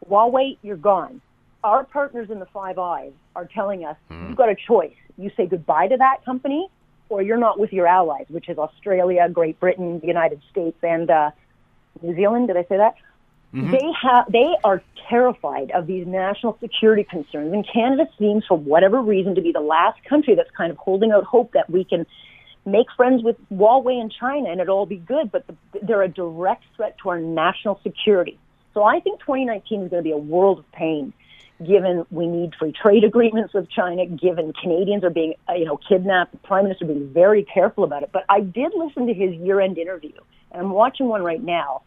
Huawei, 0.09 0.57
you're 0.61 0.75
gone. 0.75 1.21
Our 1.63 1.85
partners 1.85 2.29
in 2.29 2.39
the 2.39 2.45
Five 2.47 2.77
Eyes 2.77 3.13
are 3.35 3.45
telling 3.45 3.85
us 3.85 3.95
you've 4.09 4.35
got 4.35 4.49
a 4.49 4.55
choice. 4.55 4.95
You 5.17 5.31
say 5.37 5.45
goodbye 5.45 5.87
to 5.87 5.97
that 5.97 6.25
company, 6.25 6.67
or 7.09 7.21
you're 7.21 7.37
not 7.37 7.59
with 7.59 7.71
your 7.71 7.87
allies, 7.87 8.25
which 8.29 8.49
is 8.49 8.57
Australia, 8.57 9.29
Great 9.31 9.59
Britain, 9.59 9.99
the 9.99 10.07
United 10.07 10.41
States, 10.51 10.77
and 10.83 11.09
uh, 11.09 11.31
New 12.01 12.15
Zealand. 12.15 12.47
Did 12.47 12.57
I 12.57 12.63
say 12.63 12.77
that? 12.77 12.95
Mm-hmm. 13.53 13.71
They 13.71 13.91
have 14.01 14.31
they 14.31 14.55
are 14.63 14.81
terrified 15.09 15.71
of 15.71 15.87
these 15.87 16.07
national 16.07 16.57
security 16.59 17.03
concerns, 17.03 17.53
and 17.53 17.65
Canada 17.71 18.09
seems, 18.17 18.43
for 18.45 18.57
whatever 18.57 19.01
reason, 19.01 19.35
to 19.35 19.41
be 19.41 19.51
the 19.51 19.61
last 19.61 20.03
country 20.03 20.35
that's 20.35 20.51
kind 20.57 20.71
of 20.71 20.77
holding 20.77 21.11
out 21.11 21.23
hope 21.23 21.53
that 21.53 21.69
we 21.69 21.83
can 21.83 22.05
make 22.65 22.87
friends 22.97 23.23
with 23.23 23.35
Huawei 23.51 23.99
and 23.99 24.11
China 24.11 24.49
and 24.49 24.61
it'll 24.61 24.77
all 24.77 24.85
be 24.85 24.97
good. 24.97 25.31
But 25.31 25.45
the, 25.47 25.55
they're 25.81 26.01
a 26.01 26.09
direct 26.09 26.63
threat 26.75 26.97
to 27.03 27.09
our 27.09 27.19
national 27.19 27.79
security. 27.83 28.39
So 28.73 28.83
I 28.83 28.99
think 29.01 29.19
2019 29.19 29.83
is 29.83 29.89
going 29.89 30.01
to 30.01 30.03
be 30.03 30.11
a 30.11 30.17
world 30.17 30.59
of 30.59 30.71
pain 30.71 31.13
given 31.65 32.05
we 32.09 32.27
need 32.27 32.53
free 32.57 32.71
trade 32.71 33.03
agreements 33.03 33.53
with 33.53 33.69
China, 33.69 34.05
given 34.05 34.53
Canadians 34.53 35.03
are 35.03 35.09
being, 35.09 35.35
uh, 35.49 35.53
you 35.53 35.65
know, 35.65 35.77
kidnapped, 35.77 36.31
the 36.31 36.37
Prime 36.39 36.63
Minister 36.63 36.85
being 36.85 37.11
very 37.13 37.43
careful 37.43 37.83
about 37.83 38.03
it. 38.03 38.09
But 38.11 38.23
I 38.29 38.41
did 38.41 38.71
listen 38.75 39.07
to 39.07 39.13
his 39.13 39.33
year-end 39.35 39.77
interview, 39.77 40.17
and 40.51 40.61
I'm 40.61 40.71
watching 40.71 41.07
one 41.07 41.23
right 41.23 41.41
now. 41.41 41.83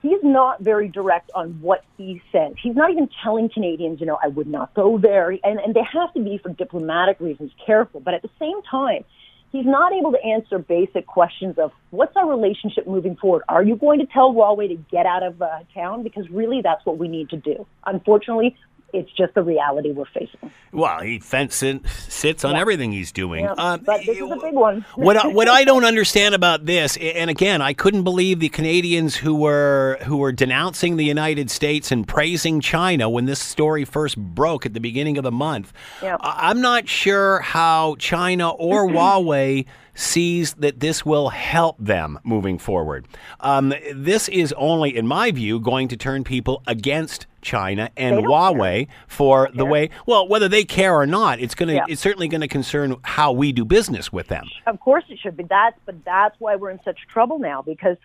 He's 0.00 0.22
not 0.22 0.60
very 0.60 0.88
direct 0.88 1.30
on 1.34 1.60
what 1.60 1.84
he 1.96 2.22
says. 2.30 2.54
He's 2.62 2.76
not 2.76 2.92
even 2.92 3.08
telling 3.24 3.48
Canadians, 3.48 3.98
you 3.98 4.06
know, 4.06 4.18
I 4.22 4.28
would 4.28 4.46
not 4.46 4.72
go 4.74 4.96
there. 4.96 5.30
And, 5.30 5.58
and 5.58 5.74
they 5.74 5.82
have 5.92 6.14
to 6.14 6.22
be, 6.22 6.38
for 6.38 6.50
diplomatic 6.50 7.18
reasons, 7.18 7.50
careful. 7.66 7.98
But 7.98 8.14
at 8.14 8.22
the 8.22 8.30
same 8.38 8.62
time, 8.62 9.04
he's 9.52 9.66
not 9.66 9.92
able 9.92 10.12
to 10.12 10.22
answer 10.24 10.58
basic 10.58 11.06
questions 11.06 11.58
of 11.58 11.72
what's 11.90 12.16
our 12.16 12.28
relationship 12.28 12.86
moving 12.86 13.16
forward? 13.16 13.42
Are 13.48 13.62
you 13.62 13.76
going 13.76 14.00
to 14.00 14.06
tell 14.06 14.32
Huawei 14.32 14.68
to 14.68 14.76
get 14.90 15.06
out 15.06 15.22
of 15.22 15.40
uh, 15.40 15.60
town? 15.74 16.02
Because 16.02 16.28
really, 16.30 16.60
that's 16.62 16.84
what 16.84 16.98
we 16.98 17.08
need 17.08 17.30
to 17.30 17.36
do. 17.36 17.66
Unfortunately, 17.86 18.56
it's 18.92 19.10
just 19.12 19.34
the 19.34 19.42
reality 19.42 19.90
we're 19.92 20.06
facing. 20.06 20.50
Well, 20.72 21.00
he 21.00 21.18
fences, 21.18 21.80
sits 22.08 22.44
on 22.44 22.54
Yeah. 22.54 22.60
everything 22.60 22.92
he's 22.92 23.12
doing. 23.12 23.44
Yeah, 23.44 23.52
Um, 23.58 23.82
but 23.84 24.00
this 24.06 24.16
is 24.16 24.30
a 24.30 24.36
big 24.36 24.54
one. 24.54 24.84
what 24.94 25.16
I, 25.16 25.26
what 25.28 25.46
I 25.48 25.64
don't 25.64 25.84
understand 25.84 26.34
about 26.34 26.64
this, 26.66 26.96
and 26.96 27.28
again, 27.28 27.60
I 27.60 27.72
couldn't 27.74 28.04
believe 28.04 28.40
the 28.40 28.48
Canadians 28.48 29.16
who 29.16 29.34
were 29.34 29.98
who 30.04 30.16
were 30.16 30.32
denouncing 30.32 30.96
the 30.96 31.04
United 31.04 31.50
States 31.50 31.92
and 31.92 32.08
praising 32.08 32.60
China 32.60 33.10
when 33.10 33.26
this 33.26 33.40
story 33.40 33.84
first 33.84 34.16
broke 34.16 34.64
at 34.64 34.72
the 34.74 34.80
beginning 34.80 35.18
of 35.18 35.24
the 35.24 35.32
month. 35.32 35.72
Yeah. 36.02 36.16
I- 36.20 36.48
I'm 36.50 36.60
not 36.60 36.88
sure 36.88 37.40
how 37.40 37.96
China 37.98 38.50
or 38.50 38.88
Huawei 38.88 39.66
sees 39.98 40.54
that 40.54 40.78
this 40.78 41.04
will 41.04 41.30
help 41.30 41.76
them 41.78 42.20
moving 42.22 42.56
forward. 42.56 43.06
Um, 43.40 43.74
this 43.92 44.28
is 44.28 44.54
only, 44.56 44.96
in 44.96 45.08
my 45.08 45.32
view, 45.32 45.58
going 45.58 45.88
to 45.88 45.96
turn 45.96 46.22
people 46.22 46.62
against 46.68 47.26
China 47.42 47.90
and 47.96 48.18
Huawei 48.18 48.86
for 49.08 49.48
the 49.52 49.58
care. 49.58 49.66
way. 49.66 49.90
Well, 50.06 50.28
whether 50.28 50.48
they 50.48 50.64
care 50.64 50.94
or 50.94 51.06
not, 51.06 51.40
it's 51.40 51.54
going 51.54 51.68
to. 51.68 51.74
Yeah. 51.74 51.84
It's 51.88 52.00
certainly 52.00 52.28
going 52.28 52.40
to 52.42 52.48
concern 52.48 52.96
how 53.02 53.32
we 53.32 53.52
do 53.52 53.64
business 53.64 54.12
with 54.12 54.28
them. 54.28 54.46
Of 54.66 54.78
course 54.80 55.04
it 55.08 55.18
should 55.18 55.36
be. 55.36 55.44
That's 55.44 55.76
but 55.84 56.04
that's 56.04 56.36
why 56.38 56.56
we're 56.56 56.70
in 56.70 56.80
such 56.84 56.98
trouble 57.12 57.38
now 57.38 57.62
because 57.62 57.96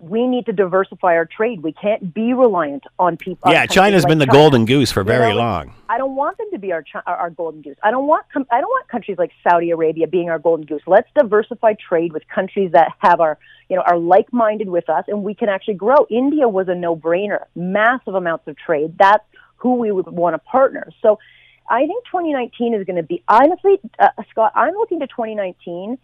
we 0.00 0.26
need 0.26 0.46
to 0.46 0.52
diversify 0.52 1.14
our 1.14 1.24
trade. 1.24 1.62
We 1.62 1.72
can't 1.72 2.12
be 2.12 2.34
reliant 2.34 2.84
on 2.98 3.16
people. 3.16 3.52
Yeah, 3.52 3.66
China's 3.66 4.04
been 4.04 4.18
the 4.18 4.26
golden 4.26 4.64
goose 4.64 4.90
for 4.90 5.04
very 5.04 5.30
know, 5.30 5.38
long. 5.38 5.74
I 5.88 5.98
don't 5.98 6.16
want 6.16 6.36
them 6.38 6.48
to 6.52 6.58
be 6.58 6.72
our 6.72 6.84
our, 7.06 7.16
our 7.16 7.30
golden 7.30 7.62
goose. 7.62 7.76
I 7.82 7.90
don't 7.90 8.06
want 8.06 8.26
com- 8.32 8.46
I 8.50 8.60
don't 8.60 8.70
want 8.70 8.88
countries 8.88 9.18
like 9.18 9.30
Saudi 9.48 9.70
Arabia 9.70 10.06
being 10.06 10.30
our 10.30 10.38
golden 10.38 10.66
goose. 10.66 10.82
Let's 10.86 11.08
diversify 11.14 11.74
trade 11.74 12.12
with 12.12 12.26
countries 12.28 12.72
that 12.72 12.92
have 12.98 13.20
our 13.20 13.38
you 13.68 13.76
know 13.76 13.82
are 13.82 13.98
like 13.98 14.32
minded 14.32 14.68
with 14.68 14.88
us, 14.88 15.04
and 15.08 15.22
we 15.22 15.34
can 15.34 15.48
actually 15.48 15.74
grow. 15.74 16.06
India 16.10 16.48
was 16.48 16.68
a 16.68 16.74
no 16.74 16.96
brainer, 16.96 17.44
massive 17.54 18.14
amounts 18.14 18.48
of 18.48 18.56
trade. 18.56 18.96
That's 18.98 19.24
who 19.56 19.76
we 19.76 19.92
would 19.92 20.06
want 20.06 20.34
to 20.34 20.38
partner. 20.38 20.90
So. 21.02 21.18
I 21.66 21.86
think 21.86 22.04
2019 22.04 22.74
is 22.74 22.84
going 22.84 22.96
to 22.96 23.02
be 23.02 23.22
honestly, 23.26 23.80
uh, 23.98 24.08
Scott. 24.28 24.52
I'm 24.54 24.74
looking 24.74 25.00
to 25.00 25.06
2019, 25.06 25.96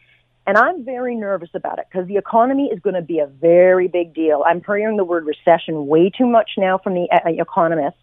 and 0.51 0.59
I'm 0.59 0.85
very 0.85 1.15
nervous 1.15 1.51
about 1.55 1.79
it 1.79 1.87
because 1.89 2.09
the 2.09 2.17
economy 2.17 2.71
is 2.73 2.81
going 2.81 2.97
to 2.97 3.03
be 3.03 3.21
a 3.21 3.27
very 3.29 3.87
big 3.87 4.13
deal. 4.13 4.43
I'm 4.45 4.61
hearing 4.67 4.97
the 4.97 5.05
word 5.05 5.25
recession 5.25 5.87
way 5.87 6.11
too 6.11 6.27
much 6.27 6.51
now 6.59 6.77
from 6.77 6.95
the 6.95 7.07
uh, 7.13 7.31
economists. 7.41 8.01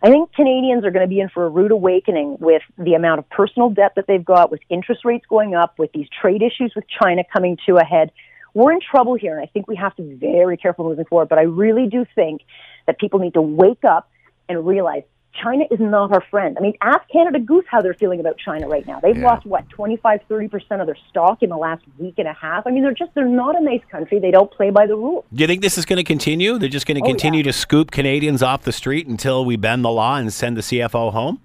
I 0.00 0.08
think 0.08 0.32
Canadians 0.32 0.84
are 0.84 0.92
going 0.92 1.04
to 1.04 1.08
be 1.08 1.18
in 1.18 1.30
for 1.30 1.44
a 1.46 1.48
rude 1.48 1.72
awakening 1.72 2.36
with 2.38 2.62
the 2.78 2.94
amount 2.94 3.18
of 3.18 3.28
personal 3.30 3.70
debt 3.70 3.94
that 3.96 4.06
they've 4.06 4.24
got, 4.24 4.52
with 4.52 4.60
interest 4.68 5.04
rates 5.04 5.24
going 5.28 5.56
up, 5.56 5.80
with 5.80 5.90
these 5.90 6.06
trade 6.08 6.42
issues 6.42 6.72
with 6.76 6.84
China 7.02 7.24
coming 7.32 7.58
to 7.66 7.78
a 7.78 7.84
head. 7.84 8.12
We're 8.54 8.70
in 8.70 8.78
trouble 8.88 9.16
here, 9.16 9.36
and 9.36 9.42
I 9.42 9.46
think 9.46 9.66
we 9.66 9.74
have 9.74 9.96
to 9.96 10.02
be 10.02 10.14
very 10.14 10.56
careful 10.56 10.84
moving 10.84 11.06
forward. 11.06 11.28
But 11.28 11.40
I 11.40 11.42
really 11.42 11.88
do 11.88 12.06
think 12.14 12.42
that 12.86 13.00
people 13.00 13.18
need 13.18 13.34
to 13.34 13.42
wake 13.42 13.84
up 13.84 14.08
and 14.48 14.64
realize 14.64 15.02
China 15.42 15.64
is 15.70 15.80
not 15.80 16.12
our 16.12 16.22
friend. 16.30 16.56
I 16.58 16.62
mean, 16.62 16.74
ask 16.82 17.00
Canada 17.10 17.38
Goose 17.38 17.64
how 17.70 17.80
they're 17.80 17.94
feeling 17.94 18.20
about 18.20 18.36
China 18.38 18.68
right 18.68 18.86
now. 18.86 19.00
They've 19.00 19.16
Yeah. 19.16 19.26
lost, 19.26 19.46
what, 19.46 19.68
25, 19.70 20.20
30% 20.28 20.80
of 20.80 20.86
their 20.86 20.96
stock 21.08 21.42
in 21.42 21.50
the 21.50 21.56
last 21.56 21.82
week 21.98 22.14
and 22.18 22.28
a 22.28 22.32
half? 22.32 22.66
I 22.66 22.70
mean, 22.70 22.82
they're 22.82 22.92
just, 22.94 23.14
they're 23.14 23.24
not 23.26 23.56
a 23.58 23.62
nice 23.62 23.82
country. 23.90 24.18
They 24.18 24.30
don't 24.30 24.50
play 24.50 24.70
by 24.70 24.86
the 24.86 24.96
rules. 24.96 25.24
Do 25.32 25.42
you 25.42 25.46
think 25.46 25.62
this 25.62 25.78
is 25.78 25.84
going 25.84 25.96
to 25.98 26.04
continue? 26.04 26.58
They're 26.58 26.68
just 26.68 26.86
going 26.86 26.96
to 27.00 27.04
Oh, 27.04 27.08
continue 27.08 27.38
yeah. 27.38 27.44
to 27.44 27.52
scoop 27.52 27.90
Canadians 27.90 28.42
off 28.42 28.62
the 28.62 28.72
street 28.72 29.06
until 29.06 29.44
we 29.44 29.56
bend 29.56 29.84
the 29.84 29.90
law 29.90 30.16
and 30.16 30.32
send 30.32 30.56
the 30.56 30.62
CFO 30.62 31.10
home? 31.12 31.40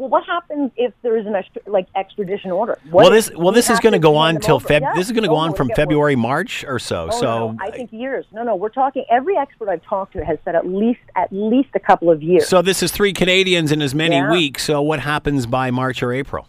Well, 0.00 0.08
what 0.08 0.24
happens 0.24 0.70
if 0.76 0.94
there 1.02 1.18
is 1.18 1.26
an 1.26 1.34
extra, 1.34 1.60
like 1.66 1.86
extradition 1.94 2.50
order? 2.50 2.78
What 2.90 3.02
well, 3.02 3.10
this 3.10 3.30
well 3.36 3.52
this 3.52 3.68
is 3.68 3.80
going 3.80 3.92
to 3.92 3.98
go 3.98 4.16
on 4.16 4.40
till? 4.40 4.58
Feb. 4.58 4.80
Yeah. 4.80 4.94
This 4.94 5.04
is 5.08 5.12
going 5.12 5.24
to 5.24 5.28
go 5.28 5.34
Oh, 5.34 5.40
on 5.40 5.52
from 5.54 5.66
get 5.68 5.74
worse. 5.76 5.82
February, 5.82 6.16
March 6.16 6.64
or 6.64 6.78
so. 6.78 7.10
Oh, 7.12 7.20
so 7.20 7.50
no, 7.52 7.58
I 7.60 7.70
think 7.70 7.92
years. 7.92 8.24
No, 8.32 8.42
no, 8.42 8.56
we're 8.56 8.70
talking. 8.70 9.04
Every 9.10 9.36
expert 9.36 9.68
I've 9.68 9.82
talked 9.84 10.14
to 10.14 10.24
has 10.24 10.38
said 10.42 10.54
at 10.54 10.66
least 10.66 11.00
at 11.16 11.30
least 11.30 11.68
a 11.74 11.80
couple 11.80 12.10
of 12.10 12.22
years. 12.22 12.48
so 12.48 12.62
this 12.62 12.82
is 12.82 12.90
three 12.90 13.12
Canadians 13.12 13.72
in 13.72 13.82
as 13.82 13.94
many 13.94 14.16
Yeah. 14.16 14.30
weeks. 14.30 14.64
So 14.64 14.80
what 14.80 15.00
happens 15.00 15.44
by 15.44 15.70
March 15.70 16.02
or 16.02 16.14
April? 16.14 16.46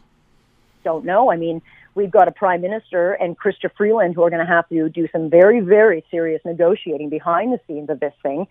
don't 0.85 1.03
know. 1.05 1.29
I 1.29 1.35
mean, 1.35 1.61
we've 1.93 2.09
got 2.09 2.27
a 2.29 2.31
prime 2.31 2.61
minister 2.61 3.11
and 3.13 3.37
Chrystia 3.37 3.69
Freeland 3.77 4.15
who 4.15 4.23
are 4.23 4.29
going 4.31 4.43
to 4.43 4.51
have 4.51 4.67
to 4.69 4.87
do 4.89 5.07
some 5.11 5.29
very, 5.29 5.59
very 5.59 6.03
serious 6.09 6.41
negotiating 6.45 7.09
behind 7.09 7.51
the 7.53 7.59
scenes 7.67 7.89
of 7.89 7.99
this 7.99 8.13
thing. 8.23 8.47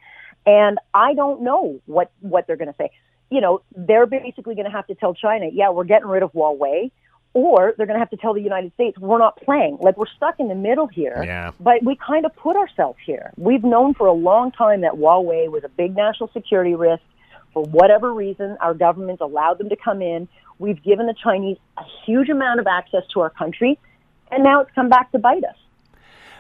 And 0.47 0.79
I 0.95 1.15
don't 1.15 1.43
know 1.43 1.81
what, 1.87 2.13
what 2.21 2.47
they're 2.47 2.57
going 2.57 2.71
to 2.71 2.77
say. 2.77 2.91
You 3.31 3.41
know, 3.41 3.63
they're 3.75 4.07
basically 4.07 4.55
going 4.55 4.67
to 4.67 4.73
have 4.73 4.87
to 4.89 4.95
tell 4.95 5.15
China, 5.15 5.47
yeah, 5.53 5.71
we're 5.71 5.85
getting 5.85 6.09
rid 6.09 6.23
of 6.23 6.33
Huawei. 6.33 6.91
Or 7.33 7.75
they're 7.77 7.87
going 7.87 7.95
to 7.95 8.01
have 8.01 8.11
to 8.11 8.17
tell 8.17 8.35
the 8.35 8.43
United 8.43 8.75
States, 8.75 8.99
we're 8.99 9.19
not 9.19 9.41
playing. 9.41 9.79
Like, 9.81 9.97
we're 9.97 10.13
stuck 10.17 10.41
in 10.41 10.49
the 10.49 10.57
middle 10.57 10.89
here. 10.89 11.23
Yeah. 11.25 11.53
But 11.61 11.85
we 11.85 11.95
kind 11.95 12.27
of 12.27 12.35
put 12.35 12.57
ourselves 12.57 12.99
here. 13.07 13.31
We've 13.37 13.63
known 13.63 13.95
for 13.95 14.09
a 14.09 14.13
long 14.13 14.51
time 14.51 14.81
that 14.81 14.95
Huawei 14.95 15.49
was 15.49 15.63
a 15.63 15.69
big 15.69 15.95
national 15.95 16.31
security 16.33 16.75
risk. 16.75 17.05
For 17.55 17.63
whatever 17.63 18.13
reason, 18.13 18.57
our 18.61 18.75
governments 18.75 19.21
allowed 19.21 19.59
them 19.59 19.69
to 19.69 19.77
come 19.77 20.03
in. 20.03 20.27
We've 20.59 20.83
given 20.83 21.07
the 21.07 21.15
Chinese 21.23 21.57
a 21.79 21.85
huge 22.05 22.31
amount 22.31 22.59
of 22.59 22.67
access 22.67 23.03
to 23.15 23.21
our 23.21 23.31
country, 23.31 23.79
and 24.33 24.43
now 24.43 24.61
it's 24.63 24.71
come 24.75 24.89
back 24.89 25.13
to 25.13 25.19
bite 25.19 25.45
us. 25.45 25.57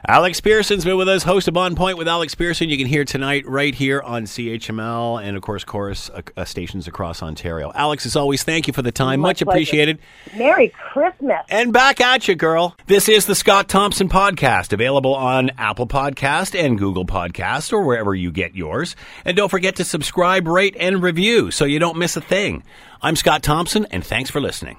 Alex 0.06 0.40
Pearson's 0.40 0.84
been 0.84 0.96
with 0.96 1.08
us, 1.08 1.22
host 1.24 1.46
of 1.46 1.56
On 1.58 1.74
Point 1.74 1.98
with 1.98 2.08
Alex 2.08 2.34
Pearson. 2.34 2.70
You 2.70 2.78
can 2.78 2.86
hear 2.86 3.04
tonight 3.04 3.46
right 3.46 3.74
here 3.74 4.00
on 4.00 4.24
CHML 4.24 5.22
and, 5.22 5.36
of 5.36 5.42
course, 5.42 5.62
Corus 5.62 6.08
uh, 6.08 6.22
uh, 6.38 6.44
stations 6.46 6.88
across 6.88 7.22
Ontario. 7.22 7.70
Alex, 7.74 8.06
as 8.06 8.16
always, 8.16 8.42
thank 8.42 8.66
you 8.66 8.72
for 8.72 8.80
the 8.80 8.92
time. 8.92 9.20
My 9.20 9.28
Much 9.28 9.42
pleasure. 9.42 9.50
appreciated. 9.50 9.98
Merry 10.36 10.68
Christmas. 10.70 11.44
And 11.50 11.72
back 11.72 12.00
at 12.00 12.26
you, 12.28 12.34
girl. 12.34 12.74
This 12.86 13.10
is 13.10 13.26
the 13.26 13.34
Scott 13.34 13.68
Thompson 13.68 14.08
Podcast, 14.08 14.72
available 14.72 15.14
on 15.14 15.50
Apple 15.58 15.86
Podcast 15.86 16.58
and 16.58 16.78
Google 16.78 17.04
Podcast 17.04 17.70
or 17.72 17.82
wherever 17.82 18.14
you 18.14 18.30
get 18.32 18.54
yours. 18.56 18.96
And 19.26 19.36
don't 19.36 19.50
forget 19.50 19.76
to 19.76 19.84
subscribe, 19.84 20.48
rate, 20.48 20.76
and 20.80 21.02
review 21.02 21.50
so 21.50 21.66
you 21.66 21.78
don't 21.78 21.98
miss 21.98 22.16
a 22.16 22.22
thing. 22.22 22.64
I'm 23.02 23.16
Scott 23.16 23.42
Thompson, 23.42 23.86
and 23.90 24.02
thanks 24.04 24.30
for 24.30 24.40
listening. 24.40 24.78